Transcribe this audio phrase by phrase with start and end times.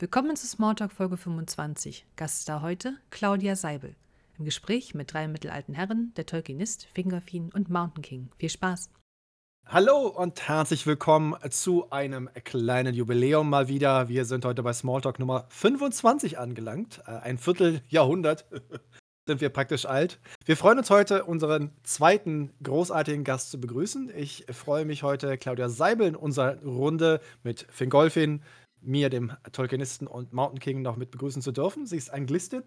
[0.00, 2.06] Willkommen zu Smalltalk Folge 25.
[2.16, 3.96] Gaststar heute Claudia Seibel.
[4.38, 8.30] Im Gespräch mit drei mittelalten Herren, der Tolkienist, Fingerfin und Mountain King.
[8.38, 8.88] Viel Spaß!
[9.66, 14.08] Hallo und herzlich willkommen zu einem kleinen Jubiläum mal wieder.
[14.08, 17.02] Wir sind heute bei Smalltalk Nummer 25 angelangt.
[17.06, 18.46] Äh, ein Vierteljahrhundert
[19.26, 20.18] sind wir praktisch alt.
[20.46, 24.10] Wir freuen uns heute, unseren zweiten großartigen Gast zu begrüßen.
[24.16, 28.42] Ich freue mich heute, Claudia Seibel in unserer Runde mit Finn Golfin,
[28.82, 31.86] mir, dem Tolkienisten und Mountain King, noch mit begrüßen zu dürfen.
[31.86, 32.62] Sie ist Anglistin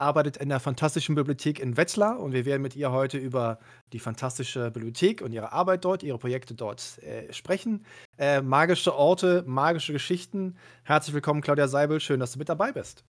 [0.00, 3.58] arbeitet in der Fantastischen Bibliothek in Wetzlar und wir werden mit ihr heute über
[3.92, 7.84] die Fantastische Bibliothek und ihre Arbeit dort, ihre Projekte dort äh, sprechen.
[8.18, 10.56] Äh, magische Orte, magische Geschichten.
[10.84, 12.00] Herzlich willkommen, Claudia Seibel.
[12.00, 13.04] Schön, dass du mit dabei bist.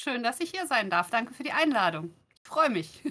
[0.00, 1.10] Schön, dass ich hier sein darf.
[1.10, 2.12] Danke für die Einladung.
[2.42, 3.02] Ich freue mich.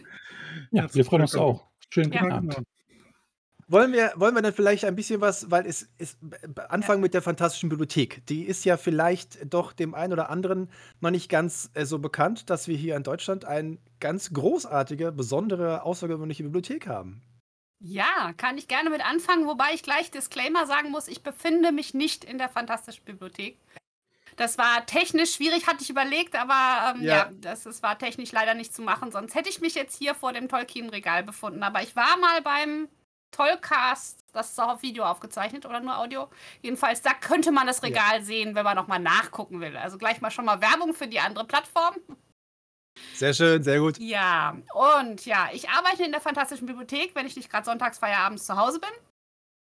[0.71, 1.65] Ja, wir freuen uns auch.
[1.89, 2.35] Schönen guten ja.
[2.35, 2.63] Abend.
[3.70, 6.17] Wollen wir, wollen wir dann vielleicht ein bisschen was, weil es ist
[6.70, 8.26] anfangen mit der Fantastischen Bibliothek.
[8.27, 10.70] Die ist ja vielleicht doch dem einen oder anderen
[11.02, 15.84] noch nicht ganz äh, so bekannt, dass wir hier in Deutschland eine ganz großartige, besondere,
[15.84, 17.21] außergewöhnliche Bibliothek haben.
[17.79, 21.93] Ja, kann ich gerne mit anfangen, wobei ich gleich Disclaimer sagen muss, ich befinde mich
[21.93, 23.60] nicht in der Fantastischen Bibliothek.
[24.38, 28.32] Das war technisch schwierig, hatte ich überlegt, aber ähm, ja, ja das, das war technisch
[28.32, 29.12] leider nicht zu machen.
[29.12, 31.63] Sonst hätte ich mich jetzt hier vor dem Tolkien-Regal befunden.
[31.63, 32.88] Aber ich war mal beim
[33.38, 36.27] Tollcast, das ist auch auf Video aufgezeichnet oder nur Audio.
[36.62, 38.21] Jedenfalls, da könnte man das Regal ja.
[38.21, 39.77] sehen, wenn man nochmal nachgucken will.
[39.77, 41.96] Also gleich mal schon mal Werbung für die andere Plattform.
[43.13, 43.99] Sehr schön, sehr gut.
[43.99, 48.48] Ja, und ja, ich arbeite in der Fantastischen Bibliothek, wenn ich nicht gerade sonntags feierabends
[48.48, 48.90] zu Hause bin.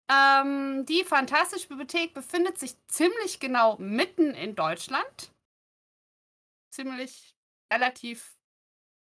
[0.09, 5.33] Ähm, die Fantastische Bibliothek befindet sich ziemlich genau mitten in Deutschland.
[6.71, 7.35] Ziemlich
[7.73, 8.36] relativ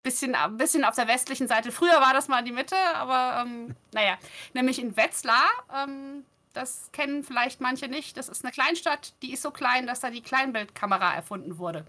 [0.04, 1.72] bisschen, ein bisschen auf der westlichen Seite.
[1.72, 4.16] Früher war das mal die Mitte, aber ähm, naja,
[4.52, 5.48] nämlich in Wetzlar.
[5.76, 8.16] Ähm, das kennen vielleicht manche nicht.
[8.16, 11.84] Das ist eine Kleinstadt, die ist so klein, dass da die Kleinbildkamera erfunden wurde.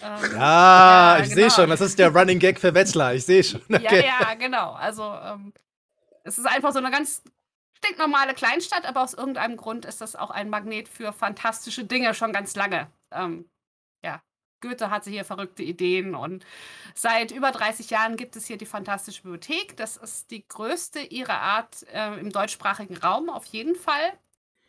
[0.00, 1.34] Ähm, ja, ich genau.
[1.34, 3.14] sehe schon, das ist der Running Gag für Wetzlar.
[3.14, 3.62] Ich sehe schon.
[3.72, 4.06] Okay.
[4.06, 4.72] Ja, ja, genau.
[4.72, 5.52] Also, ähm,
[6.22, 7.22] es ist einfach so eine ganz
[7.78, 12.32] stinknormale Kleinstadt, aber aus irgendeinem Grund ist das auch ein Magnet für fantastische Dinge schon
[12.32, 12.86] ganz lange.
[13.10, 13.46] Ähm,
[14.62, 16.46] Goethe hatte hier verrückte Ideen und
[16.94, 19.76] seit über 30 Jahren gibt es hier die Fantastische Bibliothek.
[19.76, 24.12] Das ist die größte ihrer Art äh, im deutschsprachigen Raum auf jeden Fall.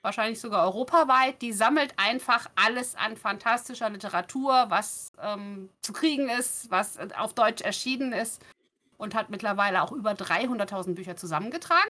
[0.01, 1.41] Wahrscheinlich sogar europaweit.
[1.41, 7.61] Die sammelt einfach alles an fantastischer Literatur, was ähm, zu kriegen ist, was auf Deutsch
[7.61, 8.41] erschienen ist
[8.97, 11.87] und hat mittlerweile auch über 300.000 Bücher zusammengetragen.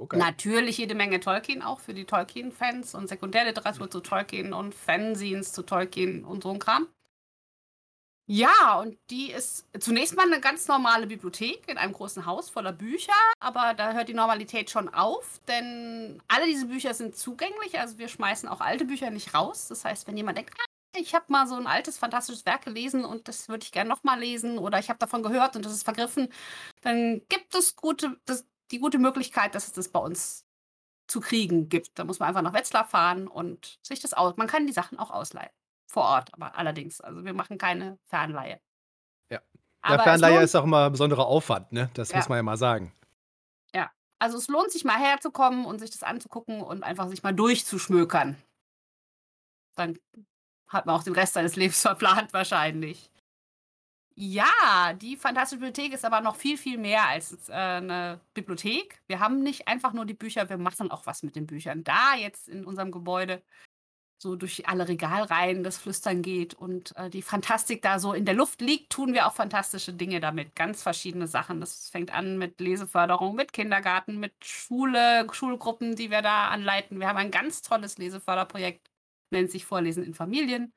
[0.00, 0.16] Okay.
[0.16, 5.62] Natürlich jede Menge Tolkien auch für die Tolkien-Fans und Sekundärliteratur zu Tolkien und Fanzines zu
[5.62, 6.86] Tolkien und so ein Kram.
[8.26, 12.72] Ja, und die ist zunächst mal eine ganz normale Bibliothek in einem großen Haus voller
[12.72, 17.98] Bücher, aber da hört die Normalität schon auf, denn alle diese Bücher sind zugänglich, also
[17.98, 19.66] wir schmeißen auch alte Bücher nicht raus.
[19.66, 20.64] Das heißt, wenn jemand denkt, ah,
[20.96, 24.20] ich habe mal so ein altes, fantastisches Werk gelesen und das würde ich gerne nochmal
[24.20, 26.32] lesen oder ich habe davon gehört und das ist vergriffen,
[26.82, 30.46] dann gibt es gute, das, die gute Möglichkeit, dass es das bei uns
[31.06, 31.98] zu kriegen gibt.
[31.98, 34.36] Da muss man einfach nach Wetzlar fahren und sich das aus.
[34.36, 35.50] Man kann die Sachen auch ausleihen.
[35.88, 37.00] Vor Ort, aber allerdings.
[37.00, 38.60] Also wir machen keine Fernleihe.
[39.28, 39.40] Ja.
[39.82, 41.90] Aber ja, Fernleihe ist auch immer ein besonderer Aufwand, ne?
[41.94, 42.16] Das ja.
[42.16, 42.92] muss man ja mal sagen.
[43.74, 43.90] Ja.
[44.20, 48.36] Also es lohnt sich mal herzukommen und sich das anzugucken und einfach sich mal durchzuschmökern.
[49.74, 49.98] Dann
[50.68, 53.10] hat man auch den Rest seines Lebens verplant wahrscheinlich.
[54.22, 59.00] Ja, die Fantastische Bibliothek ist aber noch viel, viel mehr als äh, eine Bibliothek.
[59.06, 61.84] Wir haben nicht einfach nur die Bücher, wir machen auch was mit den Büchern.
[61.84, 63.42] Da jetzt in unserem Gebäude
[64.18, 68.34] so durch alle Regalreihen das Flüstern geht und äh, die Fantastik da so in der
[68.34, 70.54] Luft liegt, tun wir auch fantastische Dinge damit.
[70.54, 71.60] Ganz verschiedene Sachen.
[71.60, 77.00] Das fängt an mit Leseförderung, mit Kindergarten, mit Schule, Schulgruppen, die wir da anleiten.
[77.00, 78.90] Wir haben ein ganz tolles Leseförderprojekt,
[79.30, 80.74] nennt sich Vorlesen in Familien.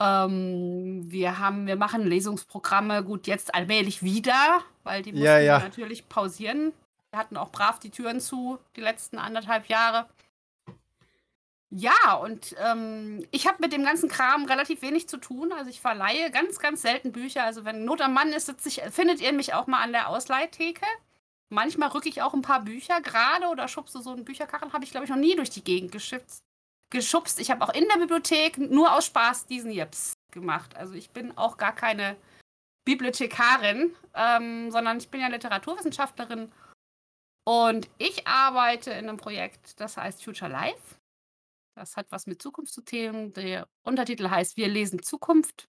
[0.00, 5.58] Ähm, wir haben wir machen Lesungsprogramme, gut, jetzt allmählich wieder, weil die mussten Ja, ja.
[5.58, 6.72] natürlich pausieren.
[7.10, 10.08] Wir hatten auch brav die Türen zu, die letzten anderthalb Jahre.
[11.72, 15.52] Ja, und ähm, ich habe mit dem ganzen Kram relativ wenig zu tun.
[15.52, 17.44] Also ich verleihe ganz, ganz selten Bücher.
[17.44, 20.84] Also wenn Not am Mann ist, ich, findet ihr mich auch mal an der Ausleihtheke.
[21.48, 24.72] Manchmal rücke ich auch ein paar Bücher gerade oder schubse so einen Bücherkarren.
[24.72, 26.44] Habe ich, glaube ich, noch nie durch die Gegend geschützt
[26.90, 27.40] geschubst.
[27.40, 30.76] Ich habe auch in der Bibliothek nur aus Spaß diesen Jeps gemacht.
[30.76, 32.16] Also ich bin auch gar keine
[32.84, 36.50] Bibliothekarin, ähm, sondern ich bin ja Literaturwissenschaftlerin.
[37.46, 40.96] Und ich arbeite in einem Projekt, das heißt Future Life.
[41.76, 43.32] Das hat was mit Zukunft zu tun.
[43.32, 45.68] Der Untertitel heißt Wir lesen Zukunft.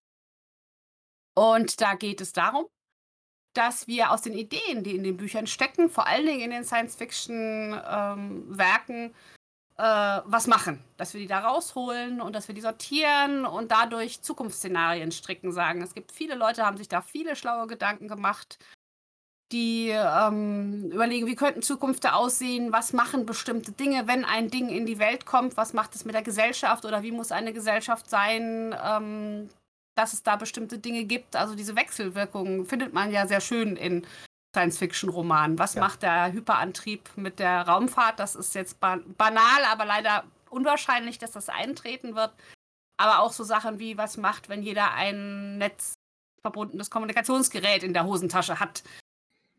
[1.36, 2.68] Und da geht es darum,
[3.54, 6.66] dass wir aus den Ideen, die in den Büchern stecken, vor allen Dingen in den
[6.66, 9.14] Science-Fiction-Werken, ähm,
[9.78, 9.84] äh,
[10.26, 10.84] was machen.
[10.98, 15.82] Dass wir die da rausholen und dass wir die sortieren und dadurch Zukunftsszenarien stricken, sagen.
[15.82, 18.60] Es gibt viele Leute, haben sich da viele schlaue Gedanken gemacht,
[19.52, 24.86] die ähm, überlegen, wie könnten Zukünfte aussehen, was machen bestimmte Dinge, wenn ein Ding in
[24.86, 28.76] die Welt kommt, was macht es mit der Gesellschaft oder wie muss eine Gesellschaft sein,
[28.84, 29.50] ähm,
[29.96, 31.36] dass es da bestimmte Dinge gibt.
[31.36, 34.06] Also diese Wechselwirkungen findet man ja sehr schön in
[34.53, 35.59] Science-Fiction-Romanen.
[35.59, 35.81] Was ja.
[35.81, 38.19] macht der Hyperantrieb mit der Raumfahrt?
[38.19, 42.31] Das ist jetzt banal, aber leider unwahrscheinlich, dass das eintreten wird.
[42.98, 48.59] Aber auch so Sachen wie, was macht, wenn jeder ein netzverbundenes Kommunikationsgerät in der Hosentasche
[48.59, 48.83] hat?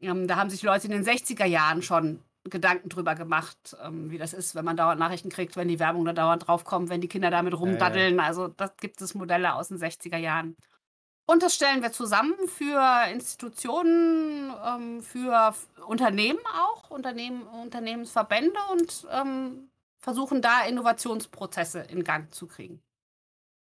[0.01, 4.19] Ähm, da haben sich Leute in den 60er Jahren schon Gedanken drüber gemacht, ähm, wie
[4.19, 7.09] das ist, wenn man dauernd Nachrichten kriegt, wenn die Werbung da dauernd draufkommt, wenn die
[7.09, 8.17] Kinder damit rumdaddeln.
[8.17, 8.25] Ja.
[8.25, 10.57] Also das gibt es Modelle aus den 60er Jahren.
[11.27, 15.55] Und das stellen wir zusammen für Institutionen, ähm, für
[15.87, 19.69] Unternehmen auch, Unternehmen, Unternehmensverbände und ähm,
[20.01, 22.83] versuchen da Innovationsprozesse in Gang zu kriegen.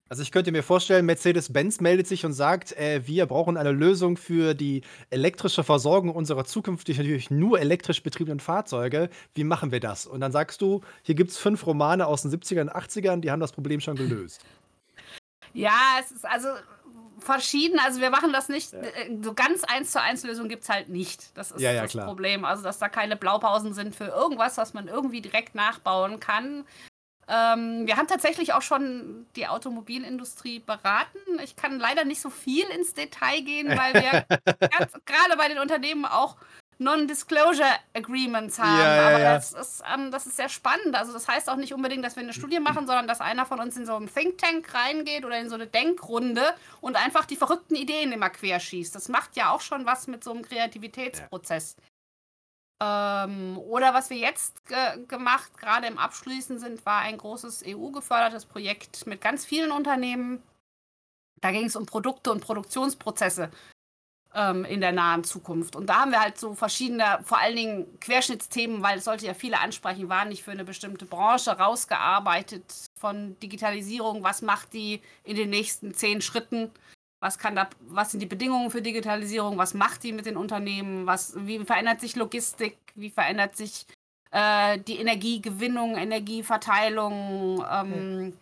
[0.10, 4.16] Also ich könnte mir vorstellen, Mercedes-Benz meldet sich und sagt, äh, wir brauchen eine Lösung
[4.16, 9.10] für die elektrische Versorgung unserer zukünftig natürlich nur elektrisch betriebenen Fahrzeuge.
[9.34, 10.06] Wie machen wir das?
[10.06, 13.32] Und dann sagst du, hier gibt es fünf Romane aus den 70ern und 80ern, die
[13.32, 14.42] haben das Problem schon gelöst.
[15.54, 16.50] Ja, es ist also
[17.20, 17.80] verschieden.
[17.80, 20.90] Also wir machen das nicht, äh, so ganz eins zu eins Lösung gibt es halt
[20.90, 21.36] nicht.
[21.38, 22.06] Das ist ja, ja, das klar.
[22.06, 22.46] Problem.
[22.46, 26.66] Also dass da keine Blaupausen sind für irgendwas, was man irgendwie direkt nachbauen kann.
[27.28, 31.40] Ähm, wir haben tatsächlich auch schon die Automobilindustrie beraten.
[31.44, 34.26] Ich kann leider nicht so viel ins Detail gehen, weil wir
[35.06, 36.36] gerade bei den Unternehmen auch
[36.84, 38.80] Non-Disclosure Agreements haben.
[38.80, 39.34] Ja, ja, Aber ja.
[39.36, 40.96] Das, ist, ähm, das ist sehr spannend.
[40.96, 43.60] Also das heißt auch nicht unbedingt, dass wir eine Studie machen, sondern dass einer von
[43.60, 46.44] uns in so einen Think Tank reingeht oder in so eine Denkrunde
[46.82, 48.94] und einfach die verrückten Ideen immer querschießt.
[48.94, 51.76] Das macht ja auch schon was mit so einem Kreativitätsprozess.
[52.82, 58.46] Ähm, oder was wir jetzt ge gemacht, gerade im Abschließen sind, war ein großes EU-gefördertes
[58.46, 60.44] Projekt mit ganz vielen Unternehmen.
[61.42, 63.52] Da ging es um Produkte und Produktionsprozesse
[64.36, 65.76] ähm, in der nahen Zukunft.
[65.76, 69.34] Und da haben wir halt so verschiedene, vor allen Dingen Querschnittsthemen, weil es sollte ja
[69.34, 72.64] viele ansprechen, waren nicht für eine bestimmte Branche rausgearbeitet
[72.96, 74.24] von Digitalisierung.
[74.24, 76.72] Was macht die in den nächsten zehn Schritten?
[77.20, 79.58] Was, kann da, was sind die Bedingungen für Digitalisierung?
[79.58, 81.06] Was macht die mit den Unternehmen?
[81.06, 82.78] Was, wie verändert sich Logistik?
[82.96, 83.86] Wie verändert sich
[84.32, 87.64] äh, die Energiegewinnung, Energieverteilung?
[87.72, 88.34] Ähm,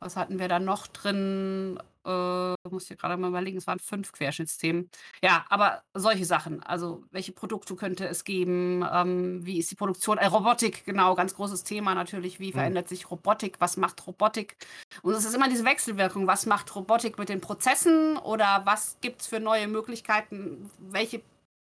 [0.00, 1.78] was hatten wir da noch drin?
[2.04, 4.90] Äh, muss ich gerade mal überlegen, es waren fünf Querschnittsthemen.
[5.22, 6.62] Ja, aber solche Sachen.
[6.62, 8.84] Also, welche Produkte könnte es geben?
[8.90, 10.18] Ähm, wie ist die Produktion?
[10.18, 12.40] Äh, Robotik, genau, ganz großes Thema natürlich.
[12.40, 12.54] Wie mhm.
[12.54, 13.56] verändert sich Robotik?
[13.60, 14.56] Was macht Robotik?
[15.02, 16.26] Und es ist immer diese Wechselwirkung.
[16.26, 18.16] Was macht Robotik mit den Prozessen?
[18.18, 20.70] Oder was gibt es für neue Möglichkeiten?
[20.78, 21.22] Welche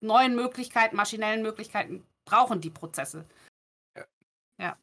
[0.01, 3.25] neuen Möglichkeiten, maschinellen Möglichkeiten brauchen die Prozesse?
[3.95, 4.05] Ja.
[4.59, 4.77] ja.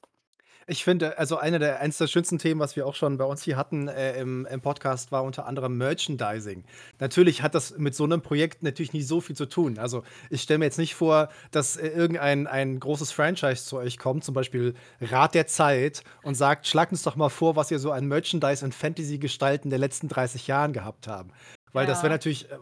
[0.70, 3.42] Ich finde, also eine der, eines der schönsten Themen, was wir auch schon bei uns
[3.42, 6.62] hier hatten äh, im, im Podcast, war unter anderem Merchandising.
[6.98, 9.78] Natürlich hat das mit so einem Projekt natürlich nicht so viel zu tun.
[9.78, 13.96] Also ich stelle mir jetzt nicht vor, dass äh, irgendein ein großes Franchise zu euch
[13.96, 17.78] kommt, zum Beispiel Rat der Zeit, und sagt, schlagt uns doch mal vor, was ihr
[17.78, 21.30] so an Merchandise und Fantasy-Gestalten der letzten 30 Jahren gehabt haben.
[21.72, 21.90] Weil ja.
[21.90, 22.58] das wäre natürlich, äh,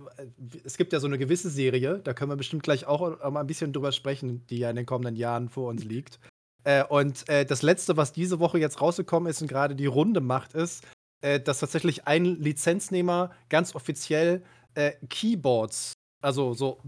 [0.65, 3.49] es gibt ja so eine gewisse Serie, da können wir bestimmt gleich auch mal ein
[3.49, 6.21] bisschen drüber sprechen, die ja in den kommenden Jahren vor uns liegt.
[6.67, 10.21] Äh, und äh, das letzte, was diese Woche jetzt rausgekommen ist und gerade die Runde
[10.21, 10.85] macht, ist,
[11.21, 14.43] äh, dass tatsächlich ein Lizenznehmer ganz offiziell
[14.75, 16.81] äh, Keyboards, also so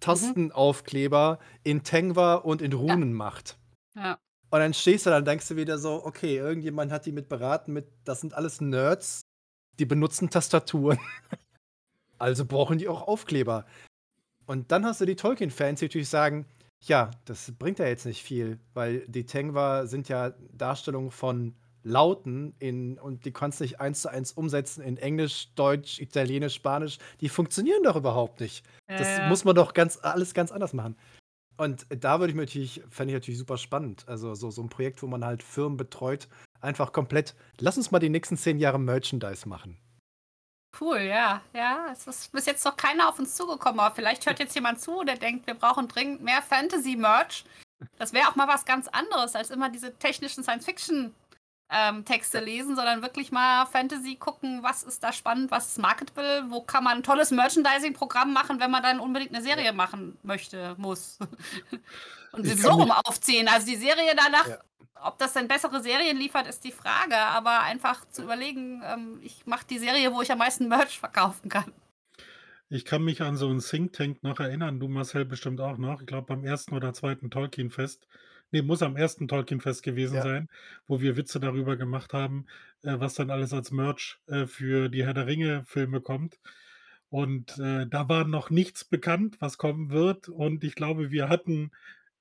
[0.00, 1.58] Tastenaufkleber mhm.
[1.62, 3.14] in Tengwa und in Runen ja.
[3.14, 3.56] macht.
[3.94, 4.18] Ja.
[4.50, 7.28] Und dann stehst du da und denkst du wieder so, okay, irgendjemand hat die mit
[7.28, 9.20] beraten, mit, das sind alles Nerds,
[9.78, 10.98] die benutzen Tastaturen.
[12.18, 13.64] also brauchen die auch Aufkleber.
[14.46, 16.46] Und dann hast du die Tolkien-Fans, die natürlich sagen,
[16.82, 22.54] ja, das bringt ja jetzt nicht viel, weil die Tengwa sind ja Darstellungen von Lauten
[22.58, 26.98] in, und die kannst du nicht eins zu eins umsetzen in Englisch, Deutsch, Italienisch, Spanisch.
[27.20, 28.64] Die funktionieren doch überhaupt nicht.
[28.88, 29.28] Ja, das ja.
[29.28, 30.96] muss man doch ganz, alles ganz anders machen.
[31.56, 34.04] Und da würde ich mir natürlich, fände ich natürlich super spannend.
[34.08, 36.28] Also so, so ein Projekt, wo man halt Firmen betreut,
[36.60, 39.78] einfach komplett, lass uns mal die nächsten zehn Jahre Merchandise machen.
[40.78, 41.42] Cool, ja.
[41.52, 44.80] Ja, es ist bis jetzt noch keiner auf uns zugekommen, aber vielleicht hört jetzt jemand
[44.80, 47.44] zu, der denkt, wir brauchen dringend mehr Fantasy-Merch.
[47.98, 51.14] Das wäre auch mal was ganz anderes, als immer diese technischen Science-Fiction-
[51.70, 52.04] ähm,
[52.44, 56.82] lesen, sondern wirklich mal Fantasy gucken, was ist da spannend, was ist marketable, wo kann
[56.84, 61.18] man ein tolles Merchandising-Programm machen, wenn man dann unbedingt eine Serie machen möchte, muss.
[62.32, 63.48] Und sie so rum aufziehen.
[63.48, 64.58] Also die Serie danach ja.
[65.02, 67.16] Ob das denn bessere Serien liefert, ist die Frage.
[67.16, 71.48] Aber einfach zu überlegen, ähm, ich mache die Serie, wo ich am meisten Merch verkaufen
[71.48, 71.72] kann.
[72.68, 76.00] Ich kann mich an so einen Think Tank noch erinnern, du Marcel bestimmt auch noch.
[76.00, 78.06] Ich glaube beim ersten oder zweiten Tolkien-Fest.
[78.52, 80.22] Ne, muss am ersten Tolkien-Fest gewesen Ja.
[80.22, 80.48] sein,
[80.86, 82.46] wo wir Witze darüber gemacht haben,
[82.82, 86.38] äh, was dann alles als Merch, äh, für die Herr-der-Ringe-Filme kommt.
[87.10, 90.28] Und, äh, da war noch nichts bekannt, was kommen wird.
[90.28, 91.72] Und ich glaube, wir hatten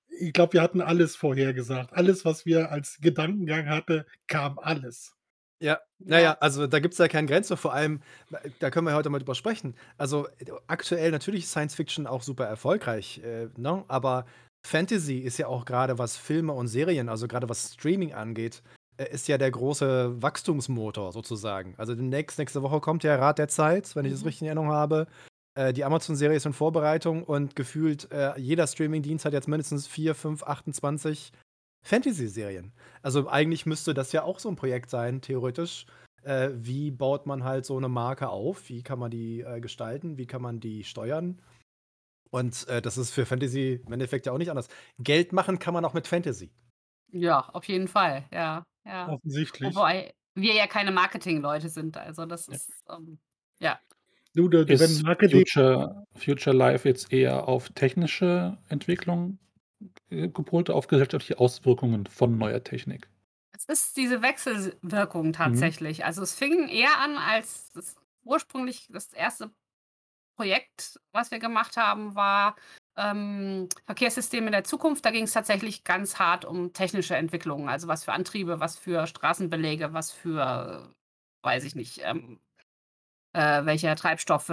[0.10, 1.94] ich glaube, wir hatten alles vorhergesagt.
[1.94, 5.13] Alles, was wir als Gedankengang hatte, kam alles.
[5.62, 6.22] Ja, na Ja.
[6.22, 8.01] ja, also da gibt's ja keine Grenze, vor allem,
[8.32, 9.75] äh, da können wir heute mal drüber sprechen.
[9.98, 13.84] Also, äh, aktuell natürlich ist Science Fiction auch super erfolgreich, äh, ne?
[13.89, 14.25] Aber
[14.66, 18.62] Fantasy ist ja auch grade, was Filme und Serien, also grade was Streaming angeht,
[18.98, 21.74] äh, ist ja der große Wachstumsmotor sozusagen.
[21.78, 24.28] Also demnächst nächste Woche kommt ja Rat der Zeit, wenn ich das Mhm.
[24.28, 25.08] richtig in Erinnerung habe.
[25.56, 30.15] Äh, die Amazon-Serie ist in Vorbereitung und gefühlt, äh, jeder Streamingdienst hat jetzt mindestens 4,
[30.15, 31.32] 5, 28
[31.84, 32.74] Fantasy-Serien.
[33.01, 35.86] Also, eigentlich müsste das ja auch so 'n Projekt sein, theoretisch.
[36.24, 38.70] Äh, wie baut man halt so 'ne Marke auf?
[38.70, 40.18] Wie kann man die, äh, gestalten?
[40.18, 41.41] Wie kann man die steuern?
[42.32, 44.70] Und, äh, das ist für Fantasy im Endeffekt ja auch nicht anders.
[45.00, 46.51] Geld machen kann man auch mit Fantasy.
[47.12, 49.15] Ja, auf jeden Fall, ja, ja.
[49.15, 49.86] Offensichtlich.
[49.86, 52.60] Wobei wir ja keine Marketingleute sind, also das Ja.
[52.60, 53.20] ist, ähm
[53.60, 53.79] ja.
[54.36, 59.40] Du, da wenn Ist Marketing Future Future Life jetzt eher auf technische Entwicklung,
[60.12, 63.10] äh, gepolt, auf gesellschaftliche Auswirkungen von neuer Technik?
[63.56, 65.74] Es ist diese Wechselwirkung Mhm.
[65.74, 66.06] tatsächlich.
[66.06, 69.52] Also, es fing eher an als das ursprünglich das 1.
[70.38, 72.56] Projekt, was wir gemacht haben, war,
[72.98, 75.06] ähm, Verkehrssysteme der Zukunft.
[75.06, 79.94] Da ging's tatsächlich ganz hart um technische Entwicklungen, also was für Antriebe, was für Straßenbeläge,
[79.94, 80.94] was für,
[81.44, 82.40] weiß ich nicht, ähm,
[83.34, 84.50] äh, welche Treibstoffe,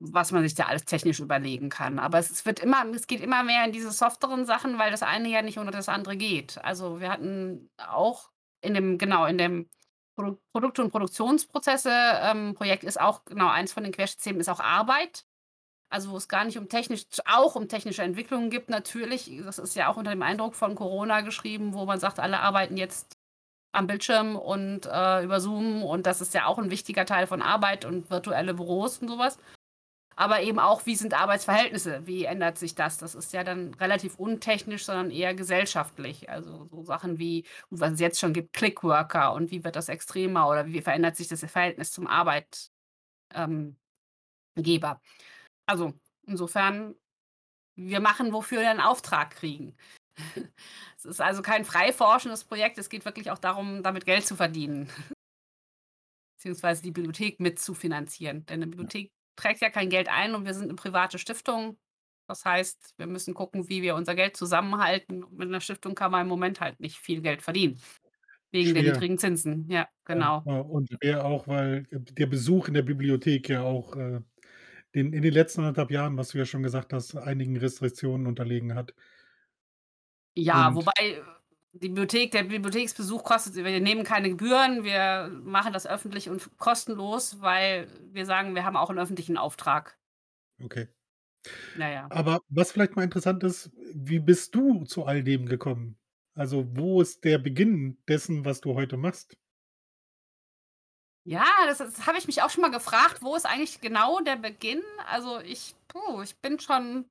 [0.00, 1.98] was man sich da alles technisch überlegen kann.
[1.98, 5.28] Aber es wird immer es geht immer mehr in diese softeren Sachen, weil das eine
[5.28, 6.58] ja nicht ohne das andere geht.
[6.64, 8.30] Also, wir hatten auch
[8.62, 9.68] in dem genau, in dem
[10.16, 11.92] Produ Produkt und Produktionsprozesse,
[12.22, 15.26] ähm, Projekt ist auch genau, eins von den Querschnittsthemen ist auch Arbeit.
[15.90, 19.30] Also, wo es gar nicht um technisch auch um technische Entwicklungen gibt natürlich.
[19.44, 22.76] Das ist ja auch unter dem Eindruck von Corona geschrieben, wo man sagt, alle arbeiten
[22.76, 23.19] jetzt
[23.72, 27.42] am Bildschirm und, äh, über Zoom und das ist ja auch 'n wichtiger Teil von
[27.42, 29.38] Arbeit und virtuelle Büros und so was.
[30.16, 32.06] Aber eben auch, wie sind Arbeitsverhältnisse?
[32.06, 32.98] Wie ändert sich das?
[32.98, 36.30] Das ist ja dann relativ untechnisch, sondern eher gesellschaftlich.
[36.30, 40.48] Also, so Sachen wie was es jetzt schon gibt, Clickworker und wie wird das extremer
[40.48, 42.70] oder wie verändert sich das Verhältnis zum Arbeit
[43.34, 43.76] ähm.
[45.66, 45.94] Also,
[46.26, 46.94] insofern,
[47.76, 49.76] wir machen, wofür wir 'n Auftrag kriegen.
[50.96, 52.78] Es ist also kein frei forschendes Projekt.
[52.78, 54.88] Es geht wirklich auch darum, damit Geld zu verdienen.
[56.40, 58.46] Beziehungsweise die Bibliothek mitzufinanzieren.
[58.46, 61.78] Denn 'ne Bibliothek trägt ja kein Geld ein und wir sind 'ne private Stiftung.
[62.26, 65.22] Das heißt, wir müssen gucken, wie wir unser Geld zusammenhalten.
[65.22, 67.78] Und mit 'ner Stiftung kann man im Moment halt nicht viel Geld verdienen.
[68.52, 68.84] Wegen der Schwer.
[68.84, 69.70] niedrigen Zinsen.
[69.70, 70.44] Ja, Ja, genau.
[70.44, 74.20] äh, und schwer auch, weil, äh, der Besuch in der Bibliothek ja auch, äh,
[74.94, 78.26] den in den letzten 1 1/2 Jahren, was du ja schon gesagt hast, einigen Restriktionen
[78.26, 78.94] unterlegen hat.
[80.36, 81.22] Ja, Und wobei,
[81.72, 84.84] die Bibliothek der Bibliotheksbesuch kostet wir nehmen keine Gebühren.
[84.84, 89.96] Wir machen das öffentlich und kostenlos, weil wir sagen, wir haben auch 'n öffentlichen Auftrag.
[90.64, 90.88] Okay.
[91.74, 92.12] Ja, ja.
[92.12, 95.96] Aber was vielleicht mal interessant ist, wie bist du zu all dem gekommen?
[96.34, 99.36] Also, wo ist der Beginn dessen, was du heute machst?
[101.26, 104.36] Ja, das das habe ich mich auch schon mal gefragt, wo ist eigentlich genau der
[104.36, 104.82] Beginn?
[105.06, 107.10] Also, ich puh, ich bin schon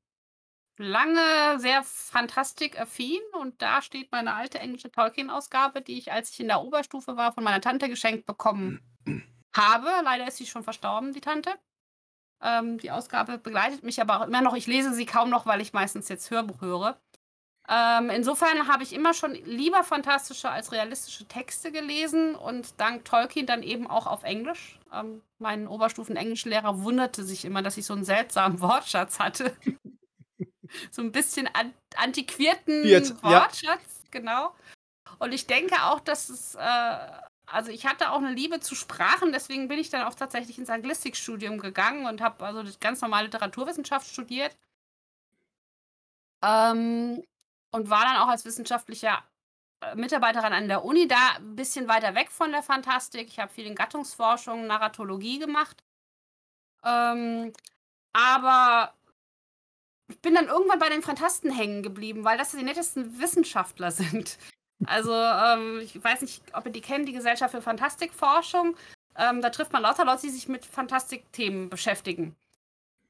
[0.80, 6.48] lange sehr phantastikaffin und da steht meine alte englische Tolkien-Ausgabe, die ich, als ich in
[6.48, 8.82] der Oberstufe war, von meiner Tante geschenkt bekommen
[9.56, 9.90] habe.
[10.04, 11.52] Leider ist sie schon verstorben, die Tante.
[12.42, 14.56] Ähm, die Ausgabe begleitet mich aber auch immer noch.
[14.56, 17.00] Ich lese sie kaum noch, weil ich meistens jetzt Hörbuch höre.
[17.70, 23.46] Ähm, insofern habe ich immer schon lieber fantastische als realistische Texte gelesen und dank Tolkien
[23.46, 24.80] dann eben auch auf Englisch.
[24.92, 29.56] Ähm, mein Oberstufen-Englischlehrer wunderte sich immer, dass ich so 'n seltsamen Wortschatz hatte.
[30.92, 33.50] So 'n bisschen an antiquierten Jetzt, ja.
[33.50, 34.56] Wortschatz, genau.
[35.20, 36.98] Und ich denke auch, dass es, äh
[37.48, 40.70] also, ich hatte auch 'ne Liebe zu Sprachen, deswegen bin ich dann auch tatsächlich ins
[40.72, 44.56] Anglistikstudium gegangen und habe also ganz normal Literaturwissenschaft studiert.
[46.44, 47.24] Ähm,
[47.72, 49.24] und war dann auch als wissenschaftlicher,
[49.82, 53.28] äh, Mitarbeiterin an der Uni da 'n bisschen weiter weg von der Fantastik.
[53.30, 55.82] Ich habe viel in Gattungsforschung, Narratologie gemacht.
[56.84, 57.54] Ähm,
[58.14, 58.94] aber
[60.22, 64.38] bin dann irgendwann bei den Phantasten hängen geblieben, weil das die nettesten Wissenschaftler sind.
[64.86, 68.76] Also, ähm, ich weiß nicht, ob ihr die kennt, die Gesellschaft für Phantastikforschung.
[69.18, 72.36] Ähm, da trifft man lauter Leute, die sich mit Phantastikthemen beschäftigen.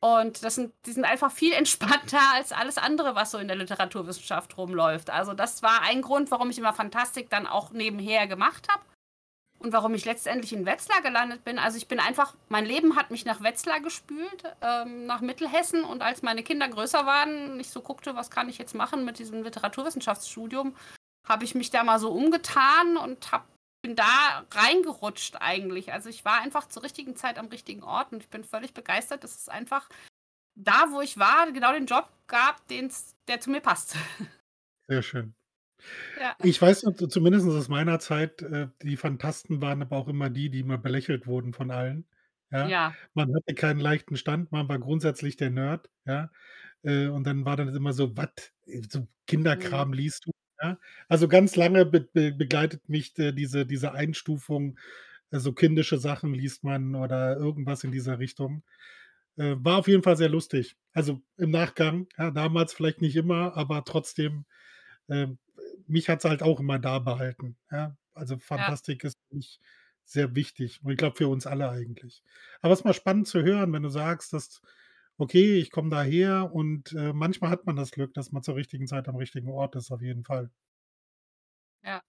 [0.01, 3.57] Und das sind die sind einfach viel entspannter als alles andere, was so in der
[3.57, 5.09] Literaturwissenschaft rumläuft.
[5.09, 8.83] Also, das war ein Grund, warum ich immer Fantastik dann auch nebenher gemacht habe.
[9.59, 13.11] Und warum ich letztendlich in Wetzlar gelandet bin, also ich bin einfach, mein Leben hat
[13.11, 15.83] mich nach Wetzlar gespült, ähm, nach Mittelhessen.
[15.83, 19.19] Und als meine Kinder größer waren, ich so guckte, was kann ich jetzt machen mit
[19.19, 20.75] diesem Literaturwissenschaftsstudium,
[21.27, 23.45] habe ich mich da mal so umgetan und hab,
[23.81, 25.91] bin da reingerutscht eigentlich.
[25.91, 29.25] Also ich war einfach zur richtigen Zeit am richtigen Ort und ich bin völlig begeistert,
[29.25, 29.89] dass es einfach
[30.55, 33.95] da, wo ich war, genau den Job gab, den's, der zu mir passt.
[34.87, 35.33] Sehr schön.
[36.15, 36.35] Ja.
[36.43, 40.49] Ich weiß noch, zumindest aus meiner Zeit, äh, die Phantasten waren aber auch immer die,
[40.49, 42.05] die immer belächelt wurden von allen.
[42.51, 42.67] Ja.
[42.67, 42.97] Ja.
[43.13, 46.31] Man hatte keinen leichten Stand, man war grundsätzlich der Nerd, ja.
[46.83, 48.29] Äh, und dann war dann immer so, was,
[48.89, 49.07] so Mhm.
[49.27, 50.31] Kinderkram liest du,
[50.61, 50.79] ja.
[51.07, 54.79] Also ganz lange be be begleitet mich äh, diese, diese Einstufung,
[55.31, 58.63] äh, so kindische Sachen liest man oder irgendwas in dieser Richtung.
[59.37, 60.77] Äh, war auf jeden Fall sehr lustig.
[60.93, 64.45] Also im Nachgang, ja, damals vielleicht nicht immer, aber trotzdem,
[65.09, 65.39] ähm,
[65.87, 67.97] mich hat es halt auch immer da behalten, ja.
[68.13, 68.39] Also Ja.
[68.47, 69.59] Fantastik ist für mich
[70.05, 72.23] sehr wichtig und ich glaube für uns alle eigentlich.
[72.61, 74.61] Aber es ist mal spannend zu hören, wenn du sagst, dass
[75.17, 78.87] okay, ich komme daher und, äh, manchmal hat man das Glück, dass man zur richtigen
[78.87, 80.49] Zeit am richtigen Ort ist, auf jeden Fall.
[81.83, 82.01] Ja.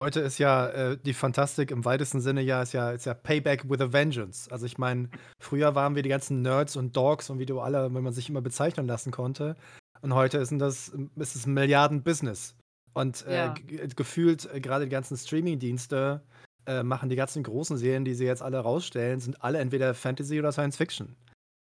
[0.00, 3.68] Heute ist ja, äh, die Fantastik im weitesten Sinne ja ist ja ist ja Payback
[3.68, 4.48] with a Vengeance.
[4.50, 5.10] Also, ich meine,
[5.40, 8.28] früher waren wir die ganzen Nerds und Dogs und wie du alle wenn man sich
[8.28, 9.56] immer bezeichnen lassen konnte.
[10.02, 12.54] Und heute sind das ist es 'n Milliarden-Business.
[12.94, 13.50] Und, äh, Ja.
[13.50, 16.22] g gefühlt, äh, grade die ganzen Streamingdienste,
[16.66, 20.38] äh, machen die ganzen großen Serien, die sie jetzt alle rausstellen, sind alle entweder Fantasy
[20.38, 21.16] oder Science Fiction.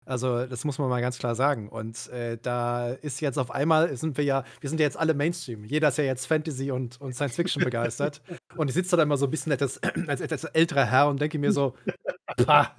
[0.05, 1.69] Also, das muss man mal ganz klar sagen.
[1.69, 5.13] Und, äh, da ist jetzt auf einmal sind wir ja wir sind ja jetzt alle
[5.13, 5.63] Mainstream.
[5.63, 8.21] Jeder ist ja jetzt Fantasy und und Science Fiction begeistert.
[8.55, 11.39] Und ich sitze da immer so 'n bisschen etwas als etwas älterer Herr und denke
[11.39, 11.75] mir so:
[12.37, 12.75] „Pah,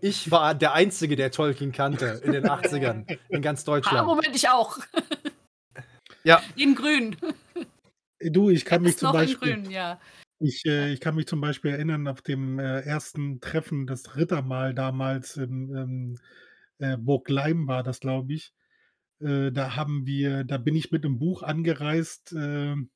[0.00, 4.34] ich war der Einzige, der Tolkien kannte in den 80ern in ganz Ah, Deutschland.“ Moment,
[4.36, 4.78] ich auch.
[6.24, 6.42] Ja.
[6.56, 7.16] In grün.
[8.18, 10.00] Äh, du, ich kann mich zum in Beispiel grün, ja.
[10.40, 14.74] ich, äh ich kann mich zum Beispiel erinnern, auf dem, äh, ersten Treffen, das Rittermahl
[14.74, 16.18] damals im, ähm,
[16.78, 18.52] äh, Burg Leim war das, glaube ich.
[19.20, 22.90] Äh, da haben wir da bin ich mit 'nem Buch angereist, ähm,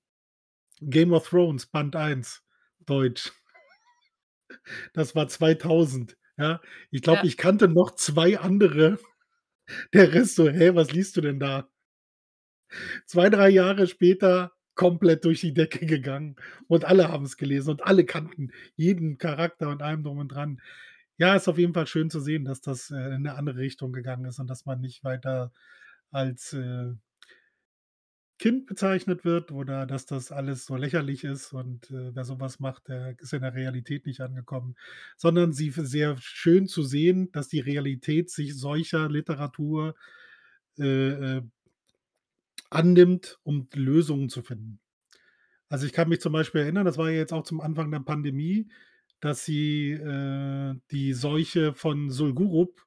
[0.81, 2.43] Game of Thrones, Band 1,
[2.81, 3.33] Deutsch.
[4.95, 6.61] Das war 2000, ja.
[6.91, 7.27] Ich glaube, Ja.
[7.27, 8.99] ich kannte noch 2 andere.
[9.95, 11.69] Der Rest so: „Hä, was liest du denn da?“
[13.09, 18.05] 2, 3 Jahre später komplett durch die Decke gegangen und alle haben's gelesen und alle
[18.05, 20.61] kannten jeden Charakter und allem drum und dran.
[21.19, 23.93] Ja, ist auf jeden Fall schön zu sehen, dass das, äh, in 'ne andere Richtung
[23.93, 25.53] gegangen ist und dass man nicht weiter
[26.11, 26.93] als, äh
[28.43, 32.59] Kind bezeichnet wird oder dass das alles so lächerlich ist und, äh, wer so was
[32.59, 34.75] macht, der ist in der Realität nicht angekommen.
[35.17, 39.95] Sondern sie sehr schön zu sehen, dass die Realität sich solcher Literatur,
[40.77, 41.43] äh, äh
[42.71, 44.81] annimmt, um Lösungen zu finden.
[45.69, 48.01] Also, ich kann mich zum Beispiel erinnern, das war ja jetzt auch zum Anfang der
[48.01, 48.69] Pandemie,
[49.21, 52.85] dass sie, äh, die Seuche von Sulgurup,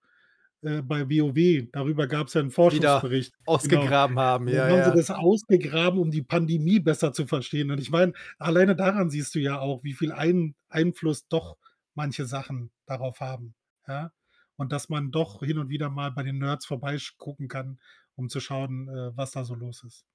[0.65, 3.33] äh, bei WoW darüber gab's ja 'n Wieder Forschungsbericht.
[3.33, 3.51] Genau.
[3.53, 4.95] ausgegraben haben, Und ja, dann haben sie ja.
[4.95, 7.71] das ausgegraben, um die Pandemie besser zu verstehen.
[7.71, 11.57] Und ich meine, alleine daran siehst du ja auch, wie viel Ein Einfluss doch
[11.93, 13.55] manche Sachen darauf haben,
[13.87, 14.11] ja?
[14.57, 17.79] Und dass man doch hin und wieder mal bei den Nerds vorbeisch gucken kann,
[18.15, 20.05] um zu schauen, äh, was da so los ist.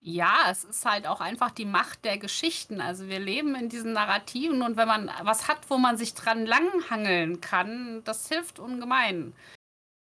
[0.00, 2.80] Ja, es ist halt auch einfach die Macht der Geschichten.
[2.80, 6.46] Also, wir leben in diesen Narrativen und wenn man was hat, wo man sich dran
[6.46, 9.34] langhangeln kann, das hilft ungemein.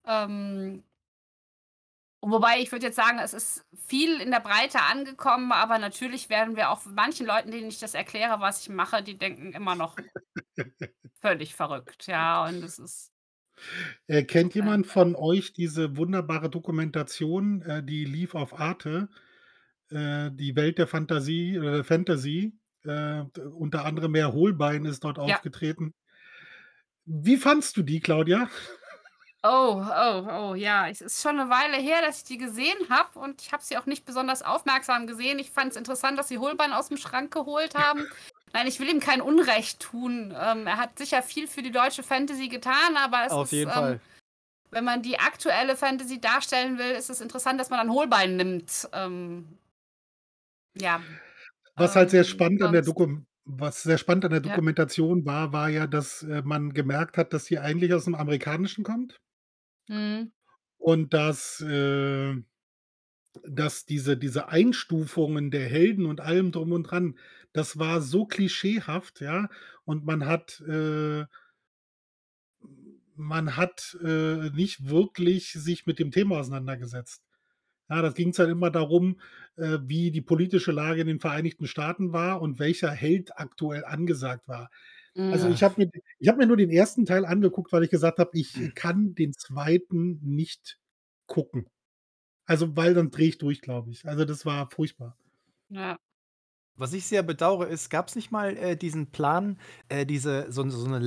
[0.06, 0.84] Ähm
[2.22, 6.56] wobei ich würde jetzt sagen, es ist viel in der Breite angekommen, aber natürlich werden
[6.56, 9.98] wir auch manchen Leuten, denen ich das erkläre, was ich mache, die denken immer noch
[11.22, 13.12] völlig verrückt, ja, und es ist
[14.08, 19.10] Äh, kennt äh jemand von euch diese wunderbare Dokumentation, äh, die lief auf Arte,
[19.94, 22.54] äh, die Welt der Fantasie äh, Fantasy?
[22.86, 23.22] Äh,
[23.56, 25.36] unter anderem Herr Holbein ist dort Ja.
[25.36, 25.94] aufgetreten.
[27.06, 28.50] Wie fandst du die, Claudia?
[29.46, 30.88] Oh, oh, oh, ja.
[30.88, 33.78] Es ist schon 'ne Weile her, dass ich die gesehen habe und ich habe sie
[33.78, 35.38] auch nicht besonders aufmerksam gesehen.
[35.38, 38.08] Ich fand's interessant, dass sie Holbein aus'm Schrank geholt haben.
[38.54, 40.34] Nein, ich will ihm kein Unrecht tun.
[40.38, 43.70] Ähm, er hat sicher viel für die deutsche Fantasy getan, aber es Auf ist, jeden
[43.70, 44.02] ähm Fall.
[44.72, 48.90] wenn man die aktuelle Fantasy darstellen will, ist es interessant, dass man dann Holbein nimmt.
[48.94, 49.58] Ähm
[50.76, 51.04] ja,
[51.78, 54.60] Was halt sehr ähm, spannend an der sonst Dokum was sehr spannend an der Ja.
[54.60, 59.20] Dokumentation war, war ja, dass, äh, man gemerkt hat, dass sie eigentlich aus'm Amerikanischen kommt
[59.90, 60.34] Mhm.
[60.80, 62.36] und dass, äh
[63.44, 67.18] dass diese diese Einstufungen der Helden und allem drum und dran,
[67.52, 69.50] das war so klischeehaft, ja?
[69.86, 71.26] Und man hat, äh
[73.16, 77.24] man hat, äh, nicht wirklich sich mit dem Thema auseinandergesetzt.
[77.90, 79.20] Ja, das ging halt immer darum,
[79.58, 84.48] äh, wie die politische Lage in den Vereinigten Staaten war und welcher Held aktuell angesagt
[84.48, 84.70] war.
[85.30, 85.50] Also, Mhm.
[85.50, 88.32] ich habe mir ich habe mir nur den ersten Teil angeguckt, weil ich gesagt habe,
[88.38, 90.80] ich kann den zweiten nicht
[91.28, 91.68] gucken.
[92.48, 94.08] Also, weil dann drehe ich durch, glaube ich.
[94.08, 95.18] Also, das war furchtbar.
[95.70, 95.98] Ja.
[96.78, 100.88] Was ich sehr bedauere, ist, gab's nicht mal, äh, diesen Plan, äh, diese so so
[100.88, 100.98] 'ne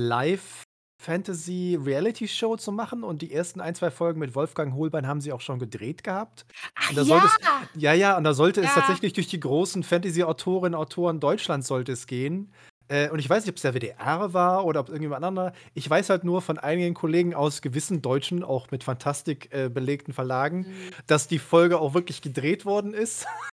[0.97, 5.41] Live-Fantasy-Reality-Show zu machen und die ersten 1, 2 Folgen mit Wolfgang Hohlbein haben sie auch
[5.41, 6.45] schon gedreht gehabt.
[6.75, 7.61] Ach Und da sollte es ja!
[7.75, 8.81] ja, ja, und da sollte es Ja.
[8.81, 12.51] tatsächlich durch die großen Fantasy-Autorinnen, Autoren Deutschlands sollte es gehen.
[12.89, 15.51] Äh, und ich weiß nicht, ob's der WDR war oder ob irgendjemand anderer.
[15.73, 20.13] Ich weiß halt nur von einigen Kollegen aus gewissen deutschen, auch mit Fantastik, äh, belegten
[20.13, 20.91] Verlagen, Mhm.
[21.05, 23.25] dass die Folge auch wirklich gedreht worden ist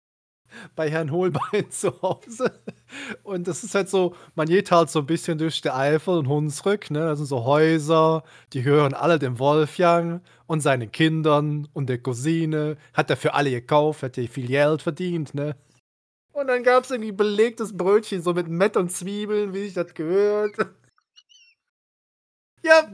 [0.76, 2.52] bei Herrn Hohlbein zu Hause.
[3.24, 6.28] Und das ist halt so, man geht halt so 'n bisschen durch die Eifel und
[6.28, 7.00] Hunsrück, ne?
[7.02, 12.78] Das sind so Häuser, die gehören alle dem Wolfgang und seinen Kindern und der Cousine.
[12.94, 15.56] Hat er für alle gekauft, hat er viel Geld verdient, ne?
[16.34, 20.56] Und dann gab's irgendwie belegtes Brötchen, so mit Mett und Zwiebeln, wie sich das gehört.
[22.64, 22.90] Ja,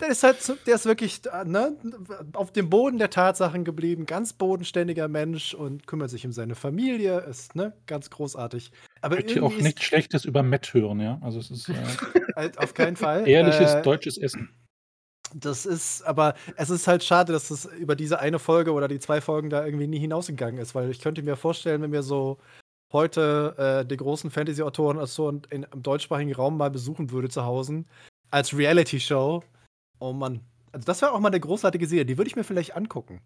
[0.00, 1.76] der ist halt der ist wirklich da, ne,
[2.32, 7.20] auf dem Boden der Tatsachen geblieben, ganz bodenständiger Mensch und kümmert sich um seine Familie,
[7.20, 8.72] ist, ne, ganz großartig.
[9.00, 11.18] Aber Ich möchte auch nichts Schlechtes über Matt hören, ja?
[11.22, 11.74] Also, es ist, äh
[12.36, 13.26] Halt auf keinen Fall.
[13.28, 14.48] ehrliches Äh deutsches Essen.
[15.34, 18.98] Das ist aber es ist halt schade, dass es über diese eine Folge oder die
[18.98, 22.38] 2 Folgen da irgendwie nie hinausgegangen ist, weil ich könnte mir vorstellen, wenn wir so
[22.92, 27.84] heute, äh, die großen Fantasy-Autoren so in im deutschsprachigen Raum mal besuchen würde zu Hause
[28.30, 29.42] als Reality-Show.
[30.02, 30.40] Oh Mann.
[30.72, 33.20] Also, das wäre auch mal 'ne großartige Serie, die würde ich mir vielleicht angucken.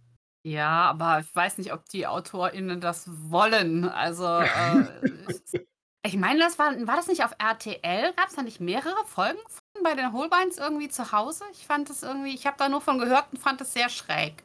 [0.47, 3.87] Ja, aber ich weiß nicht, ob die AutorInnen das wollen.
[3.89, 5.01] Also, äh,
[6.05, 8.13] ich meine, das war war das nicht auf RTL?
[8.15, 11.45] Gab's da nicht mehrere Folgen von bei den Holbeins irgendwie zu Hause?
[11.53, 14.45] Ich fand das irgendwie ich habe da nur von gehört und fand das sehr schräg.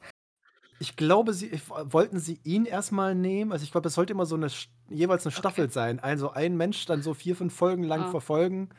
[0.81, 1.59] Ich glaube, sie w
[1.91, 3.51] wollten sie ihn erst mal nehmen.
[3.51, 5.69] Also, ich glaube, es sollte immer so 'ne st jeweils 'ne Staffel Okay.
[5.69, 5.99] sein.
[5.99, 8.05] Also, ein Mensch dann so 4, 5 Folgen lang Ah.
[8.05, 8.69] verfolgen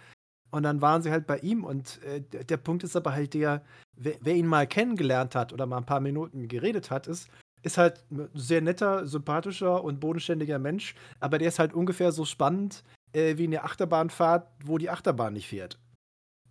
[0.51, 3.63] und dann waren sie halt bei ihm und, äh, der Punkt ist aber halt der,
[3.97, 7.29] wer wer ihn mal kennengelernt hat oder mal 'n paar Minuten geredet hat, ist
[7.63, 12.25] ist halt 'n sehr netter, sympathischer und bodenständiger Mensch, aber der ist halt ungefähr so
[12.25, 15.79] spannend, äh, wie 'ne Achterbahnfahrt, wo die Achterbahn nicht fährt.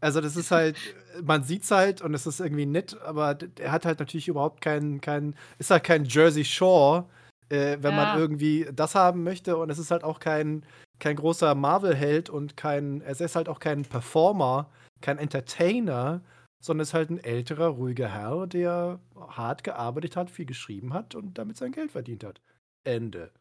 [0.01, 0.77] Also, das ist halt
[1.23, 4.61] man sieht's halt und es ist irgendwie nett, aber d der hat halt natürlich überhaupt
[4.61, 7.05] keinen keinen ist halt kein Jersey Shore,
[7.49, 8.15] äh, wenn man Ja.
[8.15, 10.65] irgendwie das haben möchte und es ist halt auch kein
[10.99, 14.69] kein großer Marvel-Held und kein es ist halt auch kein Performer,
[15.01, 16.21] kein Entertainer,
[16.61, 21.37] sondern ist halt 'n älterer, ruhiger Herr, der hart gearbeitet hat, viel geschrieben hat und
[21.37, 22.41] damit sein Geld verdient hat.
[22.83, 23.31] Ende.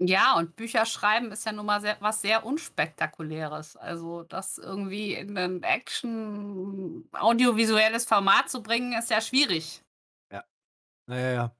[0.00, 3.76] Ja, und Bücher schreiben ist ja nun mal sehr was sehr Unspektakuläres.
[3.76, 9.82] Also, das irgendwie in 'nen Action audiovisuelles Format zu bringen, ist ja schwierig.
[10.30, 10.44] Ja.
[11.08, 11.34] Ja, ja, ja.
[11.34, 11.57] Ja.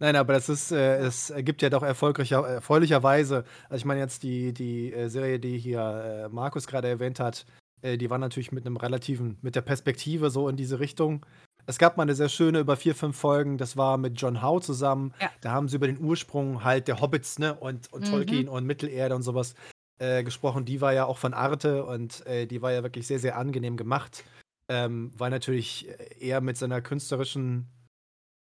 [0.00, 4.22] Nein, aber das ist, äh es gibt ja doch erfolgreicher erfreulicherweise also, ich meine jetzt
[4.22, 7.46] die die, äh, Serie, die hier, äh, Markus grade erwähnt hat,
[7.82, 11.24] äh, die war natürlich mit 'nem relativen mit der Perspektive so in diese Richtung.
[11.66, 14.60] Es gab mal 'ne sehr schöne über 4, 5 Folgen, das war mit John Howe
[14.60, 15.14] zusammen.
[15.20, 15.30] Ja.
[15.40, 18.10] Da haben sie über den Ursprung halt der Hobbits, ne, und und Mhm.
[18.10, 19.54] Tolkien und Mittelerde und so was,
[19.98, 20.66] äh, gesprochen.
[20.66, 23.76] Die war ja auch von Arte und, äh, die war ja wirklich sehr, sehr angenehm
[23.78, 24.24] gemacht.
[24.68, 25.88] Ähm, weil natürlich
[26.20, 27.68] er mit seiner künstlerischen,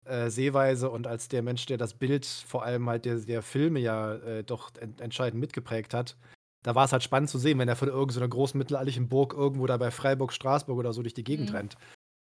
[0.07, 3.79] äh, Sehweise und als der Mensch, der das Bild vor allem halt der der Filme
[3.79, 6.15] ja, äh, doch ent entscheidend mitgeprägt hat.
[6.63, 9.67] Da war's halt spannend zu sehen, wenn er von irgend so großen mittelalterlichen Burg irgendwo
[9.67, 11.55] da bei Freiburg, Straßburg oder so durch die Gegend Mhm.
[11.55, 11.77] rennt.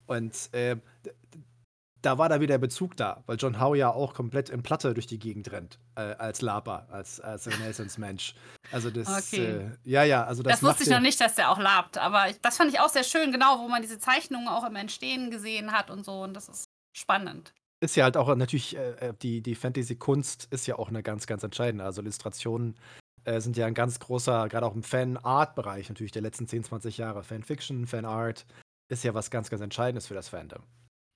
[0.07, 0.75] Und, äh,
[2.01, 5.07] da war da wieder Bezug da, weil John Howe ja auch komplett in Platte durch
[5.07, 8.35] die Gegend rennt, äh, als Laper, als als Renaissance-Mensch.
[8.71, 9.61] Also, das, Okay.
[9.61, 12.29] äh ja, ja, also das Das wusste ich noch nicht, dass der auch labt, aber
[12.29, 15.31] ich das fand ich auch sehr schön, genau, wo man diese Zeichnungen auch im Entstehen
[15.31, 17.53] gesehen hat und so und das ist spannend.
[17.81, 21.27] Ist ja halt auch natürlich, äh, äh, die die Fantasy-Kunst ist ja auch 'ne ganz,
[21.27, 21.83] ganz entscheidende.
[21.83, 22.75] Also, Illustrationen,
[23.25, 26.97] äh, sind ja 'n ganz großer grade auch im Fan-Art-Bereich natürlich der letzten 10, 20
[26.97, 27.23] Jahre.
[27.23, 28.45] Fanfiction, Fanart
[28.87, 30.63] ist ja was ganz, ganz Entscheidendes für das Fandom.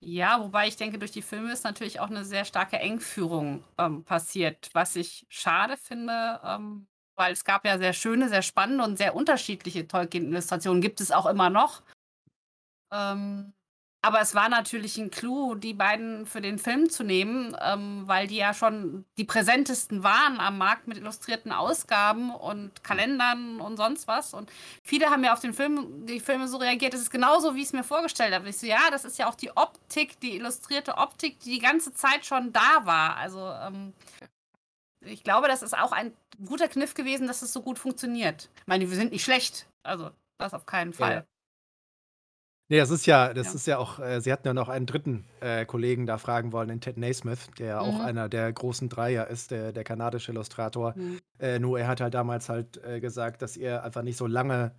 [0.04, 4.06] Ja, wobei ich denke, durch die Filme ist natürlich auch 'ne sehr starke Engführung, ähm,
[4.06, 8.98] passiert, was ich schade finde, ähm, weil es gab ja sehr schöne, sehr spannende und
[8.98, 11.82] sehr unterschiedliche Tolkien-Illustrationen, gibt es auch immer noch.
[12.91, 13.54] Ähm,
[14.02, 18.28] aber es war natürlich 'n Clou, die beiden für den Film zu nehmen, ähm, weil
[18.28, 24.08] die ja schon die präsentesten waren am Markt mit illustrierten Ausgaben und Kalendern und sonst
[24.08, 24.34] was.
[24.34, 24.50] Und
[24.84, 27.74] viele haben ja auf den Film die Filme so reagiert: „Das ist genauso, wie ich's
[27.74, 31.40] mir vorgestellt habe.“ Ich so: „Ja, das ist ja auch die Optik, die illustrierte Optik,
[31.42, 33.94] die die ganze Zeit schon da war.“ Also, ähm,
[35.02, 36.14] ich glaube, das ist auch ein
[36.46, 38.50] guter Kniff gewesen, dass es so gut funktioniert.
[38.62, 41.16] Ich meine, wir sind nicht schlecht, also das auf keinen Fall.
[41.16, 41.38] Ja.
[42.72, 43.56] Ne, das ist ja das Ja.
[43.56, 46.68] ist ja auch äh, sie hatten ja noch einen dritten, äh, Kollegen da fragen wollen,
[46.68, 48.00] den Ted Naismith, der auch Mhm.
[48.00, 50.96] einer der großen Dreier ist, der der kanadische Illustrator.
[50.96, 51.20] Mhm.
[51.40, 54.76] Äh, nur er hat halt damals halt, äh, gesagt, dass er einfach nicht so lange,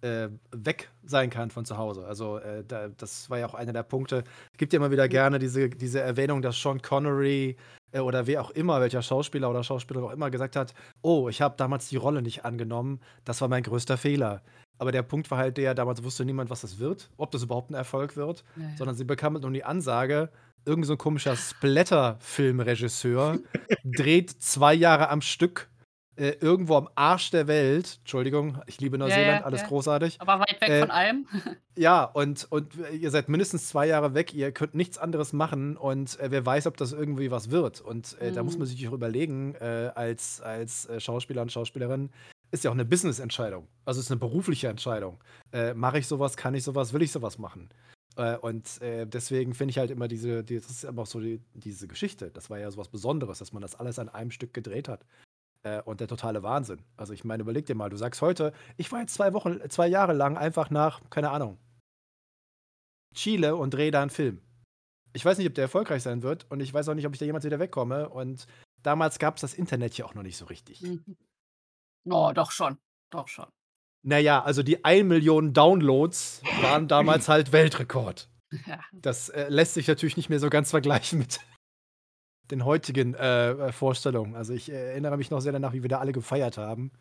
[0.00, 2.06] äh, weg sein kann von zu Hause.
[2.06, 4.24] Also, äh, da das war ja auch einer der Punkte.
[4.52, 5.10] Es gibt ja immer wieder Mhm.
[5.10, 7.56] gerne diese diese Erwähnung, dass Sean Connery,
[7.92, 11.42] äh, oder wer auch immer, welcher Schauspieler oder Schauspielerin auch immer gesagt hat: „Oh, ich
[11.42, 13.00] habe damals die Rolle nicht angenommen.
[13.26, 14.42] Das war mein größter Fehler.“
[14.78, 17.70] Aber der Punkt war halt der, damals wusste niemand, was das wird, ob das überhaupt
[17.70, 18.76] ein Erfolg wird, Ja, ja.
[18.76, 20.30] sondern sie bekamen nur die Ansage,
[20.66, 23.38] irgend so 'n komischer Splatter-Filmregisseur
[23.84, 25.68] dreht 2 Jahre am Stück,
[26.16, 27.96] äh, irgendwo am Arsch der Welt.
[28.00, 30.16] Entschuldigung, ich liebe Neuseeland, ja, alles großartig.
[30.20, 31.26] Aber weit weg Äh, von allem.
[31.76, 36.18] ja, und und ihr seid mindestens 2 Jahre weg, ihr könnt nichts anderes machen und,
[36.20, 37.80] äh, wer weiß, ob das irgendwie was wird.
[37.80, 38.72] Und, äh, da muss man Mhm.
[38.72, 42.10] sich auch überlegen, äh, als als, äh, Schauspieler und Schauspielerin
[42.54, 43.68] ist ja auch 'ne Business-Entscheidung.
[43.84, 45.22] Also, ist 'ne berufliche Entscheidung.
[45.52, 47.70] Äh, mache ich so was, kann ich so was, will ich so was machen?
[48.16, 51.40] Äh, und, äh, deswegen finde ich halt immer diese die das ist aber so die
[51.54, 52.30] diese Geschichte.
[52.30, 55.04] Das war ja so was Besonderes, dass man das alles an einem Stück gedreht hat.
[55.64, 56.80] Äh, und der totale Wahnsinn.
[56.96, 59.88] Also, ich meine, überleg dir mal, du sagst heute: „Ich fahre jetzt 2 Wochen 2
[59.88, 61.58] Jahre lang einfach nach, keine Ahnung
[63.14, 64.40] Chile und drehe da 'n Film.“
[65.14, 67.18] Ich weiß nicht, ob der erfolgreich sein wird und ich weiß auch nicht, ob ich
[67.20, 68.08] da jemals wieder wegkomme.
[68.10, 68.46] Und
[68.82, 70.82] damals gab's das Internet ja auch noch nicht so richtig.
[70.82, 71.16] Mhm.
[72.06, 72.78] Oh, doch schon,
[73.10, 73.46] doch schon.
[74.02, 78.28] Na ja, also die 1.000.000 Downloads waren damals halt Weltrekord.
[78.92, 81.40] Das, äh, lässt sich natürlich nicht mehr so ganz vergleichen mit
[82.50, 84.34] den heutigen, äh, äh, Vorstellungen.
[84.36, 86.92] Also, ich erinnere mich noch sehr danach, wie wir da alle gefeiert haben,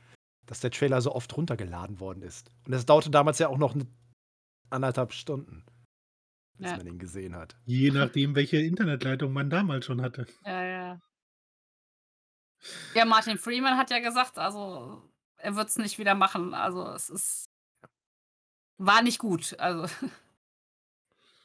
[0.45, 2.49] dass der Trailer so oft runtergeladen worden ist.
[2.65, 3.85] Und das dauerte damals ja auch noch 'ne
[4.71, 5.65] 1,5 Stunden,
[6.57, 6.77] bis Ja.
[6.77, 7.55] man ihn gesehen hat.
[7.65, 10.25] Je nachdem, welche Internetleitung man damals schon hatte.
[10.45, 10.99] Ja, ja.
[12.95, 15.01] Ja, Martin Freeman hat ja gesagt, also,
[15.37, 16.53] er wird's nicht wieder machen.
[16.53, 17.45] Also, es ist
[18.79, 19.85] war nicht gut, also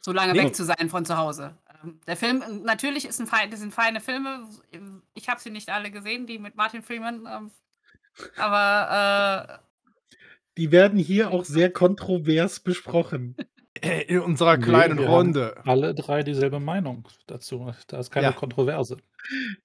[0.03, 0.45] so lange Ne.
[0.45, 1.57] weg zu sein von zu Hause.
[1.83, 4.49] Ähm, der Film natürlich ist 'n fei das sind feine Filme.
[5.15, 7.51] Ich habe sie nicht alle gesehen, die mit Martin Freeman, ähm,
[8.37, 9.65] aber, äh
[10.57, 13.37] Die werden hier auch sehr kontrovers besprochen.
[13.83, 15.55] In unserer Ne, kleinen wir Runde.
[15.59, 17.73] haben alle 3 dieselbe Meinung dazu.
[17.87, 18.33] Da ist keine Ja.
[18.33, 18.97] Kontroverse.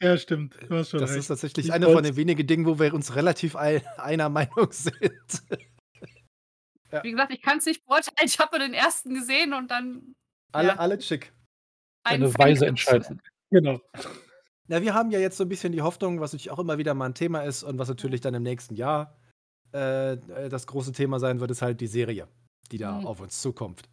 [0.01, 0.55] Ja, stimmt.
[0.69, 1.15] Das recht.
[1.15, 4.71] ist tatsächlich Ich eine von den wenigen Dingen, wo wir uns relativ ei einer Meinung
[4.71, 4.93] sind.
[6.91, 7.03] Ja.
[7.03, 8.15] wie gesagt, ich kann's nicht beurteilen.
[8.25, 9.03] Ich habe nur den 1.
[9.05, 10.15] gesehen und dann
[10.53, 10.75] Alle ja.
[10.77, 11.33] alle schick.
[12.03, 12.65] Eine Fan weise.
[12.67, 13.21] Entscheidung.
[13.51, 13.79] Genau.
[14.67, 16.93] Na, wir haben ja jetzt so 'n bisschen die Hoffnung, was natürlich auch immer wieder
[16.93, 19.17] mal 'n Thema ist und was natürlich dann im nächsten Jahr,
[19.73, 20.17] äh,
[20.49, 22.27] das große Thema sein wird, ist halt die Serie,
[22.71, 23.07] die da Mhm.
[23.07, 23.83] auf uns zukommt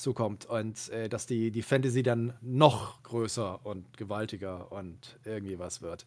[0.00, 0.46] zukommt.
[0.46, 6.06] Und, äh, dass die die Fantasy dann noch größer und gewaltiger und irgendwie was wird.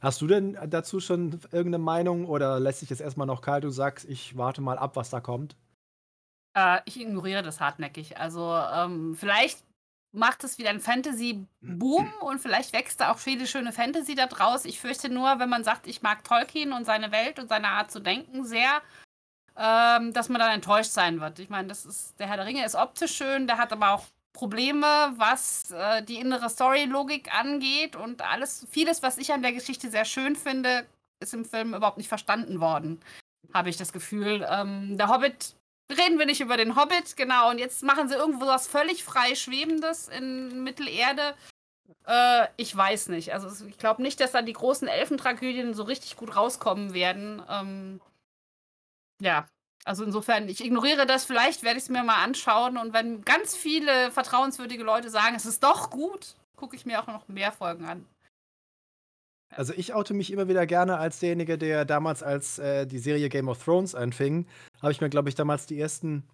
[0.00, 3.40] Hast du denn dazu schon irgend 'ne Meinung oder lässt sich das erst mal noch
[3.42, 3.64] kalt?
[3.64, 5.56] Du sagst: „Ich warte mal ab, was da kommt?“
[6.56, 8.18] Äh, ich ignoriere das hartnäckig.
[8.18, 9.64] Also, ähm, vielleicht
[10.12, 14.64] macht es wieder 'n Fantasy-Boom und vielleicht wächst da auch viele schöne Fantasy da draus.
[14.64, 17.90] Ich fürchte nur, wenn man sagt, ich mag Tolkien und seine Welt und seine Art
[17.90, 18.80] zu denken sehr,
[19.56, 21.38] ähm, dass man dann enttäuscht sein wird.
[21.38, 24.04] Ich meine, das ist der Herr der Ringe ist optisch schön, der hat aber auch
[24.32, 29.90] Probleme, was, äh, die innere Storylogik angeht und alles vieles, was ich an der Geschichte
[29.90, 30.86] sehr schön finde,
[31.20, 33.00] ist im Film überhaupt nicht verstanden worden,
[33.52, 34.44] habe ich das Gefühl.
[34.50, 35.54] Ähm, der Hobbit
[35.90, 37.50] reden wir nicht über den Hobbit, genau.
[37.50, 41.34] Und jetzt machen sie irgendwo was völlig frei Schwebendes in Mittelerde.
[42.06, 43.32] Äh, ich weiß nicht.
[43.32, 47.42] Also, ich glaube nicht, dass da die großen Elfentragödien so richtig gut rauskommen werden.
[47.48, 48.00] Ähm
[49.20, 49.46] ja,
[49.84, 51.24] also insofern, ich ignoriere das.
[51.24, 55.62] Vielleicht werde ich's mir mal anschauen und wenn ganz viele vertrauenswürdige Leute sagen, es ist
[55.62, 58.06] doch gut, gucke ich mir auch noch mehr Folgen an.
[59.52, 63.28] Also, ich oute mich immer wieder gerne als derjenige, der damals, als, äh, die Serie
[63.28, 64.46] Game of Thrones anfing,
[64.82, 66.24] habe ich mir, glaube ich, damals die ersten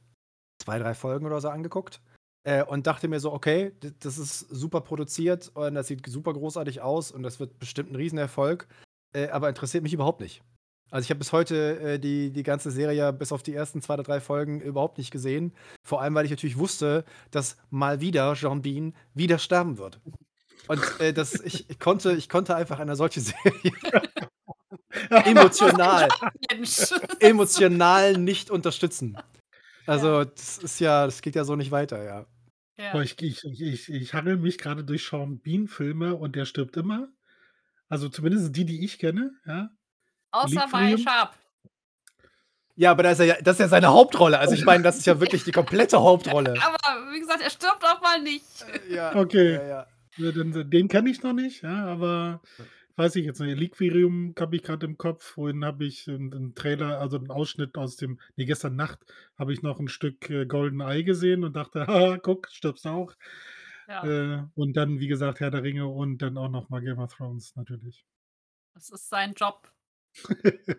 [0.62, 2.00] 2, 3 Folgen oder so angeguckt,
[2.44, 6.82] äh, und dachte mir so: „Okay, das ist super produziert und das sieht super großartig
[6.82, 8.68] aus und das wird bestimmt 'n Riesenerfolg“,
[9.14, 10.42] äh, aber interessiert mich überhaupt nicht.
[10.90, 13.94] Also, ich habe bis heute, äh, die die ganze Serie bis auf die ersten 2
[13.94, 15.54] oder 3 Folgen überhaupt nicht gesehen.
[15.82, 20.00] Vor allem, weil ich natürlich wusste, dass mal wieder Sean Bean wieder sterben wird.
[20.68, 23.72] Und, äh, das ich ich konnte ich konnte einfach eine solche Serie
[25.24, 26.08] emotional
[27.20, 29.16] emotional nicht unterstützen.
[29.86, 32.26] Also, das ist ja das geht ja so nicht weiter, ja.
[32.78, 33.00] Ja.
[33.02, 37.08] Ich ich ich ich ich hangele mich grade durch Sean Bean-Filme und der stirbt immer.
[37.88, 39.70] Also, zumindest die, die ich kenne, ja.
[40.30, 40.96] Außer bei?
[40.96, 41.34] Sharp.
[42.76, 44.38] Ja, aber da ist ja das ist ja seine Hauptrolle.
[44.38, 46.54] Also, ich meine, das ist ja wirklich die komplette Hauptrolle.
[46.62, 48.64] Aber wie gesagt, er stirbt auch mal nicht.
[48.88, 49.54] Äh, ja, Okay.
[49.54, 49.86] ja, ja.
[50.32, 52.40] Den den kenne ich noch nicht, ja, aber
[52.96, 53.58] weiß ich jetzt nicht.
[53.58, 55.24] Liquirium habe ich gerade im Kopf.
[55.24, 58.98] Vorhin habe ich einen Trailer, also einen Ausschnitt aus dem, nee, gestern Nacht
[59.38, 63.14] habe ich noch ein Stück äh, Golden Eye gesehen und dachte, haha, guck, stirbst auch.
[63.88, 64.04] Ja.
[64.04, 67.14] Äh, und dann, wie gesagt, Herr der Ringe und dann auch noch mal Game of
[67.14, 68.04] Thrones natürlich.
[68.74, 69.70] Das ist sein Job.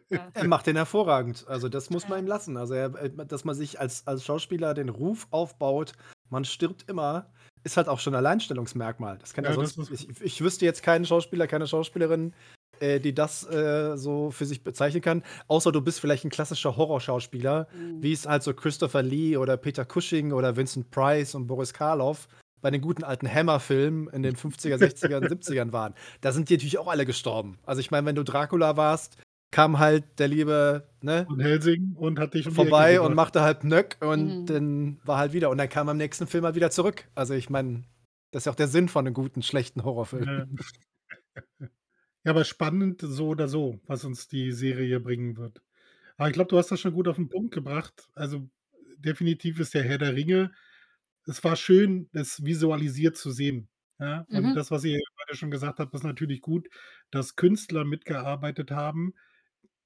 [0.10, 0.28] Ja.
[0.34, 1.46] Er macht den hervorragend.
[1.48, 2.58] Also, das muss man ihm lassen.
[2.58, 5.94] Also, er, äh, dass man sich als, als Schauspieler den Ruf aufbaut,
[6.30, 7.32] man stirbt immer,
[7.64, 9.18] ist halt auch schon ein Alleinstellungsmerkmal.
[9.20, 9.90] Das kann ja, das sonst.
[9.92, 12.34] ist- Ich, ich wüsste jetzt keinen Schauspieler, keine Schauspielerin,
[12.80, 15.24] äh, die das äh, so für sich bezeichnen kann.
[15.48, 18.02] Außer du bist vielleicht ein klassischer Horrorschauspieler, Mhm.
[18.04, 22.28] wie es halt so Christopher Lee oder Peter Cushing oder Vincent Price und Boris Karloff
[22.62, 25.94] bei den guten alten Hammer-Filmen in den 50er, 60er und 70ern waren.
[26.22, 27.58] Da sind die natürlich auch alle gestorben.
[27.66, 29.18] Also ich meine, wenn du Dracula warst,
[29.52, 33.98] kam halt der liebe, ne, Und Helsing und hat dich vorbei und machte halt Nöck
[34.00, 34.46] und Mhm.
[34.46, 35.50] dann war halt wieder.
[35.50, 37.08] Und dann kam am nächsten Film halt wieder zurück.
[37.16, 37.84] Also ich meine,
[38.32, 40.24] das ist ja auch der Sinn von einem guten, schlechten Horrorfilm.
[40.24, 40.46] Ja.
[41.60, 45.62] ja, aber spannend so oder so, was uns die Serie bringen wird.
[46.18, 48.08] Aber ich glaube, du hast das schon gut auf den Punkt gebracht.
[48.14, 48.48] Also
[48.98, 50.52] definitiv ist der Herr der Ringe.
[51.26, 53.70] Es war schön, das visualisiert zu sehen.
[54.00, 54.28] Ja?
[54.32, 54.56] Und Mhm.
[54.56, 56.68] das, was ihr beide schon gesagt habt, ist natürlich gut,
[57.12, 59.14] dass Künstler mitgearbeitet haben,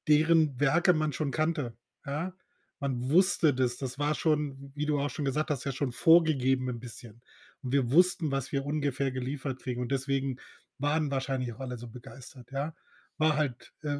[0.07, 1.77] deren Werke man schon kannte.
[2.05, 2.35] Ja?
[2.79, 3.77] Man wusste das.
[3.77, 7.21] Das war schon, wie du auch schon gesagt hast, ja schon vorgegeben ein bisschen.
[7.63, 9.81] Und wir wussten, was wir ungefähr geliefert kriegen.
[9.81, 10.37] Und deswegen
[10.77, 12.51] waren wahrscheinlich auch alle so begeistert.
[12.51, 12.75] Ja?
[13.17, 13.99] War halt äh,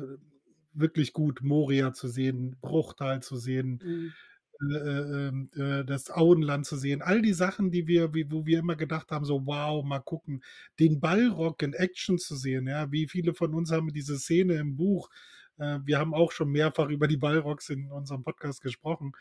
[0.74, 4.16] wirklich gut, Moria zu sehen, Bruchtal zu sehen, Mhm.
[4.62, 7.02] Äh, äh, ähm, äh, das Auenland zu sehen.
[7.02, 10.44] All die Sachen, die wir, wie, wo wir immer gedacht haben, so wow, mal gucken,
[10.80, 12.68] den Ballrock in Action zu sehen.
[12.68, 12.92] Ja?
[12.92, 15.10] Wie viele von uns haben diese Szene im Buch
[15.58, 19.14] äh, wir haben auch schon mehrfach über die Ballrocks in unserem Podcast gesprochen.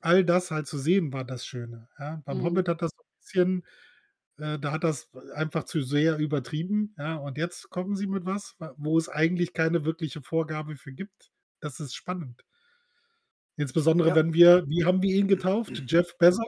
[0.00, 1.88] All das halt zu sehen, war das Schöne.
[1.98, 2.22] Ja?
[2.24, 2.44] Beim Mhm.
[2.44, 3.66] Hobbit hat das so ein bisschen,
[4.38, 6.94] äh, da hat das einfach zu sehr übertrieben.
[6.98, 7.16] Ja?
[7.16, 11.32] Und jetzt kommen sie mit was, wo es eigentlich keine wirkliche Vorgabe für gibt.
[11.60, 12.45] Das ist spannend.
[13.56, 14.14] Insbesondere, Ja.
[14.16, 15.82] wenn wir, wie haben wir ihn getauft?
[15.86, 16.44] Jeff Bezos?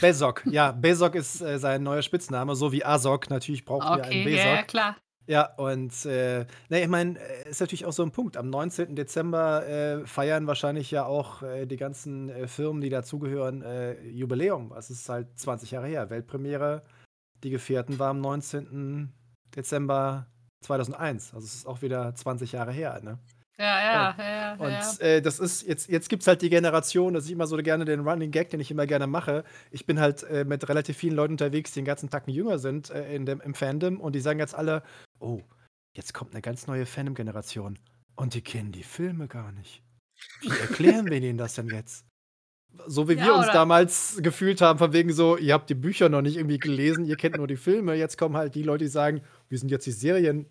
[0.00, 3.28] Bezok, ja, Bezok ist äh, sein neuer Spitzname, so wie Azok.
[3.28, 4.68] Natürlich brauchen wir einen Okay, ja, Bezok.
[4.68, 4.96] klar.
[5.26, 8.36] Ja, und äh, ne, ich meine, äh, ist natürlich auch so ein Punkt.
[8.36, 8.94] Am 19.
[8.96, 14.72] Dezember äh, feiern wahrscheinlich ja auch äh, die ganzen äh, Firmen, die dazugehören, äh, Jubiläum.
[14.76, 16.08] Es ist halt 20 Jahre her.
[16.10, 16.82] Weltpremiere,
[17.42, 19.12] Die Gefährten war am 19.
[19.56, 20.26] Dezember
[20.64, 21.34] 2001.
[21.34, 23.18] Also es ist auch wieder 20 Jahre her, ne?
[23.60, 24.54] Ja, ja, ja.
[24.54, 24.98] Und ja.
[25.00, 27.84] äh, das ist, jetzt, jetzt gibt es halt die Generation, das ist immer so gerne
[27.84, 29.44] den Running Gag, den ich immer gerne mache.
[29.70, 32.88] Ich bin halt äh, mit relativ vielen Leuten unterwegs, die den ganzen Tag jünger sind
[32.88, 34.82] äh, in dem, im Fandom und die sagen jetzt alle,
[35.18, 35.42] oh,
[35.94, 37.78] jetzt kommt eine ganz neue Fandom-Generation.
[38.16, 39.82] Und die kennen die Filme gar nicht.
[40.40, 42.06] Wie erklären wir denen das denn jetzt?
[42.86, 45.74] So wie Ja, wir uns oder- damals gefühlt haben, von wegen so, ihr habt die
[45.74, 47.94] Bücher noch nicht irgendwie gelesen, ihr kennt nur die Filme.
[47.94, 50.46] Jetzt kommen halt die Leute, die sagen, wir sind jetzt die Serien.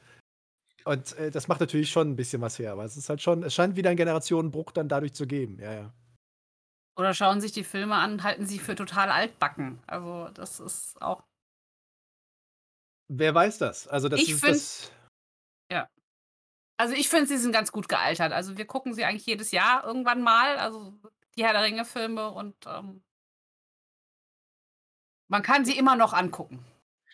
[0.89, 3.43] Und äh, das macht natürlich schon ein bisschen was her, aber es ist halt schon,
[3.43, 5.59] es scheint wieder einen Generationenbruch dann dadurch zu geben.
[5.59, 5.93] Ja, ja.
[6.97, 9.79] Oder schauen sich die Filme an, halten sie für total altbacken.
[9.85, 11.23] Also, das ist auch.
[13.07, 13.87] Wer weiß das?
[13.87, 14.91] Also das Ich ist find- das.
[16.81, 18.31] Also, ich finde, sie sind ganz gut gealtert.
[18.31, 20.57] Also, wir gucken sie eigentlich jedes Jahr irgendwann mal.
[20.57, 20.93] Also,
[21.35, 23.03] die Herr der Ringe-Filme und ähm,
[25.29, 26.65] man kann sie immer noch angucken.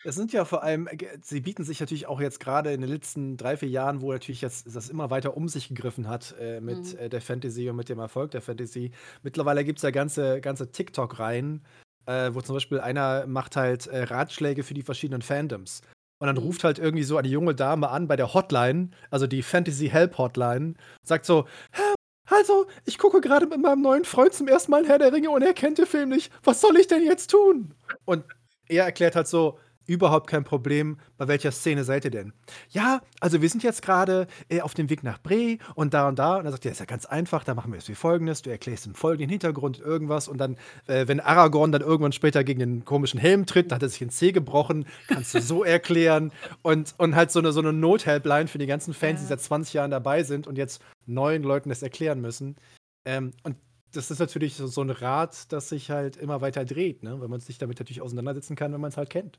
[0.06, 2.88] Es sind ja vor allem, äh, sie bieten sich natürlich auch jetzt gerade in den
[2.90, 6.60] letzten drei, vier Jahren, wo natürlich jetzt das immer weiter um sich gegriffen hat äh,
[6.60, 6.98] mit Mhm.
[6.98, 8.92] äh, der Fantasy und mit dem Erfolg der Fantasy.
[9.24, 11.64] Mittlerweile gibt es ja ganze, ganze TikTok-Reihen,
[12.06, 15.80] äh, wo zum Beispiel einer macht halt äh, Ratschläge für die verschiedenen Fandoms.
[16.18, 16.42] Und dann Mhm.
[16.42, 20.18] ruft halt irgendwie so eine junge Dame an bei der Hotline, also die Fantasy Help
[20.18, 21.82] Hotline, sagt so, "Hä,
[22.30, 25.42] also, ich gucke gerade mit meinem neuen Freund zum ersten Mal Herr der Ringe und
[25.42, 26.32] er kennt den Film nicht.
[26.44, 27.74] Was soll ich denn jetzt tun?
[28.04, 28.24] Und
[28.68, 30.98] er erklärt halt so, überhaupt kein Problem.
[31.16, 32.32] Bei welcher Szene seid ihr denn?
[32.70, 36.18] Ja, also wir sind jetzt gerade äh, auf dem Weg nach Bre und da und
[36.18, 36.36] da.
[36.36, 38.42] Und dann sagt er, ist ja ganz einfach, da machen wir jetzt wie folgendes.
[38.42, 42.60] Du erklärst im folgenden Hintergrund irgendwas und dann, äh, wenn Aragorn dann irgendwann später gegen
[42.60, 46.32] den komischen Helm tritt, da hat er sich ein C gebrochen, kannst du so erklären.
[46.62, 49.28] Und, und halt so eine, so eine Not-Helpline für die ganzen Fans, die Ja.
[49.30, 52.56] seit 20 Jahren dabei sind und jetzt neuen Leuten das erklären müssen.
[53.04, 53.56] Ähm, und
[53.92, 57.20] das ist natürlich so, so ein Rad, das sich halt immer weiter dreht, ne?
[57.20, 59.38] wenn man sich damit natürlich auseinandersetzen kann, wenn man es halt kennt.